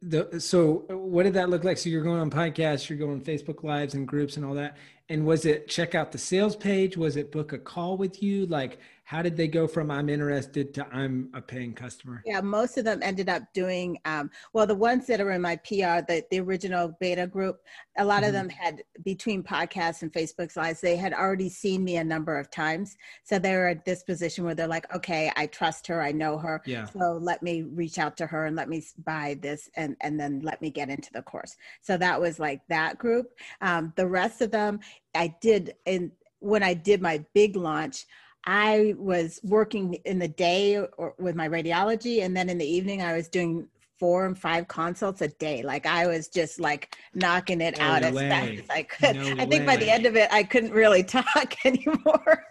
the, 0.03 0.41
so 0.41 0.85
what 0.89 1.25
did 1.25 1.35
that 1.35 1.51
look 1.51 1.65
like? 1.65 1.79
So 1.79 1.89
you're 1.89 2.03
going 2.03 2.21
on 2.21 2.31
podcasts, 2.31 2.89
you're 2.89 2.99
going 2.99 3.21
Facebook 3.21 3.65
lives 3.65 3.95
and 3.95 4.07
groups 4.07 4.37
and 4.37 4.45
all 4.45 4.55
that 4.55 4.77
and 5.09 5.25
was 5.27 5.45
it 5.45 5.69
check 5.69 5.95
out 5.95 6.13
the 6.13 6.19
sales 6.19 6.57
page? 6.57 6.97
Was 6.97 7.17
it 7.17 7.33
book 7.33 7.53
a 7.53 7.59
call 7.59 7.97
with 7.97 8.23
you? 8.23 8.47
Like 8.47 8.79
how 9.09 9.23
did 9.23 9.37
they 9.37 9.49
go 9.49 9.67
from 9.67 9.91
i'm 9.91 10.09
interested 10.09 10.75
to 10.75 10.87
i'm 10.93 11.31
a 11.35 11.41
paying 11.41 11.73
customer 11.73 12.23
yeah 12.27 12.41
most 12.41 12.77
of 12.77 12.85
them 12.85 13.01
ended 13.03 13.29
up 13.29 13.43
doing 13.55 13.99
um, 14.05 14.31
well 14.53 14.67
the 14.67 14.75
ones 14.75 15.07
that 15.07 15.21
are 15.21 15.31
in 15.31 15.41
my 15.41 15.57
pr 15.57 16.05
the, 16.07 16.23
the 16.31 16.39
original 16.39 16.95
beta 17.01 17.27
group 17.27 17.61
a 17.99 18.05
lot 18.05 18.19
mm-hmm. 18.19 18.27
of 18.27 18.33
them 18.33 18.49
had 18.49 18.83
between 19.05 19.43
podcasts 19.43 20.03
and 20.03 20.13
facebook 20.13 20.55
lives 20.57 20.81
they 20.81 20.97
had 20.97 21.13
already 21.13 21.49
seen 21.49 21.85
me 21.85 21.97
a 21.97 22.05
number 22.05 22.39
of 22.39 22.51
times. 22.51 22.97
So 23.25 23.39
they 23.39 23.55
were 23.55 23.69
at 23.69 23.85
this 23.85 24.03
position 24.03 24.45
where 24.45 24.55
they're 24.55 24.67
like 24.67 24.93
okay 24.95 25.33
i 25.37 25.47
trust 25.47 25.87
her 25.87 26.03
i 26.03 26.13
know 26.13 26.39
her. 26.39 26.63
Yeah. 26.67 26.85
so 26.85 27.19
let 27.21 27.43
me 27.43 27.63
reach 27.63 27.99
out 27.99 28.17
to 28.19 28.27
her 28.27 28.47
and 28.47 28.57
let 28.57 28.69
me 28.69 28.85
buy 29.05 29.39
this 29.41 29.71
and 29.77 29.97
and 30.01 30.19
then 30.19 30.41
let 30.43 30.61
me 30.61 30.71
get 30.71 30.89
into 30.89 31.11
the 31.13 31.23
course. 31.23 31.57
So 31.81 31.97
that 31.97 32.21
was 32.21 32.39
like 32.39 32.61
that 32.69 32.99
group. 32.99 33.33
Um, 33.61 33.93
the 33.97 34.07
rest 34.07 34.43
of 34.43 34.51
them 34.51 34.81
i 35.15 35.35
did 35.41 35.75
in 35.87 36.13
when 36.41 36.63
i 36.63 36.75
did 36.75 37.01
my 37.01 37.25
big 37.35 37.57
launch 37.57 38.07
I 38.45 38.95
was 38.97 39.41
working 39.43 39.95
in 40.05 40.19
the 40.19 40.29
day 40.29 40.79
or, 40.79 41.15
with 41.19 41.35
my 41.35 41.49
radiology, 41.49 42.23
and 42.23 42.37
then 42.37 42.49
in 42.49 42.59
the 42.59 42.67
evening, 42.67 43.03
I 43.03 43.15
was 43.15 43.29
doing 43.29 43.69
four 43.99 44.27
and 44.27 44.39
five 44.39 44.69
consults 44.69 45.21
a 45.21 45.29
day. 45.29 45.63
Like 45.63 45.87
I 45.87 46.07
was 46.07 46.29
just 46.29 46.61
like 46.61 46.97
knocking 47.15 47.61
it 47.61 47.79
no 47.79 47.85
out 47.85 48.03
way. 48.03 48.09
as 48.09 48.15
fast 48.15 48.51
as 48.53 48.71
I 48.71 48.83
could. 48.85 49.17
No 49.17 49.43
I 49.43 49.47
think 49.47 49.51
way. 49.51 49.67
by 49.67 49.77
the 49.77 49.91
end 49.91 50.07
of 50.07 50.17
it, 50.17 50.29
I 50.33 50.43
couldn't 50.43 50.73
really 50.73 51.03
talk 51.05 51.55
anymore. 51.65 52.45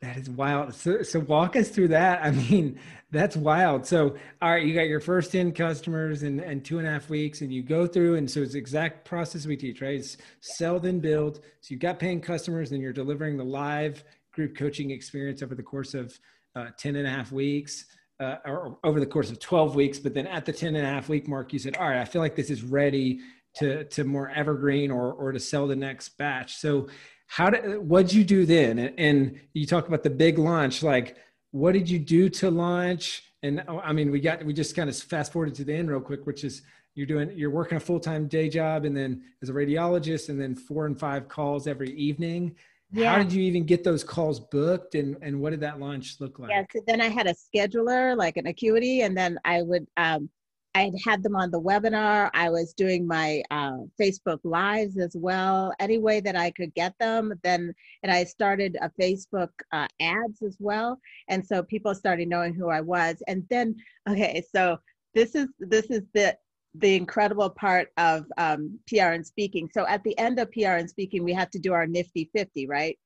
that 0.00 0.16
is 0.16 0.28
wild. 0.30 0.74
So, 0.74 1.02
so 1.02 1.20
walk 1.20 1.56
us 1.56 1.70
through 1.70 1.88
that. 1.88 2.22
I 2.22 2.30
mean, 2.30 2.78
that's 3.10 3.36
wild. 3.36 3.86
So, 3.86 4.16
all 4.42 4.50
right, 4.50 4.64
you 4.64 4.74
got 4.74 4.82
your 4.82 5.00
first 5.00 5.32
10 5.32 5.52
customers 5.52 6.22
in, 6.22 6.40
in 6.40 6.60
two 6.60 6.78
and 6.78 6.86
a 6.86 6.90
half 6.90 7.08
weeks, 7.08 7.40
and 7.40 7.50
you 7.50 7.62
go 7.62 7.86
through, 7.86 8.16
and 8.16 8.30
so 8.30 8.40
it's 8.40 8.54
exact 8.54 9.06
process 9.06 9.46
we 9.46 9.56
teach, 9.56 9.80
right? 9.80 9.98
It's 9.98 10.18
sell, 10.40 10.78
then 10.78 11.00
build. 11.00 11.36
So 11.60 11.68
you've 11.70 11.80
got 11.80 11.98
paying 11.98 12.20
customers, 12.20 12.72
and 12.72 12.82
you're 12.82 12.92
delivering 12.92 13.38
the 13.38 13.44
live 13.44 14.04
group 14.38 14.56
coaching 14.56 14.92
experience 14.92 15.42
over 15.42 15.56
the 15.56 15.62
course 15.64 15.94
of 15.94 16.16
uh, 16.54 16.66
10 16.78 16.94
and 16.94 17.08
a 17.08 17.10
half 17.10 17.32
weeks 17.32 17.86
uh, 18.20 18.36
or 18.44 18.78
over 18.84 19.00
the 19.00 19.06
course 19.06 19.30
of 19.30 19.40
12 19.40 19.74
weeks. 19.74 19.98
But 19.98 20.14
then 20.14 20.28
at 20.28 20.46
the 20.46 20.52
10 20.52 20.76
and 20.76 20.86
a 20.86 20.88
half 20.88 21.08
week 21.08 21.26
mark, 21.26 21.52
you 21.52 21.58
said, 21.58 21.76
all 21.76 21.88
right, 21.88 21.98
I 21.98 22.04
feel 22.04 22.22
like 22.22 22.36
this 22.36 22.48
is 22.48 22.62
ready 22.62 23.18
to, 23.56 23.82
to 23.82 24.04
more 24.04 24.30
evergreen 24.30 24.92
or, 24.92 25.12
or 25.12 25.32
to 25.32 25.40
sell 25.40 25.66
the 25.66 25.74
next 25.74 26.10
batch. 26.10 26.54
So 26.54 26.86
how 27.26 27.50
did, 27.50 27.78
what'd 27.78 28.12
you 28.12 28.22
do 28.22 28.46
then? 28.46 28.78
And, 28.78 28.94
and 28.96 29.40
you 29.54 29.66
talk 29.66 29.88
about 29.88 30.04
the 30.04 30.10
big 30.10 30.38
launch, 30.38 30.84
like 30.84 31.16
what 31.50 31.72
did 31.72 31.90
you 31.90 31.98
do 31.98 32.28
to 32.28 32.48
launch? 32.48 33.24
And 33.42 33.64
oh, 33.66 33.80
I 33.80 33.92
mean, 33.92 34.12
we 34.12 34.20
got, 34.20 34.44
we 34.44 34.52
just 34.52 34.76
kind 34.76 34.88
of 34.88 34.96
fast 34.96 35.32
forwarded 35.32 35.56
to 35.56 35.64
the 35.64 35.74
end 35.74 35.90
real 35.90 36.00
quick, 36.00 36.28
which 36.28 36.44
is 36.44 36.62
you're 36.94 37.08
doing, 37.08 37.32
you're 37.36 37.50
working 37.50 37.76
a 37.76 37.80
full-time 37.80 38.28
day 38.28 38.48
job 38.48 38.84
and 38.84 38.96
then 38.96 39.20
as 39.42 39.48
a 39.48 39.52
radiologist 39.52 40.28
and 40.28 40.40
then 40.40 40.54
four 40.54 40.86
and 40.86 40.96
five 40.96 41.26
calls 41.26 41.66
every 41.66 41.90
evening 41.96 42.54
yeah. 42.92 43.12
how 43.12 43.18
did 43.18 43.32
you 43.32 43.42
even 43.42 43.64
get 43.64 43.84
those 43.84 44.02
calls 44.02 44.40
booked 44.40 44.94
and, 44.94 45.16
and 45.22 45.40
what 45.40 45.50
did 45.50 45.60
that 45.60 45.80
launch 45.80 46.16
look 46.20 46.38
like? 46.38 46.50
Yeah, 46.50 46.64
so 46.72 46.80
then 46.86 47.00
I 47.00 47.08
had 47.08 47.26
a 47.26 47.34
scheduler, 47.34 48.16
like 48.16 48.36
an 48.36 48.46
Acuity, 48.46 49.02
and 49.02 49.16
then 49.16 49.38
I 49.44 49.62
would, 49.62 49.86
um, 49.96 50.30
I 50.74 50.92
had 51.04 51.22
them 51.22 51.34
on 51.34 51.50
the 51.50 51.60
webinar. 51.60 52.30
I 52.34 52.50
was 52.50 52.72
doing 52.72 53.06
my 53.06 53.42
uh, 53.50 53.78
Facebook 54.00 54.38
lives 54.44 54.98
as 54.98 55.16
well, 55.16 55.72
any 55.80 55.98
way 55.98 56.20
that 56.20 56.36
I 56.36 56.50
could 56.50 56.74
get 56.74 56.94
them. 57.00 57.32
Then, 57.42 57.74
and 58.02 58.12
I 58.12 58.24
started 58.24 58.76
a 58.80 58.90
Facebook 59.00 59.50
uh, 59.72 59.88
ads 60.00 60.42
as 60.42 60.56
well, 60.60 61.00
and 61.28 61.44
so 61.44 61.62
people 61.62 61.94
started 61.94 62.28
knowing 62.28 62.54
who 62.54 62.68
I 62.68 62.80
was. 62.80 63.16
And 63.26 63.44
then, 63.50 63.76
okay, 64.08 64.44
so 64.54 64.78
this 65.14 65.34
is 65.34 65.48
this 65.58 65.86
is 65.86 66.02
the 66.14 66.36
the 66.78 66.94
incredible 66.94 67.50
part 67.50 67.88
of 67.96 68.26
um, 68.36 68.78
PR 68.88 69.12
and 69.12 69.26
speaking. 69.26 69.68
So 69.72 69.86
at 69.86 70.02
the 70.04 70.16
end 70.18 70.38
of 70.38 70.50
PR 70.52 70.76
and 70.76 70.88
speaking, 70.88 71.24
we 71.24 71.32
have 71.32 71.50
to 71.50 71.58
do 71.58 71.72
our 71.72 71.86
Nifty 71.86 72.30
50, 72.34 72.66
right? 72.66 72.98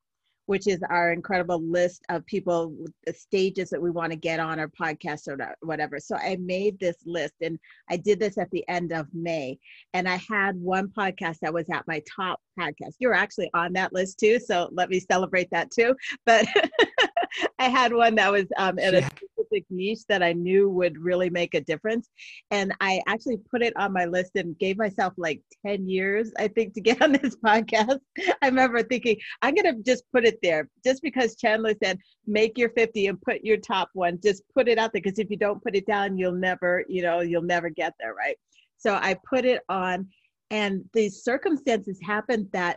Which 0.47 0.67
is 0.67 0.83
our 0.91 1.13
incredible 1.13 1.63
list 1.63 2.03
of 2.11 2.27
people, 2.27 2.75
the 3.07 3.15
stages 3.15 3.71
that 3.71 3.81
we 3.81 3.91
want 3.91 4.11
to 4.11 4.17
get 4.17 4.41
on 4.41 4.59
our 4.59 4.69
podcast 4.69 5.29
or 5.29 5.57
whatever. 5.63 5.99
So 6.01 6.17
I 6.17 6.37
made 6.41 6.79
this 6.79 6.97
list 7.07 7.35
and 7.41 7.59
I 7.89 7.97
did 7.97 8.19
this 8.19 8.37
at 8.37 8.51
the 8.51 8.69
end 8.69 8.93
of 8.93 9.07
May. 9.15 9.59
And 9.95 10.09
I 10.09 10.17
had 10.29 10.57
one 10.57 10.89
podcast 10.89 11.39
that 11.41 11.55
was 11.55 11.67
at 11.71 11.87
my 11.87 12.03
top 12.15 12.41
podcast. 12.59 12.97
You're 12.99 13.15
actually 13.15 13.51
on 13.55 13.73
that 13.75 13.93
list 13.93 14.19
too. 14.19 14.39
So 14.41 14.69
let 14.73 14.91
me 14.91 15.01
celebrate 15.01 15.49
that 15.53 15.71
too. 15.71 15.95
But 16.27 16.47
I 17.59 17.69
had 17.69 17.93
one 17.95 18.17
that 18.17 18.33
was 18.33 18.47
um, 18.59 18.79
at 18.79 18.95
a 18.95 19.09
specific 19.53 19.65
niche 19.71 20.05
that 20.09 20.23
I 20.23 20.33
knew 20.33 20.69
would 20.71 20.99
really 20.99 21.31
make 21.31 21.55
a 21.55 21.61
difference. 21.61 22.09
And 22.51 22.73
I 22.81 23.03
actually 23.07 23.39
put 23.51 23.63
it 23.63 23.73
on 23.77 23.93
my 23.93 24.05
list 24.05 24.33
and 24.37 24.59
gave 24.59 24.79
myself 24.79 25.13
like 25.17 25.41
10 25.67 25.89
years, 25.89 26.33
I 26.39 26.49
think, 26.49 26.75
to 26.75 26.81
get 26.81 27.03
on 27.03 27.13
this 27.13 27.37
podcast. 27.37 28.01
I 28.43 28.47
remember 28.47 28.83
thinking, 28.83 29.17
I'm 29.43 29.55
going 29.55 29.77
to 29.77 29.83
just 29.83 30.05
put 30.13 30.25
it 30.25 30.39
there 30.43 30.69
just 30.85 31.03
because 31.03 31.37
Chandler 31.37 31.75
said, 31.83 31.99
make 32.27 32.59
your 32.59 32.71
50 32.71 33.07
and 33.09 33.21
put 33.21 33.45
your 33.45 33.59
top 33.59 33.91
one, 33.95 34.19
just 34.23 34.43
put 34.55 34.69
it 34.69 34.79
out 34.79 34.93
there. 34.93 35.03
Because 35.03 35.19
if 35.19 35.31
you 35.31 35.37
don't 35.37 35.63
put 35.63 35.77
it 35.77 35.87
down, 35.87 36.17
you'll 36.17 36.33
never, 36.33 36.85
you 36.89 37.03
know, 37.03 37.21
you'll 37.21 37.43
never 37.43 37.69
get 37.69 37.95
there, 38.01 38.15
right? 38.15 38.37
So 38.79 38.95
I 38.95 39.17
put 39.29 39.45
it 39.45 39.63
on. 39.69 40.09
And 40.51 40.85
these 40.93 41.23
circumstances 41.23 41.99
happened 42.03 42.49
that 42.53 42.77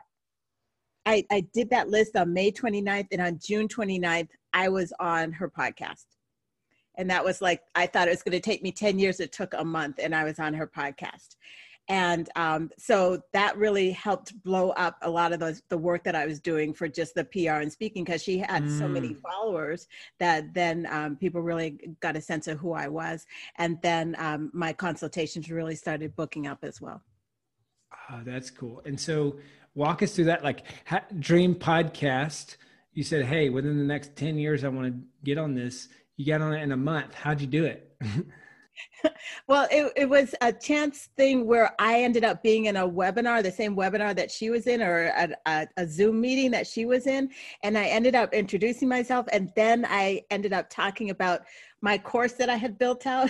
I, 1.05 1.23
I 1.31 1.45
did 1.53 1.69
that 1.69 1.89
list 1.89 2.15
on 2.15 2.33
May 2.33 2.51
29th, 2.51 3.07
and 3.11 3.21
on 3.21 3.39
June 3.45 3.67
29th, 3.67 4.29
I 4.53 4.69
was 4.69 4.91
on 4.99 5.31
her 5.33 5.49
podcast. 5.49 6.05
And 6.97 7.09
that 7.09 7.23
was 7.23 7.41
like, 7.41 7.63
I 7.75 7.87
thought 7.87 8.07
it 8.07 8.11
was 8.11 8.23
going 8.23 8.33
to 8.33 8.39
take 8.39 8.63
me 8.63 8.71
10 8.71 8.99
years. 8.99 9.19
It 9.19 9.31
took 9.31 9.53
a 9.53 9.63
month, 9.63 9.99
and 10.01 10.15
I 10.15 10.23
was 10.23 10.39
on 10.39 10.53
her 10.53 10.67
podcast. 10.67 11.35
And 11.87 12.29
um, 12.35 12.71
so 12.79 13.21
that 13.33 13.55
really 13.57 13.91
helped 13.91 14.41
blow 14.41 14.71
up 14.71 14.97
a 15.03 15.09
lot 15.09 15.33
of 15.33 15.39
those, 15.39 15.61
the 15.69 15.77
work 15.77 16.03
that 16.05 16.15
I 16.15 16.25
was 16.25 16.39
doing 16.39 16.73
for 16.73 16.87
just 16.87 17.13
the 17.13 17.23
PR 17.25 17.61
and 17.61 17.71
speaking 17.71 18.03
because 18.03 18.23
she 18.23 18.39
had 18.39 18.63
mm. 18.63 18.79
so 18.79 18.87
many 18.87 19.09
mm. 19.09 19.21
followers 19.21 19.87
that 20.17 20.51
then 20.55 20.87
um, 20.89 21.15
people 21.15 21.43
really 21.43 21.95
got 21.99 22.15
a 22.15 22.21
sense 22.21 22.47
of 22.47 22.57
who 22.57 22.73
I 22.73 22.87
was. 22.87 23.27
And 23.57 23.79
then 23.83 24.15
um, 24.17 24.49
my 24.51 24.73
consultations 24.73 25.51
really 25.51 25.75
started 25.75 26.15
booking 26.15 26.47
up 26.47 26.63
as 26.63 26.81
well. 26.81 27.03
Oh, 28.09 28.21
that's 28.25 28.49
cool. 28.49 28.81
And 28.85 28.99
so 28.99 29.35
walk 29.75 30.01
us 30.01 30.15
through 30.15 30.25
that 30.25 30.43
like 30.43 30.63
ha- 30.85 31.05
dream 31.19 31.53
podcast 31.53 32.55
you 32.93 33.03
said 33.03 33.25
hey 33.25 33.49
within 33.49 33.77
the 33.77 33.83
next 33.83 34.15
10 34.15 34.37
years 34.37 34.63
i 34.63 34.69
want 34.69 34.87
to 34.87 34.99
get 35.23 35.37
on 35.37 35.53
this 35.53 35.89
you 36.17 36.25
got 36.25 36.41
on 36.41 36.53
it 36.53 36.61
in 36.61 36.71
a 36.71 36.77
month. 36.77 37.13
How'd 37.13 37.41
you 37.41 37.47
do 37.47 37.65
it? 37.65 37.91
Well 39.47 39.67
it, 39.71 39.93
it 39.95 40.09
was 40.09 40.35
a 40.41 40.51
chance 40.51 41.09
thing 41.15 41.45
where 41.45 41.73
i 41.79 42.01
ended 42.01 42.23
up 42.23 42.43
being 42.43 42.65
in 42.65 42.75
a 42.75 42.87
webinar 42.87 43.41
the 43.41 43.51
same 43.51 43.75
webinar 43.75 44.15
that 44.15 44.31
she 44.31 44.49
was 44.49 44.67
in 44.67 44.81
or 44.81 45.05
a, 45.15 45.29
a, 45.45 45.67
a 45.77 45.87
zoom 45.87 46.19
meeting 46.19 46.51
that 46.51 46.67
she 46.67 46.85
was 46.85 47.07
in. 47.07 47.29
And 47.63 47.77
i 47.77 47.85
ended 47.85 48.15
up 48.15 48.33
introducing 48.33 48.89
myself 48.89 49.27
and 49.31 49.51
then 49.55 49.85
i 49.87 50.23
ended 50.31 50.53
up 50.53 50.69
talking 50.69 51.09
about 51.09 51.41
my 51.85 51.99
course 51.99 52.33
that 52.33 52.49
I 52.49 52.55
had 52.55 52.79
built 52.79 53.05
out. 53.05 53.29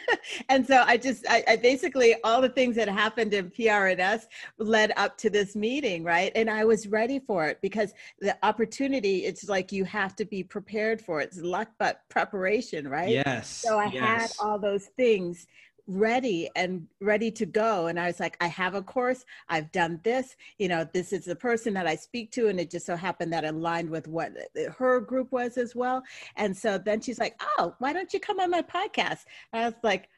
and 0.48 0.64
so 0.64 0.84
I 0.86 0.96
just, 0.96 1.26
I, 1.28 1.42
I, 1.48 1.56
basically, 1.56 2.14
all 2.22 2.40
the 2.40 2.48
things 2.48 2.76
that 2.76 2.88
happened 2.88 3.34
in 3.34 3.50
PRNS 3.50 4.28
led 4.58 4.92
up 4.96 5.18
to 5.18 5.28
this 5.28 5.56
meeting, 5.56 6.04
right? 6.04 6.30
And 6.36 6.48
I 6.48 6.64
was 6.64 6.86
ready 6.86 7.18
for 7.18 7.46
it 7.46 7.58
because 7.60 7.92
the 8.20 8.38
opportunity, 8.44 9.24
it's 9.24 9.48
like 9.48 9.72
you 9.72 9.84
have 9.86 10.14
to 10.16 10.24
be 10.24 10.44
prepared 10.44 11.00
for 11.00 11.20
it. 11.20 11.30
It's 11.32 11.40
luck, 11.40 11.68
but 11.80 12.08
preparation, 12.08 12.86
right? 12.86 13.08
Yes. 13.08 13.48
So 13.48 13.76
I 13.76 13.86
yes. 13.86 14.04
had 14.04 14.30
all 14.38 14.60
those 14.60 14.86
things 14.96 15.48
ready 15.86 16.48
and 16.56 16.86
ready 17.00 17.30
to 17.30 17.46
go. 17.46 17.86
And 17.86 17.98
i 17.98 18.06
was 18.06 18.20
like 18.20 18.36
i 18.40 18.46
have 18.46 18.74
a 18.74 18.82
course. 18.82 19.24
I've 19.48 19.70
done 19.72 20.00
this. 20.02 20.36
You 20.58 20.68
know 20.68 20.86
this 20.92 21.12
is 21.12 21.24
the 21.24 21.36
person 21.36 21.74
that 21.74 21.86
i 21.86 21.94
speak 21.94 22.32
to. 22.32 22.48
And 22.48 22.58
it 22.58 22.70
just 22.70 22.86
so 22.86 22.96
happened 22.96 23.32
that 23.32 23.44
aligned 23.44 23.90
with 23.90 24.08
what 24.08 24.32
her 24.78 25.00
group 25.00 25.32
was 25.32 25.56
as 25.56 25.74
well. 25.74 26.02
And 26.36 26.56
so 26.56 26.78
then 26.78 27.00
she's 27.00 27.18
like 27.18 27.40
oh 27.58 27.74
why 27.78 27.92
don't 27.92 28.12
you 28.12 28.20
come 28.20 28.40
on 28.40 28.50
my 28.50 28.62
podcast? 28.62 29.24
And 29.52 29.62
i 29.62 29.66
was 29.66 29.74
like 29.82 30.08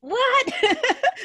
what? 0.00 0.46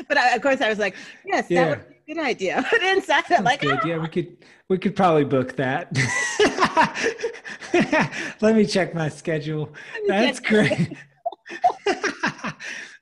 But 0.08 0.18
I, 0.18 0.36
of 0.36 0.42
course 0.42 0.62
i 0.62 0.70
was 0.70 0.80
like 0.80 0.96
yes 1.26 1.48
yeah. 1.50 1.66
that 1.66 1.78
would 1.78 1.88
be 2.06 2.12
a 2.12 2.16
good 2.16 2.24
idea. 2.24 2.66
But 2.72 2.84
inside 2.84 3.24
i'm 3.32 3.44
like 3.44 3.62
good. 3.62 3.80
Oh. 3.84 3.88
yeah 3.88 3.98
we 3.98 4.08
could 4.08 4.38
we 4.70 4.78
could 4.78 4.96
probably 4.96 5.24
book 5.24 5.56
that. 5.56 5.96
Let 8.42 8.56
me 8.56 8.66
check 8.66 8.94
my 8.94 9.10
schedule. 9.10 9.74
That's 10.08 10.40
great 10.40 10.98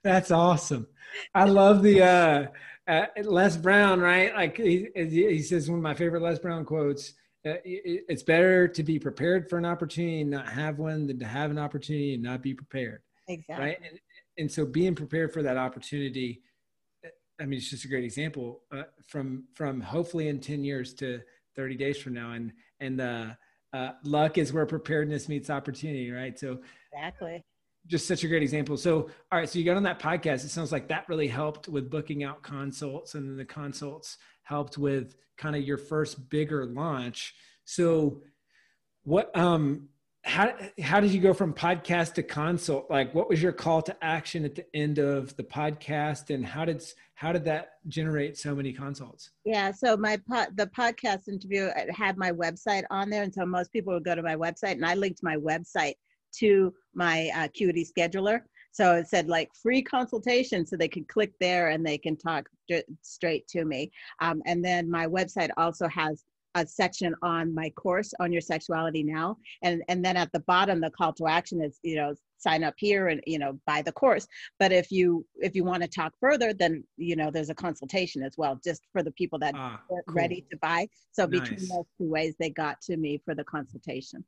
that's 0.06 0.30
awesome. 0.30 0.88
I 1.34 1.46
love 1.46 1.82
the 1.82 2.04
uh, 2.04 2.46
uh, 2.88 3.08
Les 3.24 3.58
Brown, 3.58 4.00
right? 4.00 4.34
Like 4.36 4.56
he, 4.56 4.88
he 4.96 5.42
says, 5.42 5.68
one 5.68 5.80
of 5.80 5.84
my 5.84 5.96
favorite 5.96 6.22
Les 6.22 6.38
Brown 6.38 6.64
quotes. 6.64 7.14
Uh, 7.44 7.56
it's 7.64 8.24
better 8.24 8.68
to 8.68 8.84
be 8.84 9.00
prepared 9.00 9.50
for 9.50 9.58
an 9.58 9.66
opportunity 9.66 10.22
and 10.22 10.30
not 10.30 10.48
have 10.48 10.78
one 10.78 11.08
than 11.08 11.20
to 11.20 11.26
have 11.26 11.52
an 11.52 11.58
opportunity 11.58 12.14
and 12.14 12.24
not 12.24 12.42
be 12.42 12.54
prepared. 12.54 13.02
Exactly. 13.28 13.66
Right. 13.66 13.78
And, 13.88 14.00
and 14.38 14.52
so 14.52 14.66
being 14.66 14.94
prepared 14.94 15.34
for 15.34 15.42
that 15.42 15.58
opportunity, 15.58 16.42
I 17.40 17.46
mean, 17.46 17.58
it's 17.58 17.70
just 17.70 17.86
a 17.86 17.88
great 17.88 18.04
example 18.04 18.62
uh, 18.72 18.84
from 19.08 19.46
from 19.54 19.82
hopefully 19.82 20.28
in 20.28 20.40
ten 20.40 20.64
years 20.64 20.94
to 20.96 21.22
thirty 21.56 21.76
days 21.76 21.98
from 21.98 22.14
now, 22.14 22.32
and 22.32 22.52
and 22.80 23.02
uh, 23.02 23.26
uh, 23.74 23.92
luck 24.04 24.38
is 24.38 24.54
where 24.54 24.66
preparedness 24.66 25.28
meets 25.30 25.50
opportunity, 25.50 26.12
right? 26.12 26.38
So 26.40 26.60
exactly 26.94 27.44
just 27.88 28.08
such 28.08 28.24
a 28.24 28.28
great 28.28 28.42
example. 28.44 28.78
So, 28.78 29.10
all 29.32 29.40
right, 29.40 29.50
so 29.50 29.60
you 29.60 29.66
got 29.66 29.78
on 29.78 29.84
that 29.84 30.00
podcast. 30.00 30.46
It 30.46 30.50
sounds 30.50 30.72
like 30.72 30.88
that 30.90 31.08
really 31.08 31.28
helped 31.28 31.68
with 31.68 31.90
booking 31.90 32.24
out 32.24 32.42
consults, 32.42 33.16
and 33.16 33.28
then 33.28 33.38
the 33.38 33.46
consults 33.46 34.18
helped 34.44 34.78
with 34.78 35.16
kind 35.38 35.56
of 35.56 35.64
your 35.64 35.78
first 35.78 36.30
bigger 36.30 36.66
launch. 36.66 37.36
So, 37.66 38.22
what 39.04 39.36
um 39.38 39.90
how 40.24 40.52
how 40.82 41.00
did 41.00 41.12
you 41.12 41.22
go 41.22 41.34
from 41.34 41.54
podcast 41.54 42.16
to 42.16 42.24
consult? 42.24 42.90
Like, 42.90 43.14
what 43.14 43.30
was 43.30 43.44
your 43.44 43.52
call 43.52 43.84
to 43.84 43.96
action 44.04 44.44
at 44.44 44.56
the 44.56 44.66
end 44.74 44.98
of 44.98 45.36
the 45.38 45.44
podcast, 45.44 46.34
and 46.34 46.44
how 46.44 46.66
did 46.66 46.84
how 47.14 47.32
did 47.32 47.46
that 47.46 47.74
generate 47.88 48.36
so 48.36 48.56
many 48.56 48.74
consults? 48.74 49.30
Yeah, 49.46 49.72
so 49.72 49.96
my 49.96 50.20
the 50.56 50.70
podcast 50.76 51.28
interview 51.28 51.70
had 51.96 52.18
my 52.18 52.32
website 52.32 52.84
on 52.90 53.12
there, 53.12 53.22
and 53.22 53.34
so 53.34 53.46
most 53.46 53.72
people 53.72 53.94
would 53.94 54.04
go 54.04 54.16
to 54.16 54.24
my 54.24 54.36
website, 54.36 54.72
and 54.72 54.86
I 54.86 54.96
linked 54.96 55.22
my 55.22 55.36
website 55.36 55.94
to 56.40 56.74
my 56.94 57.30
uh, 57.36 57.46
Acuity 57.46 57.86
scheduler. 57.86 58.42
So 58.72 58.96
it 58.96 59.08
said 59.08 59.30
like 59.30 59.50
free 59.56 59.82
consultation, 59.82 60.66
so 60.66 60.76
they 60.76 60.88
can 60.88 61.06
click 61.06 61.32
there 61.40 61.70
and 61.70 61.86
they 61.86 61.98
can 61.98 62.18
talk 62.18 62.50
straight 63.02 63.48
to 63.50 63.64
me. 63.64 63.92
Um, 64.20 64.42
and 64.46 64.64
then 64.64 64.90
my 64.90 65.08
website 65.08 65.50
also 65.58 65.88
has 65.88 66.24
a 66.56 66.66
section 66.66 67.14
on 67.22 67.54
my 67.54 67.70
course 67.72 68.14
on 68.20 68.32
your 68.32 68.42
sexuality 68.42 69.04
now, 69.04 69.38
and 69.62 69.84
and 69.88 70.04
then 70.04 70.18
at 70.18 70.32
the 70.32 70.40
bottom 70.42 70.82
the 70.82 70.90
call 70.90 71.14
to 71.14 71.28
action 71.28 71.62
is 71.62 71.80
you 71.84 71.96
know 71.96 72.14
sign 72.38 72.64
up 72.64 72.74
here 72.78 73.08
and 73.10 73.22
you 73.28 73.40
know 73.40 73.60
buy 73.68 73.82
the 73.82 73.92
course. 73.92 74.28
But 74.60 74.72
if 74.72 74.92
you 74.92 75.26
if 75.38 75.56
you 75.56 75.64
want 75.64 75.84
to 75.84 75.90
talk 75.90 76.14
further, 76.20 76.54
then 76.54 76.84
you 76.98 77.16
know 77.16 77.30
there's 77.30 77.50
a 77.50 77.56
consultation 77.56 78.24
as 78.24 78.36
well, 78.38 78.60
just 78.64 78.82
for 78.92 79.04
the 79.04 79.12
people 79.12 79.40
that 79.40 79.54
ah, 79.56 79.82
are 79.92 80.04
cool. 80.04 80.16
ready 80.16 80.46
to 80.52 80.58
buy. 80.58 80.88
So 81.12 81.26
nice. 81.26 81.42
between 81.42 81.68
those 81.70 81.86
two 81.98 82.10
ways, 82.10 82.36
they 82.40 82.50
got 82.50 82.82
to 82.82 82.98
me 82.98 83.22
for 83.24 83.36
the 83.36 83.44
consultation. 83.44 84.24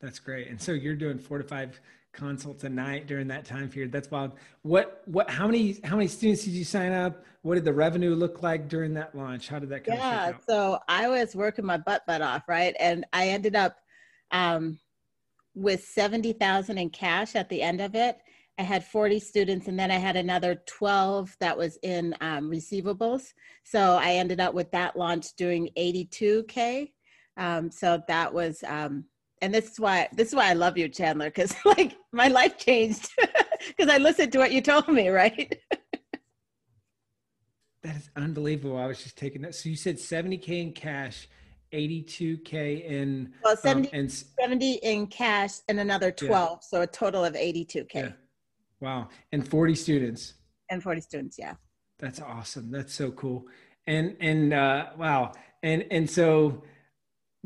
That's 0.00 0.18
great. 0.18 0.48
And 0.48 0.60
so 0.60 0.72
you're 0.72 0.96
doing 0.96 1.18
four 1.18 1.38
to 1.38 1.44
five 1.44 1.80
consults 2.12 2.64
a 2.64 2.68
night 2.68 3.06
during 3.06 3.28
that 3.28 3.44
time 3.44 3.68
period. 3.68 3.92
That's 3.92 4.10
wild. 4.10 4.32
What 4.62 5.02
what 5.06 5.30
how 5.30 5.46
many 5.46 5.78
how 5.84 5.96
many 5.96 6.08
students 6.08 6.44
did 6.44 6.52
you 6.52 6.64
sign 6.64 6.92
up? 6.92 7.24
What 7.42 7.54
did 7.54 7.64
the 7.64 7.72
revenue 7.72 8.14
look 8.14 8.42
like 8.42 8.68
during 8.68 8.94
that 8.94 9.14
launch? 9.14 9.48
How 9.48 9.58
did 9.58 9.68
that 9.70 9.84
come? 9.84 9.94
Yeah, 9.94 10.32
so 10.48 10.78
I 10.88 11.08
was 11.08 11.34
working 11.34 11.64
my 11.64 11.76
butt 11.76 12.02
butt 12.06 12.22
off, 12.22 12.48
right? 12.48 12.74
And 12.78 13.06
I 13.12 13.28
ended 13.28 13.56
up 13.56 13.76
um, 14.30 14.78
with 15.54 15.84
seventy 15.84 16.32
thousand 16.32 16.78
in 16.78 16.90
cash 16.90 17.36
at 17.36 17.48
the 17.48 17.62
end 17.62 17.80
of 17.80 17.94
it. 17.94 18.18
I 18.58 18.62
had 18.62 18.84
40 18.84 19.20
students, 19.20 19.68
and 19.68 19.78
then 19.78 19.90
I 19.90 19.96
had 19.96 20.16
another 20.16 20.60
12 20.66 21.34
that 21.40 21.56
was 21.56 21.78
in 21.82 22.14
um, 22.20 22.50
receivables. 22.50 23.32
So 23.64 23.96
I 23.96 24.16
ended 24.16 24.38
up 24.38 24.52
with 24.52 24.70
that 24.72 24.96
launch 24.96 25.34
doing 25.34 25.70
82k. 25.78 26.92
Um, 27.38 27.70
so 27.70 28.02
that 28.06 28.34
was 28.34 28.62
um, 28.66 29.06
and 29.42 29.54
this 29.54 29.72
is 29.72 29.80
why 29.80 30.08
this 30.12 30.28
is 30.28 30.34
why 30.34 30.50
I 30.50 30.52
love 30.52 30.76
you, 30.76 30.88
Chandler, 30.88 31.26
because 31.26 31.54
like 31.64 31.96
my 32.12 32.28
life 32.28 32.58
changed 32.58 33.08
because 33.68 33.88
I 33.92 33.98
listened 33.98 34.32
to 34.32 34.38
what 34.38 34.52
you 34.52 34.60
told 34.60 34.88
me, 34.88 35.08
right? 35.08 35.58
that 37.82 37.96
is 37.96 38.10
unbelievable. 38.16 38.76
I 38.78 38.86
was 38.86 39.02
just 39.02 39.16
taking 39.16 39.42
that. 39.42 39.54
So 39.54 39.68
you 39.68 39.76
said 39.76 39.96
70k 39.96 40.48
in 40.48 40.72
cash, 40.72 41.28
82k 41.72 42.84
in 42.84 43.32
well 43.42 43.56
70, 43.56 43.88
um, 43.88 44.00
and 44.00 44.12
70 44.12 44.72
in 44.74 45.06
cash 45.06 45.58
and 45.68 45.80
another 45.80 46.10
12, 46.10 46.30
yeah. 46.30 46.56
so 46.60 46.82
a 46.82 46.86
total 46.86 47.24
of 47.24 47.34
82k. 47.34 47.94
Yeah. 47.94 48.12
Wow, 48.80 49.08
and 49.32 49.46
40 49.46 49.74
students. 49.74 50.34
And 50.70 50.82
40 50.82 51.00
students, 51.00 51.36
yeah. 51.38 51.54
That's 51.98 52.20
awesome. 52.20 52.70
That's 52.70 52.94
so 52.94 53.10
cool. 53.10 53.46
And 53.86 54.16
and 54.20 54.54
uh, 54.54 54.86
wow, 54.96 55.32
and 55.62 55.84
and 55.90 56.08
so 56.08 56.62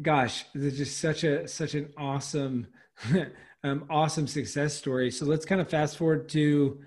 gosh, 0.03 0.45
it's 0.55 0.77
just 0.77 1.01
such 1.01 1.25
a 1.25 1.47
such 1.47 1.75
an 1.75 1.93
awesome, 1.97 2.67
um, 3.65 3.85
awesome 3.91 4.27
success 4.27 4.75
story. 4.75 5.11
So 5.11 5.25
let's 5.27 5.45
kind 5.45 5.61
of 5.61 5.69
fast 5.69 5.97
forward 5.97 6.29
to, 6.31 6.81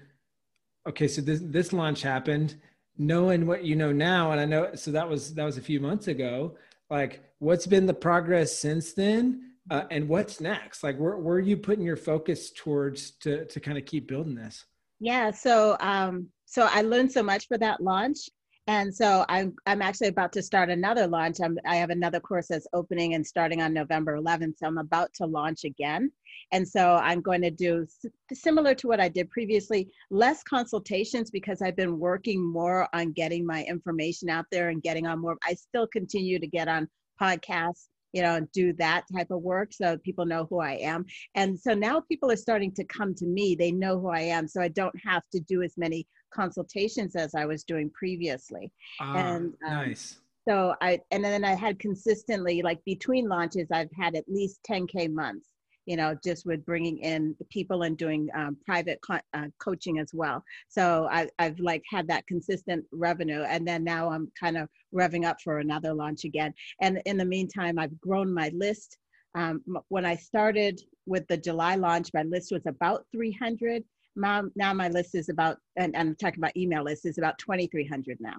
okay, 0.88 1.08
so 1.08 1.22
this 1.22 1.42
this 1.44 1.74
launch 1.74 2.02
happened, 2.02 2.56
knowing 2.98 3.46
what 3.46 3.64
you 3.64 3.76
know 3.76 3.92
now, 3.92 4.32
and 4.32 4.42
I 4.42 4.46
know 4.46 4.76
so 4.76 4.92
that 4.92 5.08
was 5.08 5.34
that 5.36 5.46
was 5.46 5.58
a 5.58 5.62
few 5.62 5.80
months 5.80 6.08
ago. 6.08 6.56
Like, 6.90 7.22
what's 7.40 7.68
been 7.68 7.86
the 7.86 7.94
progress 7.94 8.58
since 8.58 8.94
then, 8.94 9.54
uh, 9.70 9.84
and 9.92 10.08
what's 10.08 10.40
next? 10.42 10.84
Like, 10.84 10.98
where 10.98 11.18
where 11.18 11.38
are 11.38 11.42
you 11.42 11.58
putting 11.58 11.86
your 11.86 11.98
focus 11.98 12.52
towards 12.52 13.12
to 13.22 13.46
to 13.46 13.60
kind 13.60 13.78
of 13.78 13.86
keep 13.86 14.08
building 14.08 14.36
this? 14.36 14.66
Yeah, 15.00 15.32
so 15.32 15.78
um, 15.80 16.28
so 16.46 16.68
I 16.72 16.82
learned 16.82 17.12
so 17.12 17.24
much 17.24 17.48
for 17.48 17.58
that 17.60 17.82
launch 17.82 18.30
And 18.70 18.94
so 18.94 19.26
I'm 19.30 19.56
I'm 19.66 19.82
actually 19.82 20.10
about 20.10 20.34
to 20.34 20.44
start 20.44 20.70
another 20.70 21.08
launch. 21.08 21.38
I'm, 21.42 21.58
I 21.66 21.78
have 21.78 21.90
another 21.90 22.20
course 22.20 22.48
that's 22.50 22.68
opening 22.74 23.14
and 23.14 23.26
starting 23.26 23.62
on 23.62 23.74
November 23.74 24.18
11th. 24.18 24.58
So 24.58 24.68
I'm 24.68 24.78
about 24.78 25.14
to 25.16 25.26
launch 25.26 25.64
again. 25.64 26.12
And 26.52 26.68
so 26.68 26.96
I'm 26.96 27.22
going 27.22 27.42
to 27.44 27.52
do 27.52 27.88
similar 28.34 28.76
to 28.76 28.88
what 28.88 29.00
I 29.00 29.08
did 29.08 29.30
previously, 29.30 29.90
less 30.12 30.44
consultations 30.44 31.32
because 31.32 31.62
I've 31.62 31.78
been 31.78 31.98
working 31.98 32.44
more 32.44 32.90
on 32.94 33.14
getting 33.14 33.46
my 33.46 33.64
information 33.64 34.30
out 34.30 34.46
there 34.52 34.68
and 34.68 34.84
getting 34.84 35.08
on 35.08 35.20
more. 35.22 35.38
I 35.46 35.54
still 35.54 35.88
continue 35.88 36.38
to 36.38 36.48
get 36.48 36.68
on 36.68 36.90
podcasts 37.22 37.88
you 38.14 38.22
know, 38.22 38.40
do 38.54 38.74
that 38.74 39.04
type 39.14 39.30
of 39.32 39.42
work 39.42 39.74
so 39.74 39.98
people 39.98 40.26
know 40.26 40.48
who 40.50 40.60
I 40.60 40.74
am. 40.74 41.06
And 41.36 41.60
so 41.60 41.74
now 41.74 42.00
people 42.00 42.32
are 42.32 42.38
starting 42.38 42.72
to 42.76 42.84
come 42.86 43.14
to 43.16 43.26
me. 43.26 43.54
They 43.54 43.72
know 43.72 44.00
who 44.00 44.10
I 44.10 44.22
am. 44.22 44.48
So 44.48 44.62
I 44.62 44.70
don't 44.70 44.96
have 45.06 45.24
to 45.34 45.40
do 45.42 45.62
as 45.62 45.74
many 45.78 46.08
consultations 46.34 47.16
as 47.16 47.36
I 47.36 47.46
was 47.46 47.64
doing 47.64 47.90
previously. 47.92 48.72
Ah, 49.00 49.16
and 49.16 49.54
um, 49.66 49.74
nice. 49.74 50.20
So 50.48 50.76
I 50.82 51.02
and 51.12 51.24
then 51.24 51.44
I 51.44 51.56
had 51.56 51.78
consistently 51.80 52.62
like 52.62 52.84
between 52.86 53.28
launches 53.28 53.68
I've 53.72 53.92
had 53.98 54.16
at 54.16 54.24
least 54.28 54.62
10k 54.70 55.12
months. 55.12 55.50
You 55.86 55.96
know, 55.96 56.18
just 56.22 56.46
with 56.46 56.66
bringing 56.66 56.98
in 56.98 57.34
people 57.50 57.84
and 57.84 57.98
doing 57.98 58.28
um, 58.36 58.58
private 58.66 59.00
co- 59.02 59.22
uh, 59.34 59.48
coaching 59.58 60.00
as 60.00 60.10
well. 60.14 60.44
So 60.68 61.08
I, 61.10 61.30
I've 61.40 61.58
like 61.62 61.82
had 61.90 62.10
that 62.10 62.28
consistent 62.28 62.84
revenue, 62.92 63.44
and 63.44 63.66
then 63.66 63.86
now 63.86 64.10
I'm 64.10 64.30
kind 64.38 64.58
of 64.58 64.68
revving 64.94 65.26
up 65.26 65.38
for 65.42 65.60
another 65.60 65.94
launch 65.94 66.26
again. 66.26 66.54
And 66.82 67.02
in 67.06 67.16
the 67.16 67.24
meantime, 67.24 67.80
I've 67.80 67.98
grown 68.02 68.34
my 68.34 68.52
list. 68.54 68.98
Um, 69.34 69.62
when 69.88 70.06
I 70.06 70.18
started 70.18 70.82
with 71.06 71.26
the 71.28 71.38
July 71.38 71.76
launch, 71.76 72.10
my 72.14 72.24
list 72.24 72.52
was 72.52 72.66
about 72.66 73.06
300 73.14 73.82
now, 74.18 74.44
now 74.56 74.74
my 74.74 74.90
list 74.90 75.16
is 75.16 75.30
about, 75.30 75.58
and, 75.76 75.96
and 75.96 76.10
I'm 76.10 76.16
talking 76.16 76.40
about 76.40 76.56
email 76.58 76.84
list 76.84 77.06
is 77.06 77.18
about 77.18 77.38
2,300 77.38 78.18
now. 78.20 78.36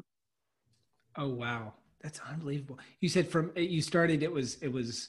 Oh, 1.16 1.28
wow. 1.28 1.74
That's 2.02 2.20
unbelievable. 2.30 2.78
You 3.00 3.08
said 3.08 3.28
from, 3.28 3.50
you 3.56 3.82
started, 3.82 4.22
it 4.22 4.32
was, 4.32 4.56
it 4.62 4.72
was, 4.72 5.08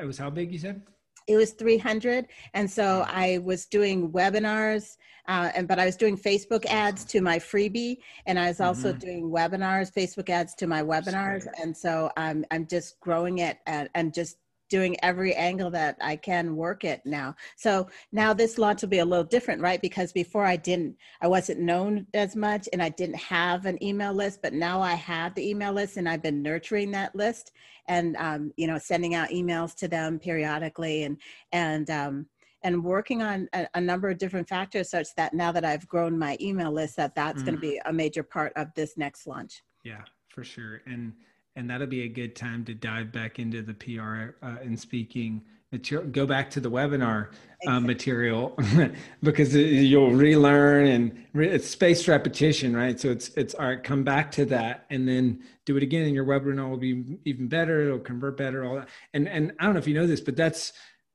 it 0.00 0.04
was 0.04 0.18
how 0.18 0.30
big 0.30 0.52
you 0.52 0.58
said? 0.58 0.82
It 1.26 1.36
was 1.36 1.52
300. 1.52 2.26
And 2.54 2.70
so 2.70 3.04
I 3.08 3.38
was 3.38 3.66
doing 3.66 4.12
webinars, 4.12 4.96
uh, 5.28 5.50
and, 5.56 5.66
but 5.66 5.78
I 5.78 5.86
was 5.86 5.96
doing 5.96 6.16
Facebook 6.16 6.66
ads 6.66 7.04
to 7.06 7.20
my 7.20 7.38
freebie. 7.38 7.96
And 8.26 8.38
I 8.38 8.48
was 8.48 8.60
also 8.60 8.90
mm-hmm. 8.90 8.98
doing 8.98 9.30
webinars, 9.30 9.92
Facebook 9.92 10.28
ads 10.28 10.54
to 10.56 10.66
my 10.66 10.82
webinars. 10.82 11.46
And 11.60 11.76
so 11.76 12.10
I'm, 12.16 12.44
I'm 12.50 12.66
just 12.66 13.00
growing 13.00 13.38
it 13.38 13.58
and, 13.66 13.88
and 13.94 14.14
just 14.14 14.36
doing 14.68 14.96
every 15.02 15.34
angle 15.34 15.70
that 15.70 15.96
I 16.00 16.16
can 16.16 16.56
work 16.56 16.84
it 16.84 17.02
now. 17.04 17.34
So 17.56 17.88
now 18.12 18.32
this 18.32 18.58
launch 18.58 18.82
will 18.82 18.88
be 18.88 18.98
a 18.98 19.04
little 19.04 19.24
different, 19.24 19.62
right? 19.62 19.80
Because 19.80 20.12
before 20.12 20.44
I 20.44 20.56
didn't, 20.56 20.96
I 21.20 21.28
wasn't 21.28 21.60
known 21.60 22.06
as 22.14 22.34
much 22.34 22.68
and 22.72 22.82
I 22.82 22.88
didn't 22.88 23.16
have 23.16 23.66
an 23.66 23.82
email 23.82 24.12
list, 24.12 24.40
but 24.42 24.52
now 24.52 24.80
I 24.80 24.94
have 24.94 25.34
the 25.34 25.48
email 25.48 25.72
list 25.72 25.96
and 25.96 26.08
I've 26.08 26.22
been 26.22 26.42
nurturing 26.42 26.90
that 26.92 27.14
list 27.14 27.52
and, 27.88 28.16
um, 28.16 28.52
you 28.56 28.66
know, 28.66 28.78
sending 28.78 29.14
out 29.14 29.30
emails 29.30 29.74
to 29.76 29.88
them 29.88 30.18
periodically 30.18 31.04
and, 31.04 31.18
and, 31.52 31.88
um, 31.90 32.26
and 32.62 32.82
working 32.82 33.22
on 33.22 33.48
a, 33.52 33.66
a, 33.74 33.80
number 33.80 34.08
of 34.08 34.18
different 34.18 34.48
factors 34.48 34.90
such 34.90 35.14
that 35.16 35.34
now 35.34 35.52
that 35.52 35.64
I've 35.64 35.86
grown 35.86 36.18
my 36.18 36.36
email 36.40 36.72
list, 36.72 36.96
that 36.96 37.14
that's 37.14 37.42
mm. 37.42 37.44
going 37.44 37.54
to 37.54 37.60
be 37.60 37.80
a 37.84 37.92
major 37.92 38.24
part 38.24 38.52
of 38.56 38.74
this 38.74 38.96
next 38.96 39.26
launch. 39.28 39.62
Yeah, 39.84 40.02
for 40.30 40.42
sure. 40.42 40.82
And 40.86 41.12
and 41.56 41.68
that'll 41.68 41.86
be 41.86 42.02
a 42.02 42.08
good 42.08 42.36
time 42.36 42.64
to 42.66 42.74
dive 42.74 43.10
back 43.10 43.38
into 43.38 43.62
the 43.62 43.74
PR 43.74 44.36
uh, 44.46 44.56
and 44.62 44.78
speaking 44.78 45.42
material. 45.72 46.08
Go 46.10 46.26
back 46.26 46.50
to 46.50 46.60
the 46.60 46.70
webinar 46.70 47.28
uh, 47.66 47.80
material 47.80 48.56
because 49.22 49.54
you'll 49.54 50.12
relearn 50.12 50.86
and 50.86 51.26
re- 51.32 51.48
it's 51.48 51.68
spaced 51.68 52.06
repetition, 52.08 52.76
right? 52.76 53.00
So 53.00 53.08
it's 53.08 53.30
it's 53.30 53.54
all 53.54 53.66
right. 53.66 53.82
Come 53.82 54.04
back 54.04 54.30
to 54.32 54.44
that 54.46 54.86
and 54.90 55.08
then 55.08 55.42
do 55.64 55.76
it 55.76 55.82
again, 55.82 56.04
and 56.04 56.14
your 56.14 56.26
webinar 56.26 56.68
will 56.68 56.76
be 56.76 57.18
even 57.24 57.48
better. 57.48 57.86
It'll 57.86 57.98
convert 57.98 58.36
better. 58.36 58.64
All 58.64 58.76
that. 58.76 58.88
And 59.14 59.28
and 59.28 59.52
I 59.58 59.64
don't 59.64 59.74
know 59.74 59.78
if 59.78 59.88
you 59.88 59.94
know 59.94 60.06
this, 60.06 60.20
but 60.20 60.36
that's 60.36 60.72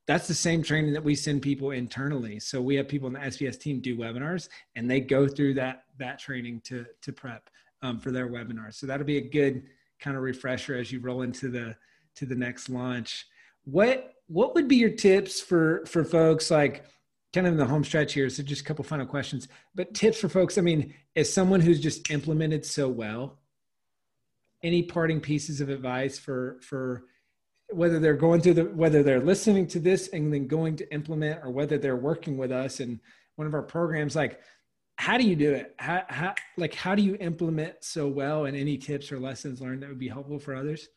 that's 0.08 0.28
the 0.28 0.34
same 0.34 0.64
training 0.64 0.94
that 0.94 1.04
we 1.04 1.16
send 1.16 1.42
people 1.42 1.72
internally. 1.72 2.40
So 2.40 2.62
we 2.62 2.76
have 2.76 2.88
people 2.88 3.08
in 3.08 3.14
the 3.14 3.20
SPS 3.20 3.60
team 3.60 3.80
do 3.80 3.96
webinars, 3.96 4.50
and 4.76 4.90
they 4.90 5.00
go 5.00 5.28
through 5.28 5.54
that 5.56 5.84
that 6.00 6.20
training 6.20 6.62
to 6.66 6.86
to 7.04 7.14
prep 7.14 7.50
um, 7.82 8.00
for 8.00 8.12
their 8.12 8.28
webinars. 8.28 8.76
So 8.76 8.88
that'll 8.88 9.06
be 9.06 9.18
a 9.18 9.30
good 9.30 9.64
kind 10.02 10.18
of 10.18 10.24
refresher 10.24 10.76
as 10.76 10.92
you 10.92 11.00
roll 11.00 11.22
into 11.22 11.48
the 11.48 11.76
to 12.16 12.26
the 12.26 12.36
next 12.36 12.70
launch. 12.70 13.26
What 13.64 14.14
what 14.28 14.56
would 14.56 14.68
be 14.68 14.76
your 14.76 14.90
tips 14.90 15.40
for 15.40 15.86
for 15.86 16.04
folks 16.04 16.52
like 16.52 16.86
kind 17.34 17.48
of 17.48 17.54
in 17.54 17.60
the 17.60 17.66
home 17.66 17.84
stretch 17.84 18.14
here? 18.14 18.30
So 18.30 18.44
just 18.44 18.62
a 18.62 18.66
couple 18.66 18.84
final 18.84 19.06
questions, 19.06 19.48
but 19.76 19.94
tips 19.94 20.20
for 20.20 20.28
folks. 20.28 20.58
I 20.58 20.62
mean, 20.62 20.94
as 21.16 21.32
someone 21.32 21.62
who's 21.62 21.80
just 21.80 22.12
implemented 22.12 22.66
so 22.66 22.90
well, 22.90 23.40
any 24.64 24.84
parting 24.84 25.22
pieces 25.22 25.62
of 25.62 25.70
advice 25.70 26.18
for 26.18 26.60
for 26.62 27.04
whether 27.70 28.00
they're 28.00 28.14
going 28.14 28.42
through 28.42 28.56
the 28.56 28.66
whether 28.66 29.04
they're 29.04 29.22
listening 29.22 29.68
to 29.68 29.80
this 29.80 30.10
and 30.10 30.34
then 30.34 30.48
going 30.48 30.76
to 30.76 30.94
implement 30.94 31.44
or 31.44 31.52
whether 31.52 31.78
they're 31.78 31.96
working 31.96 32.38
with 32.38 32.52
us 32.52 32.80
in 32.80 33.00
one 33.36 33.48
of 33.48 33.54
our 33.54 33.62
programs 33.62 34.16
like 34.16 34.40
how 35.02 35.18
do 35.18 35.24
you 35.24 35.36
do 35.36 35.52
it? 35.52 35.74
How, 35.80 36.04
how, 36.10 36.36
like, 36.58 36.76
how 36.76 36.94
do 36.94 37.02
you 37.02 37.18
implement 37.20 37.84
so 37.84 38.08
well 38.08 38.46
and 38.46 38.56
any 38.56 38.78
tips 38.78 39.12
or 39.12 39.20
lessons 39.20 39.60
learned 39.60 39.82
that 39.82 39.90
would 39.90 39.98
be 39.98 40.08
helpful 40.08 40.38
for 40.38 40.54
others? 40.54 40.90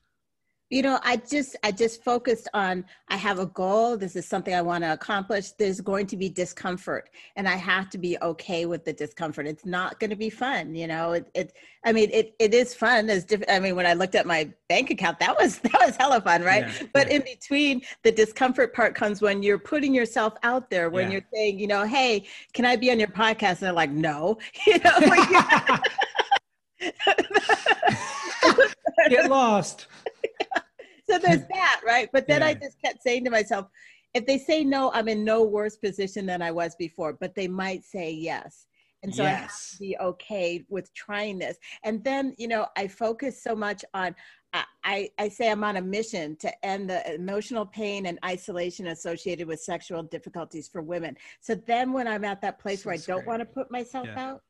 You 0.75 0.83
know 0.83 0.99
i 1.05 1.16
just 1.16 1.55
i 1.62 1.70
just 1.70 2.03
focused 2.03 2.49
on 2.53 2.85
i 3.09 3.16
have 3.16 3.39
a 3.39 3.47
goal 3.47 3.97
this 3.97 4.16
is 4.16 4.27
something 4.27 4.55
i 4.55 4.61
want 4.61 4.83
to 4.83 4.93
accomplish 4.93 5.53
there's 5.53 5.81
going 5.81 6.05
to 6.05 6.16
be 6.16 6.29
discomfort 6.29 7.11
and 7.37 7.49
i 7.49 7.55
have 7.55 7.89
to 7.89 7.97
be 7.97 8.18
okay 8.20 8.66
with 8.66 8.85
the 8.85 8.93
discomfort 8.93 9.47
it's 9.47 9.64
not 9.64 10.01
going 10.01 10.11
to 10.11 10.16
be 10.16 10.29
fun 10.29 10.75
you 10.75 10.89
know 10.89 11.12
it, 11.12 11.31
it 11.33 11.53
i 11.85 11.93
mean 11.93 12.11
it, 12.12 12.35
it 12.41 12.53
is 12.53 12.75
fun 12.75 13.09
as 13.09 13.25
diff- 13.25 13.45
i 13.49 13.61
mean 13.61 13.77
when 13.77 13.87
i 13.87 13.93
looked 13.93 14.16
at 14.16 14.27
my 14.27 14.51
bank 14.68 14.91
account 14.91 15.16
that 15.20 15.39
was 15.39 15.59
that 15.61 15.81
was 15.87 15.97
hella 15.97 16.20
fun 16.20 16.43
right 16.43 16.66
yeah, 16.66 16.87
but 16.93 17.09
yeah. 17.09 17.16
in 17.16 17.22
between 17.22 17.81
the 18.03 18.11
discomfort 18.11 18.75
part 18.75 18.97
comes 18.97 19.22
when 19.22 19.45
you're 19.45 19.61
putting 19.61 19.95
yourself 19.95 20.35
out 20.43 20.68
there 20.70 20.91
when 20.91 21.07
yeah. 21.07 21.12
you're 21.12 21.27
saying 21.33 21.57
you 21.57 21.68
know 21.68 21.87
hey 21.87 22.25
can 22.53 22.64
i 22.64 22.75
be 22.75 22.91
on 22.91 22.99
your 22.99 23.09
podcast 23.09 23.51
and 23.51 23.59
they're 23.59 23.72
like 23.72 23.93
no 23.93 24.37
you 24.66 24.77
know 24.81 24.91
like, 25.07 25.81
get 29.09 29.31
lost 29.31 29.87
so 31.14 31.26
there's 31.26 31.46
that, 31.52 31.80
right? 31.86 32.08
But 32.12 32.26
then 32.26 32.40
yeah. 32.40 32.48
I 32.48 32.54
just 32.54 32.80
kept 32.80 33.02
saying 33.02 33.24
to 33.24 33.30
myself, 33.30 33.66
if 34.14 34.26
they 34.26 34.38
say 34.38 34.64
no, 34.64 34.90
I'm 34.92 35.08
in 35.08 35.24
no 35.24 35.42
worse 35.42 35.76
position 35.76 36.26
than 36.26 36.40
I 36.40 36.50
was 36.50 36.76
before, 36.76 37.14
but 37.14 37.34
they 37.34 37.48
might 37.48 37.84
say 37.84 38.12
yes. 38.12 38.66
And 39.02 39.14
so 39.14 39.22
yes. 39.22 39.32
I 39.32 39.40
have 39.40 39.50
to 39.50 39.78
be 39.80 39.96
okay 39.98 40.64
with 40.70 40.94
trying 40.94 41.38
this. 41.38 41.58
And 41.82 42.02
then, 42.04 42.34
you 42.38 42.48
know, 42.48 42.66
I 42.76 42.88
focus 42.88 43.42
so 43.42 43.54
much 43.54 43.84
on, 43.92 44.14
I, 44.84 45.10
I 45.18 45.28
say 45.28 45.50
I'm 45.50 45.64
on 45.64 45.76
a 45.76 45.82
mission 45.82 46.36
to 46.36 46.64
end 46.64 46.88
the 46.88 47.14
emotional 47.14 47.66
pain 47.66 48.06
and 48.06 48.18
isolation 48.24 48.86
associated 48.86 49.46
with 49.46 49.60
sexual 49.60 50.04
difficulties 50.04 50.68
for 50.68 50.80
women. 50.80 51.16
So 51.40 51.54
then 51.54 51.92
when 51.92 52.08
I'm 52.08 52.24
at 52.24 52.40
that 52.42 52.60
place 52.60 52.86
where 52.86 52.94
I 52.94 52.98
don't 52.98 53.26
want 53.26 53.40
to 53.40 53.46
put 53.46 53.70
myself 53.70 54.06
yeah. 54.06 54.30
out, 54.30 54.42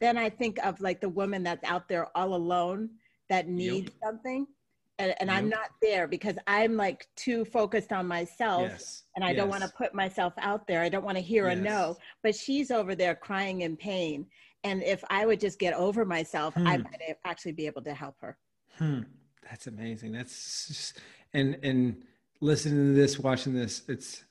then 0.00 0.16
I 0.16 0.30
think 0.30 0.58
of 0.64 0.80
like 0.80 1.00
the 1.00 1.08
woman 1.08 1.42
that's 1.42 1.62
out 1.68 1.88
there 1.88 2.08
all 2.16 2.34
alone 2.34 2.90
that 3.28 3.48
needs 3.48 3.90
yep. 3.90 3.94
something 4.02 4.46
and, 4.98 5.14
and 5.20 5.28
yep. 5.28 5.38
I'm 5.38 5.48
not 5.48 5.70
there 5.80 6.08
because 6.08 6.36
I'm 6.46 6.76
like 6.76 7.06
too 7.16 7.44
focused 7.44 7.92
on 7.92 8.06
myself 8.06 8.68
yes. 8.70 9.04
and 9.14 9.24
I 9.24 9.28
yes. 9.28 9.36
don't 9.36 9.48
want 9.48 9.62
to 9.62 9.68
put 9.68 9.94
myself 9.94 10.32
out 10.38 10.66
there. 10.66 10.82
I 10.82 10.88
don't 10.88 11.04
want 11.04 11.16
to 11.16 11.22
hear 11.22 11.48
yes. 11.48 11.58
a 11.58 11.60
no, 11.60 11.96
but 12.22 12.34
she's 12.34 12.70
over 12.70 12.94
there 12.94 13.14
crying 13.14 13.60
in 13.62 13.76
pain. 13.76 14.26
And 14.64 14.82
if 14.82 15.04
I 15.08 15.24
would 15.24 15.40
just 15.40 15.58
get 15.58 15.74
over 15.74 16.04
myself, 16.04 16.54
hmm. 16.54 16.66
I 16.66 16.78
might 16.78 17.00
actually 17.24 17.52
be 17.52 17.66
able 17.66 17.82
to 17.82 17.94
help 17.94 18.16
her. 18.20 18.36
Hmm. 18.76 19.02
That's 19.48 19.66
amazing. 19.68 20.12
That's 20.12 20.66
just, 20.68 21.00
and, 21.32 21.58
and 21.62 22.02
listening 22.40 22.94
to 22.94 23.00
this, 23.00 23.18
watching 23.18 23.54
this, 23.54 23.82
it's 23.88 24.24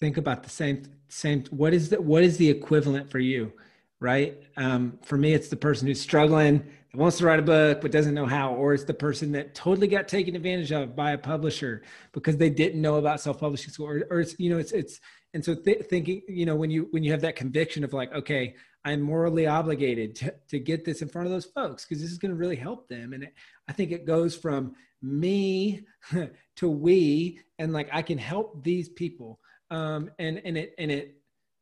think 0.00 0.16
about 0.16 0.42
the 0.42 0.50
same, 0.50 0.84
same, 1.08 1.44
what 1.50 1.74
is 1.74 1.90
the, 1.90 2.00
what 2.00 2.22
is 2.22 2.36
the 2.36 2.48
equivalent 2.48 3.10
for 3.10 3.18
you? 3.18 3.52
Right. 4.00 4.42
Um, 4.56 4.98
for 5.02 5.16
me, 5.16 5.32
it's 5.32 5.48
the 5.48 5.56
person 5.56 5.86
who's 5.86 6.00
struggling 6.00 6.64
wants 6.94 7.18
to 7.18 7.24
write 7.24 7.38
a 7.38 7.42
book 7.42 7.80
but 7.80 7.90
doesn't 7.90 8.14
know 8.14 8.26
how, 8.26 8.54
or 8.54 8.74
it's 8.74 8.84
the 8.84 8.94
person 8.94 9.32
that 9.32 9.54
totally 9.54 9.86
got 9.86 10.08
taken 10.08 10.36
advantage 10.36 10.72
of 10.72 10.94
by 10.94 11.12
a 11.12 11.18
publisher 11.18 11.82
because 12.12 12.36
they 12.36 12.50
didn't 12.50 12.82
know 12.82 12.96
about 12.96 13.20
self-publishing 13.20 13.72
school, 13.72 13.86
or, 13.86 14.02
or 14.10 14.20
it's 14.20 14.38
you 14.38 14.50
know 14.50 14.58
it's 14.58 14.72
it's 14.72 15.00
and 15.34 15.44
so 15.44 15.54
th- 15.54 15.86
thinking 15.86 16.22
you 16.28 16.44
know 16.44 16.54
when 16.56 16.70
you 16.70 16.88
when 16.90 17.02
you 17.02 17.10
have 17.10 17.22
that 17.22 17.36
conviction 17.36 17.82
of 17.84 17.92
like 17.92 18.12
okay 18.12 18.54
i'm 18.84 19.00
morally 19.00 19.46
obligated 19.46 20.14
to, 20.14 20.34
to 20.48 20.58
get 20.58 20.84
this 20.84 21.00
in 21.02 21.08
front 21.08 21.26
of 21.26 21.32
those 21.32 21.46
folks 21.46 21.84
because 21.84 22.02
this 22.02 22.10
is 22.10 22.18
going 22.18 22.30
to 22.30 22.36
really 22.36 22.56
help 22.56 22.88
them. 22.88 23.12
And 23.12 23.24
it, 23.24 23.34
i 23.68 23.72
think 23.72 23.90
it 23.90 24.06
goes 24.06 24.36
from 24.36 24.74
me 25.00 25.82
to 26.56 26.68
we 26.68 27.40
and 27.58 27.72
like 27.72 27.88
i 27.92 28.02
can 28.02 28.18
help 28.18 28.62
these 28.62 28.88
people. 28.88 29.40
Um 29.70 30.10
and 30.18 30.42
and 30.44 30.58
it 30.58 30.74
and 30.78 30.90
it 30.90 31.16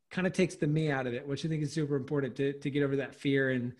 kind 0.09 0.27
of 0.27 0.33
takes 0.33 0.55
the 0.55 0.67
me 0.67 0.91
out 0.91 1.07
of 1.07 1.13
it 1.13 1.25
which 1.25 1.45
i 1.45 1.47
think 1.47 1.63
is 1.63 1.71
super 1.71 1.95
important 1.95 2.35
to 2.35 2.51
to 2.51 2.69
get 2.69 2.83
over 2.83 2.97
that 2.97 3.15
fear 3.15 3.51
and 3.51 3.71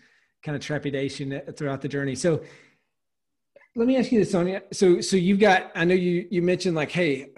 kind 0.42 0.56
of 0.56 0.62
trepidation 0.62 1.40
throughout 1.56 1.80
the 1.80 1.88
journey. 1.88 2.14
So 2.14 2.42
let 3.74 3.86
me 3.86 3.96
ask 3.96 4.12
you 4.12 4.18
this, 4.18 4.32
Sonia. 4.32 4.62
So, 4.72 5.00
so 5.00 5.16
you've 5.16 5.40
got, 5.40 5.70
I 5.74 5.84
know 5.84 5.94
you, 5.94 6.26
you 6.30 6.42
mentioned 6.42 6.76
like, 6.76 6.90
Hey, 6.90 7.32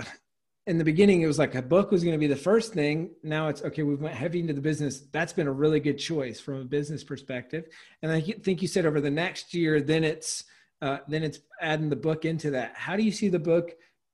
in 0.66 0.78
the 0.78 0.84
beginning 0.84 1.20
it 1.20 1.26
was 1.26 1.38
like 1.38 1.54
a 1.54 1.62
book 1.62 1.90
was 1.90 2.02
going 2.02 2.14
to 2.14 2.18
be 2.18 2.26
the 2.26 2.36
first 2.36 2.72
thing. 2.72 3.10
Now 3.22 3.48
it's 3.48 3.62
okay 3.62 3.82
we 3.82 3.94
went 3.94 4.14
heavy 4.14 4.40
into 4.40 4.54
the 4.54 4.60
business. 4.60 5.00
That's 5.12 5.32
been 5.32 5.46
a 5.46 5.52
really 5.52 5.80
good 5.80 5.98
choice 5.98 6.40
from 6.40 6.60
a 6.60 6.64
business 6.64 7.04
perspective. 7.04 7.66
And 8.02 8.10
i 8.10 8.20
think 8.20 8.62
you 8.62 8.68
said 8.68 8.86
over 8.86 9.00
the 9.00 9.10
next 9.10 9.52
year 9.54 9.80
then 9.80 10.04
it's 10.04 10.44
uh, 10.82 10.98
then 11.08 11.22
it's 11.22 11.38
adding 11.60 11.88
the 11.88 11.96
book 11.96 12.24
into 12.24 12.50
that. 12.50 12.74
How 12.74 12.96
do 12.96 13.02
you 13.02 13.12
see 13.12 13.28
the 13.28 13.38
book 13.38 13.70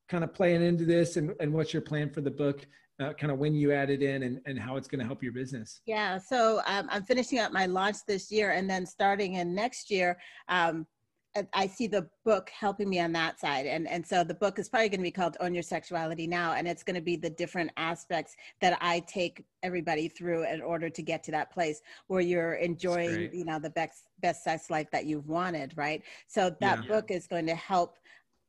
kind 0.08 0.22
of 0.22 0.32
playing 0.34 0.62
into 0.62 0.84
this? 0.84 1.16
And, 1.16 1.34
and 1.40 1.52
what's 1.52 1.72
your 1.72 1.82
plan 1.82 2.10
for 2.10 2.20
the 2.20 2.30
book 2.30 2.64
uh, 3.00 3.12
kind 3.14 3.32
of 3.32 3.38
when 3.38 3.54
you 3.54 3.72
add 3.72 3.90
it 3.90 4.02
in 4.02 4.22
and, 4.22 4.40
and 4.46 4.58
how 4.58 4.76
it's 4.76 4.88
going 4.88 4.98
to 4.98 5.06
help 5.06 5.22
your 5.22 5.32
business 5.32 5.80
yeah 5.86 6.18
so 6.18 6.60
um, 6.66 6.86
i'm 6.90 7.02
finishing 7.02 7.38
up 7.38 7.52
my 7.52 7.66
launch 7.66 7.96
this 8.06 8.30
year 8.30 8.52
and 8.52 8.68
then 8.68 8.84
starting 8.86 9.34
in 9.34 9.54
next 9.54 9.90
year 9.90 10.18
um, 10.48 10.86
I 11.52 11.66
see 11.68 11.86
the 11.86 12.08
book 12.24 12.50
helping 12.50 12.88
me 12.88 12.98
on 12.98 13.12
that 13.12 13.38
side. 13.38 13.66
And, 13.66 13.88
and 13.88 14.04
so 14.04 14.24
the 14.24 14.34
book 14.34 14.58
is 14.58 14.68
probably 14.68 14.88
going 14.88 15.00
to 15.00 15.04
be 15.04 15.12
called 15.12 15.36
Own 15.40 15.54
Your 15.54 15.62
Sexuality 15.62 16.26
Now. 16.26 16.54
And 16.54 16.66
it's 16.66 16.82
going 16.82 16.96
to 16.96 17.00
be 17.00 17.16
the 17.16 17.30
different 17.30 17.70
aspects 17.76 18.34
that 18.60 18.76
I 18.80 19.00
take 19.00 19.44
everybody 19.62 20.08
through 20.08 20.44
in 20.50 20.60
order 20.60 20.90
to 20.90 21.02
get 21.02 21.22
to 21.24 21.30
that 21.30 21.52
place 21.52 21.82
where 22.08 22.20
you're 22.20 22.54
enjoying, 22.54 23.30
you 23.32 23.44
know, 23.44 23.60
the 23.60 23.70
best, 23.70 24.04
best 24.20 24.42
sex 24.42 24.70
life 24.70 24.88
that 24.90 25.06
you've 25.06 25.28
wanted. 25.28 25.72
Right. 25.76 26.02
So 26.26 26.54
that 26.60 26.82
yeah. 26.82 26.88
book 26.88 27.10
is 27.10 27.28
going 27.28 27.46
to 27.46 27.54
help 27.54 27.96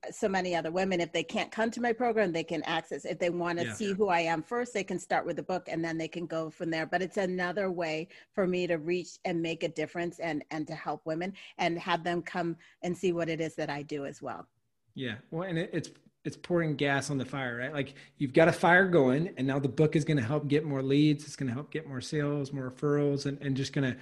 so 0.10 0.28
many 0.28 0.56
other 0.56 0.72
women 0.72 1.00
if 1.00 1.12
they 1.12 1.24
can't 1.24 1.52
come 1.52 1.70
to 1.70 1.80
my 1.80 1.94
program 1.94 2.32
they 2.32 2.44
can 2.44 2.64
access 2.64 3.06
if 3.06 3.20
they 3.20 3.30
want 3.30 3.60
to 3.60 3.66
yeah. 3.66 3.74
see 3.74 3.94
who 3.94 4.08
i 4.08 4.20
am 4.20 4.42
first 4.42 4.74
they 4.74 4.84
can 4.84 4.98
start 4.98 5.26
with 5.26 5.36
the 5.36 5.44
book 5.44 5.68
and 5.68 5.86
then 5.86 5.98
they 5.98 6.08
can 6.08 6.26
go 6.26 6.50
from 6.50 6.70
there. 6.70 6.86
But 6.86 7.02
it's 7.02 7.18
another 7.18 7.72
way 7.72 8.08
for 8.34 8.48
me 8.48 8.68
to 8.68 8.76
reach 8.78 9.20
and 9.26 9.42
make 9.42 9.64
a 9.64 9.70
difference 9.70 10.20
and 10.20 10.44
and 10.50 10.66
to 10.68 10.76
help 10.76 11.06
women 11.06 11.34
and 11.58 11.78
have 11.80 12.04
them 12.04 12.22
come 12.22 12.56
and 12.82 12.98
see 12.98 13.12
what 13.12 13.30
it 13.30 13.42
is 13.42 13.56
that 13.56 13.70
i 13.70 13.82
do 13.82 14.06
as 14.06 14.22
well. 14.22 14.48
Yeah. 14.96 15.16
Well 15.30 15.48
and 15.48 15.58
it, 15.58 15.70
it's 15.74 15.90
it's 16.24 16.38
pouring 16.38 16.76
gas 16.76 17.10
on 17.10 17.18
the 17.18 17.26
fire 17.26 17.58
right? 17.58 17.74
Like 17.74 17.96
you've 18.18 18.34
got 18.34 18.48
a 18.48 18.54
fire 18.54 18.88
going 18.88 19.34
and 19.38 19.46
now 19.46 19.60
the 19.60 19.70
book 19.70 19.96
is 19.96 20.06
going 20.06 20.18
to 20.18 20.24
help 20.24 20.48
get 20.48 20.64
more 20.64 20.84
leads 20.84 21.26
it's 21.26 21.36
going 21.36 21.48
to 21.48 21.54
help 21.54 21.72
get 21.72 21.88
more 21.88 22.02
sales 22.02 22.54
more 22.54 22.72
referrals 22.72 23.26
and, 23.26 23.42
and 23.42 23.58
just 23.58 23.74
going 23.74 23.96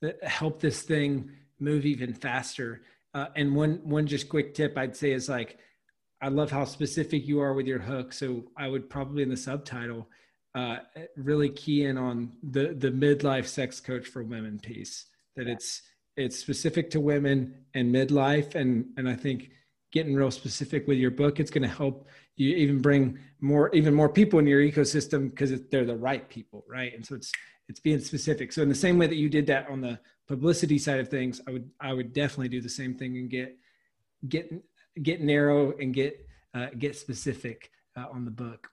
to 0.00 0.08
uh, 0.08 0.28
help 0.28 0.60
this 0.60 0.82
thing 0.82 1.30
move 1.58 1.84
even 1.84 2.14
faster 2.14 2.82
uh, 3.14 3.26
and 3.36 3.54
one 3.54 3.80
one 3.84 4.06
just 4.06 4.28
quick 4.28 4.54
tip 4.54 4.76
I'd 4.76 4.96
say 4.96 5.12
is 5.12 5.28
like, 5.28 5.58
I 6.20 6.28
love 6.28 6.50
how 6.50 6.64
specific 6.64 7.26
you 7.26 7.40
are 7.40 7.54
with 7.54 7.66
your 7.66 7.78
hook. 7.78 8.12
So 8.12 8.44
I 8.56 8.68
would 8.68 8.90
probably 8.90 9.22
in 9.22 9.28
the 9.28 9.36
subtitle 9.36 10.08
uh, 10.54 10.78
really 11.16 11.48
key 11.48 11.84
in 11.84 11.96
on 11.98 12.32
the 12.42 12.74
the 12.74 12.90
midlife 12.90 13.46
sex 13.46 13.80
coach 13.80 14.06
for 14.06 14.22
women 14.22 14.58
piece. 14.58 15.06
That 15.36 15.48
it's 15.48 15.82
it's 16.16 16.38
specific 16.38 16.90
to 16.90 17.00
women 17.00 17.64
and 17.74 17.94
midlife, 17.94 18.54
and 18.54 18.86
and 18.96 19.08
I 19.08 19.14
think 19.14 19.50
getting 19.92 20.14
real 20.14 20.30
specific 20.30 20.88
with 20.88 20.98
your 20.98 21.10
book, 21.10 21.38
it's 21.38 21.50
going 21.50 21.62
to 21.62 21.68
help 21.68 22.08
you 22.36 22.54
even 22.56 22.80
bring 22.80 23.18
more 23.40 23.72
even 23.74 23.94
more 23.94 24.08
people 24.08 24.38
in 24.38 24.46
your 24.46 24.60
ecosystem 24.60 25.30
because 25.30 25.52
they're 25.70 25.84
the 25.84 25.96
right 25.96 26.28
people, 26.28 26.64
right? 26.68 26.92
And 26.94 27.04
so 27.04 27.14
it's 27.14 27.32
it's 27.68 27.80
being 27.80 28.00
specific. 28.00 28.52
So 28.52 28.62
in 28.62 28.68
the 28.68 28.74
same 28.74 28.98
way 28.98 29.06
that 29.06 29.16
you 29.16 29.28
did 29.28 29.46
that 29.46 29.68
on 29.68 29.80
the 29.80 29.98
publicity 30.28 30.78
side 30.78 31.00
of 31.00 31.08
things, 31.08 31.40
I 31.46 31.52
would 31.52 31.70
I 31.80 31.92
would 31.92 32.12
definitely 32.12 32.48
do 32.48 32.60
the 32.60 32.68
same 32.68 32.94
thing 32.94 33.16
and 33.16 33.30
get 33.30 33.56
get 34.28 34.52
get 35.02 35.20
narrow 35.20 35.76
and 35.78 35.92
get 35.94 36.26
uh, 36.54 36.68
get 36.78 36.96
specific 36.96 37.70
uh, 37.96 38.06
on 38.10 38.24
the 38.24 38.30
book. 38.30 38.68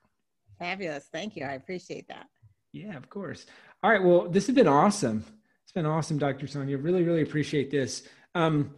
Fabulous, 0.58 1.08
thank 1.12 1.36
you. 1.36 1.44
I 1.44 1.52
appreciate 1.52 2.06
that. 2.08 2.26
Yeah, 2.72 2.96
of 2.96 3.10
course. 3.10 3.46
All 3.82 3.90
right, 3.90 4.02
well, 4.02 4.28
this 4.28 4.46
has 4.46 4.54
been 4.54 4.68
awesome. 4.68 5.24
It's 5.64 5.72
been 5.72 5.86
awesome, 5.86 6.18
Dr. 6.18 6.46
Sonia. 6.46 6.78
Really, 6.78 7.02
really 7.02 7.22
appreciate 7.22 7.70
this. 7.70 8.06
Um, 8.34 8.74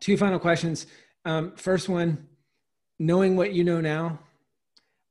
two 0.00 0.16
final 0.16 0.38
questions. 0.38 0.86
Um, 1.24 1.52
first 1.56 1.88
one, 1.88 2.28
knowing 2.98 3.36
what 3.36 3.52
you 3.52 3.64
know 3.64 3.80
now, 3.80 4.18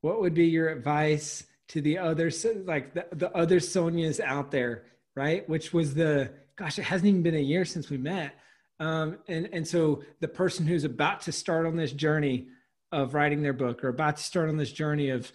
what 0.02 0.22
would 0.22 0.34
be 0.34 0.46
your 0.46 0.70
advice 0.70 1.44
to 1.70 1.82
the 1.82 1.97
other 1.97 2.32
like 2.66 2.93
the, 2.93 3.05
the 3.11 3.32
other 3.36 3.59
Sonias 3.59 4.20
out 4.20 4.51
there, 4.51 4.86
right? 5.16 5.47
Which 5.47 5.74
was 5.74 5.93
the 5.93 6.32
gosh, 6.55 6.78
it 6.80 6.84
hasn't 6.84 7.07
even 7.07 7.24
been 7.24 7.36
a 7.36 7.39
year 7.39 7.66
since 7.66 7.89
we 7.89 7.97
met. 7.97 8.36
Um, 8.80 9.18
and, 9.28 9.49
and 9.53 9.68
so 9.68 10.03
the 10.20 10.28
person 10.28 10.66
who's 10.66 10.84
about 10.84 11.22
to 11.22 11.32
start 11.32 11.66
on 11.66 11.76
this 11.76 11.91
journey 11.91 12.47
of 12.91 13.14
writing 13.14 13.41
their 13.41 13.53
book 13.53 13.84
or 13.84 13.89
about 13.89 14.18
to 14.18 14.24
start 14.24 14.49
on 14.49 14.57
this 14.57 14.72
journey 14.72 15.09
of 15.09 15.32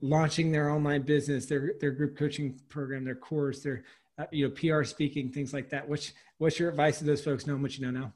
launching 0.00 0.50
their 0.50 0.70
online 0.70 1.02
business, 1.02 1.46
their, 1.46 1.74
their 1.80 1.90
group 1.90 2.16
coaching 2.16 2.58
program, 2.68 3.04
their 3.04 3.14
course, 3.14 3.62
their, 3.62 3.84
uh, 4.18 4.24
you 4.30 4.48
know, 4.48 4.54
PR 4.54 4.84
speaking, 4.84 5.30
things 5.30 5.52
like 5.52 5.68
that. 5.70 5.88
What's, 5.88 6.12
what's 6.38 6.58
your 6.58 6.70
advice 6.70 6.98
to 6.98 7.04
those 7.04 7.22
folks 7.22 7.46
knowing 7.46 7.62
what 7.62 7.76
you 7.76 7.84
know 7.84 8.00
now? 8.00 8.12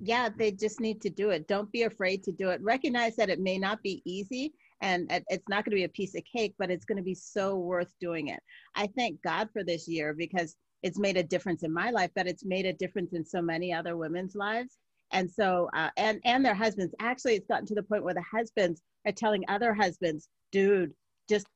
Yeah, 0.00 0.28
they 0.36 0.50
just 0.50 0.80
need 0.80 1.00
to 1.02 1.10
do 1.10 1.30
it. 1.30 1.46
Don't 1.46 1.70
be 1.70 1.82
afraid 1.82 2.24
to 2.24 2.32
do 2.32 2.50
it. 2.50 2.60
Recognize 2.60 3.16
that 3.16 3.30
it 3.30 3.40
may 3.40 3.58
not 3.58 3.82
be 3.82 4.02
easy 4.04 4.54
and 4.80 5.10
it's 5.10 5.48
not 5.48 5.64
going 5.64 5.70
to 5.70 5.76
be 5.76 5.84
a 5.84 5.88
piece 5.88 6.14
of 6.14 6.22
cake, 6.24 6.54
but 6.58 6.70
it's 6.70 6.84
going 6.84 6.98
to 6.98 7.02
be 7.02 7.14
so 7.14 7.56
worth 7.56 7.92
doing 8.00 8.28
it. 8.28 8.40
I 8.74 8.88
thank 8.96 9.22
God 9.22 9.48
for 9.52 9.64
this 9.64 9.88
year 9.88 10.14
because 10.14 10.56
it's 10.82 10.98
made 10.98 11.16
a 11.16 11.22
difference 11.22 11.62
in 11.62 11.72
my 11.72 11.90
life, 11.90 12.10
but 12.14 12.26
it's 12.26 12.44
made 12.44 12.66
a 12.66 12.72
difference 12.72 13.14
in 13.14 13.24
so 13.24 13.40
many 13.40 13.72
other 13.72 13.96
women's 13.96 14.34
lives. 14.34 14.76
And 15.12 15.30
so, 15.30 15.70
uh, 15.74 15.90
and 15.96 16.20
and 16.24 16.44
their 16.44 16.54
husbands. 16.54 16.94
Actually, 17.00 17.34
it's 17.34 17.46
gotten 17.46 17.66
to 17.66 17.74
the 17.74 17.82
point 17.82 18.04
where 18.04 18.14
the 18.14 18.24
husbands 18.30 18.82
are 19.06 19.12
telling 19.12 19.44
other 19.48 19.72
husbands, 19.72 20.28
"Dude, 20.50 20.92
just, 21.28 21.46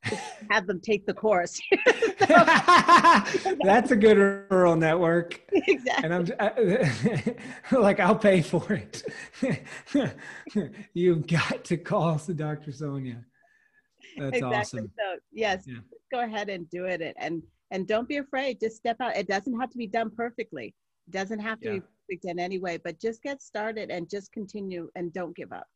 have 0.50 0.66
them 0.66 0.80
take 0.80 1.06
the 1.06 1.14
course." 1.14 1.60
That's 2.18 3.90
a 3.90 3.96
good 3.96 4.16
referral 4.16 4.78
network. 4.78 5.40
Exactly. 5.52 6.04
And 6.04 6.14
I'm 6.14 6.26
I, 6.40 6.48
uh, 7.72 7.80
like, 7.80 8.00
I'll 8.00 8.16
pay 8.16 8.42
for 8.42 8.72
it. 8.72 9.02
You've 10.94 11.26
got 11.26 11.64
to 11.64 11.76
call 11.76 12.16
the 12.16 12.34
Dr. 12.34 12.72
Sonia. 12.72 13.24
That's 14.16 14.36
exactly. 14.36 14.56
awesome. 14.56 14.90
So 14.98 15.18
yes, 15.32 15.64
yeah. 15.66 15.78
go 16.12 16.20
ahead 16.20 16.48
and 16.48 16.68
do 16.70 16.84
it. 16.84 17.14
And 17.18 17.42
and 17.70 17.86
don't 17.86 18.08
be 18.08 18.16
afraid 18.16 18.60
just 18.60 18.76
step 18.76 18.96
out 19.00 19.16
it 19.16 19.28
doesn't 19.28 19.58
have 19.58 19.70
to 19.70 19.78
be 19.78 19.86
done 19.86 20.10
perfectly 20.10 20.74
it 21.06 21.10
doesn't 21.10 21.40
have 21.40 21.60
to 21.60 21.68
yeah. 21.68 21.74
be 21.74 21.80
perfect 21.80 22.24
in 22.24 22.38
any 22.38 22.58
way 22.58 22.78
but 22.82 23.00
just 23.00 23.22
get 23.22 23.42
started 23.42 23.90
and 23.90 24.08
just 24.08 24.32
continue 24.32 24.88
and 24.96 25.12
don't 25.12 25.36
give 25.36 25.52
up 25.52 25.68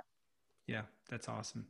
yeah 0.67 0.83
that's 1.11 1.29
awesome 1.29 1.65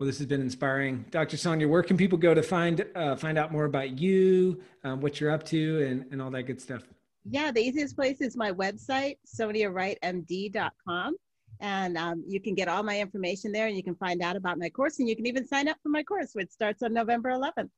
well 0.00 0.06
this 0.06 0.18
has 0.18 0.26
been 0.26 0.40
inspiring 0.40 1.04
dr 1.10 1.36
sonia 1.36 1.68
where 1.68 1.84
can 1.84 1.96
people 1.96 2.18
go 2.18 2.34
to 2.34 2.42
find 2.42 2.84
uh, 2.96 3.14
find 3.14 3.38
out 3.38 3.52
more 3.52 3.66
about 3.66 3.96
you 4.00 4.60
um, 4.82 5.00
what 5.00 5.20
you're 5.20 5.30
up 5.30 5.44
to 5.44 5.84
and, 5.86 6.04
and 6.10 6.20
all 6.20 6.30
that 6.30 6.42
good 6.44 6.60
stuff 6.60 6.82
yeah 7.24 7.52
the 7.52 7.60
easiest 7.60 7.94
place 7.94 8.20
is 8.20 8.36
my 8.36 8.50
website 8.50 9.16
soniawrightmd.com 9.38 11.14
and 11.62 11.98
um, 11.98 12.24
you 12.26 12.40
can 12.40 12.54
get 12.54 12.66
all 12.66 12.82
my 12.82 12.98
information 12.98 13.52
there 13.52 13.68
and 13.68 13.76
you 13.76 13.84
can 13.84 13.94
find 13.94 14.22
out 14.22 14.34
about 14.34 14.58
my 14.58 14.68
course 14.70 14.98
and 14.98 15.08
you 15.08 15.14
can 15.14 15.26
even 15.26 15.46
sign 15.46 15.68
up 15.68 15.76
for 15.82 15.90
my 15.90 16.02
course 16.02 16.30
which 16.32 16.50
starts 16.50 16.82
on 16.82 16.92
november 16.92 17.30
11th 17.30 17.70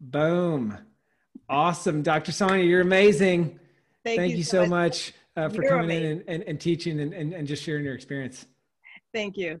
boom 0.00 0.78
Awesome. 1.50 2.02
Dr. 2.02 2.30
Sonia, 2.30 2.64
you're 2.64 2.80
amazing. 2.80 3.58
Thank, 4.04 4.20
Thank 4.20 4.30
you, 4.30 4.38
you, 4.38 4.44
so 4.44 4.66
much, 4.66 5.12
uh, 5.36 5.48
for 5.48 5.62
coming 5.64 5.84
amazing. 5.84 6.04
in 6.04 6.18
and, 6.20 6.28
and, 6.28 6.42
and 6.44 6.60
teaching 6.60 7.00
and, 7.00 7.12
and, 7.12 7.32
and 7.32 7.46
just 7.46 7.64
sharing 7.64 7.84
your 7.84 7.94
experience. 7.94 8.46
Thank 9.12 9.36
you. 9.36 9.60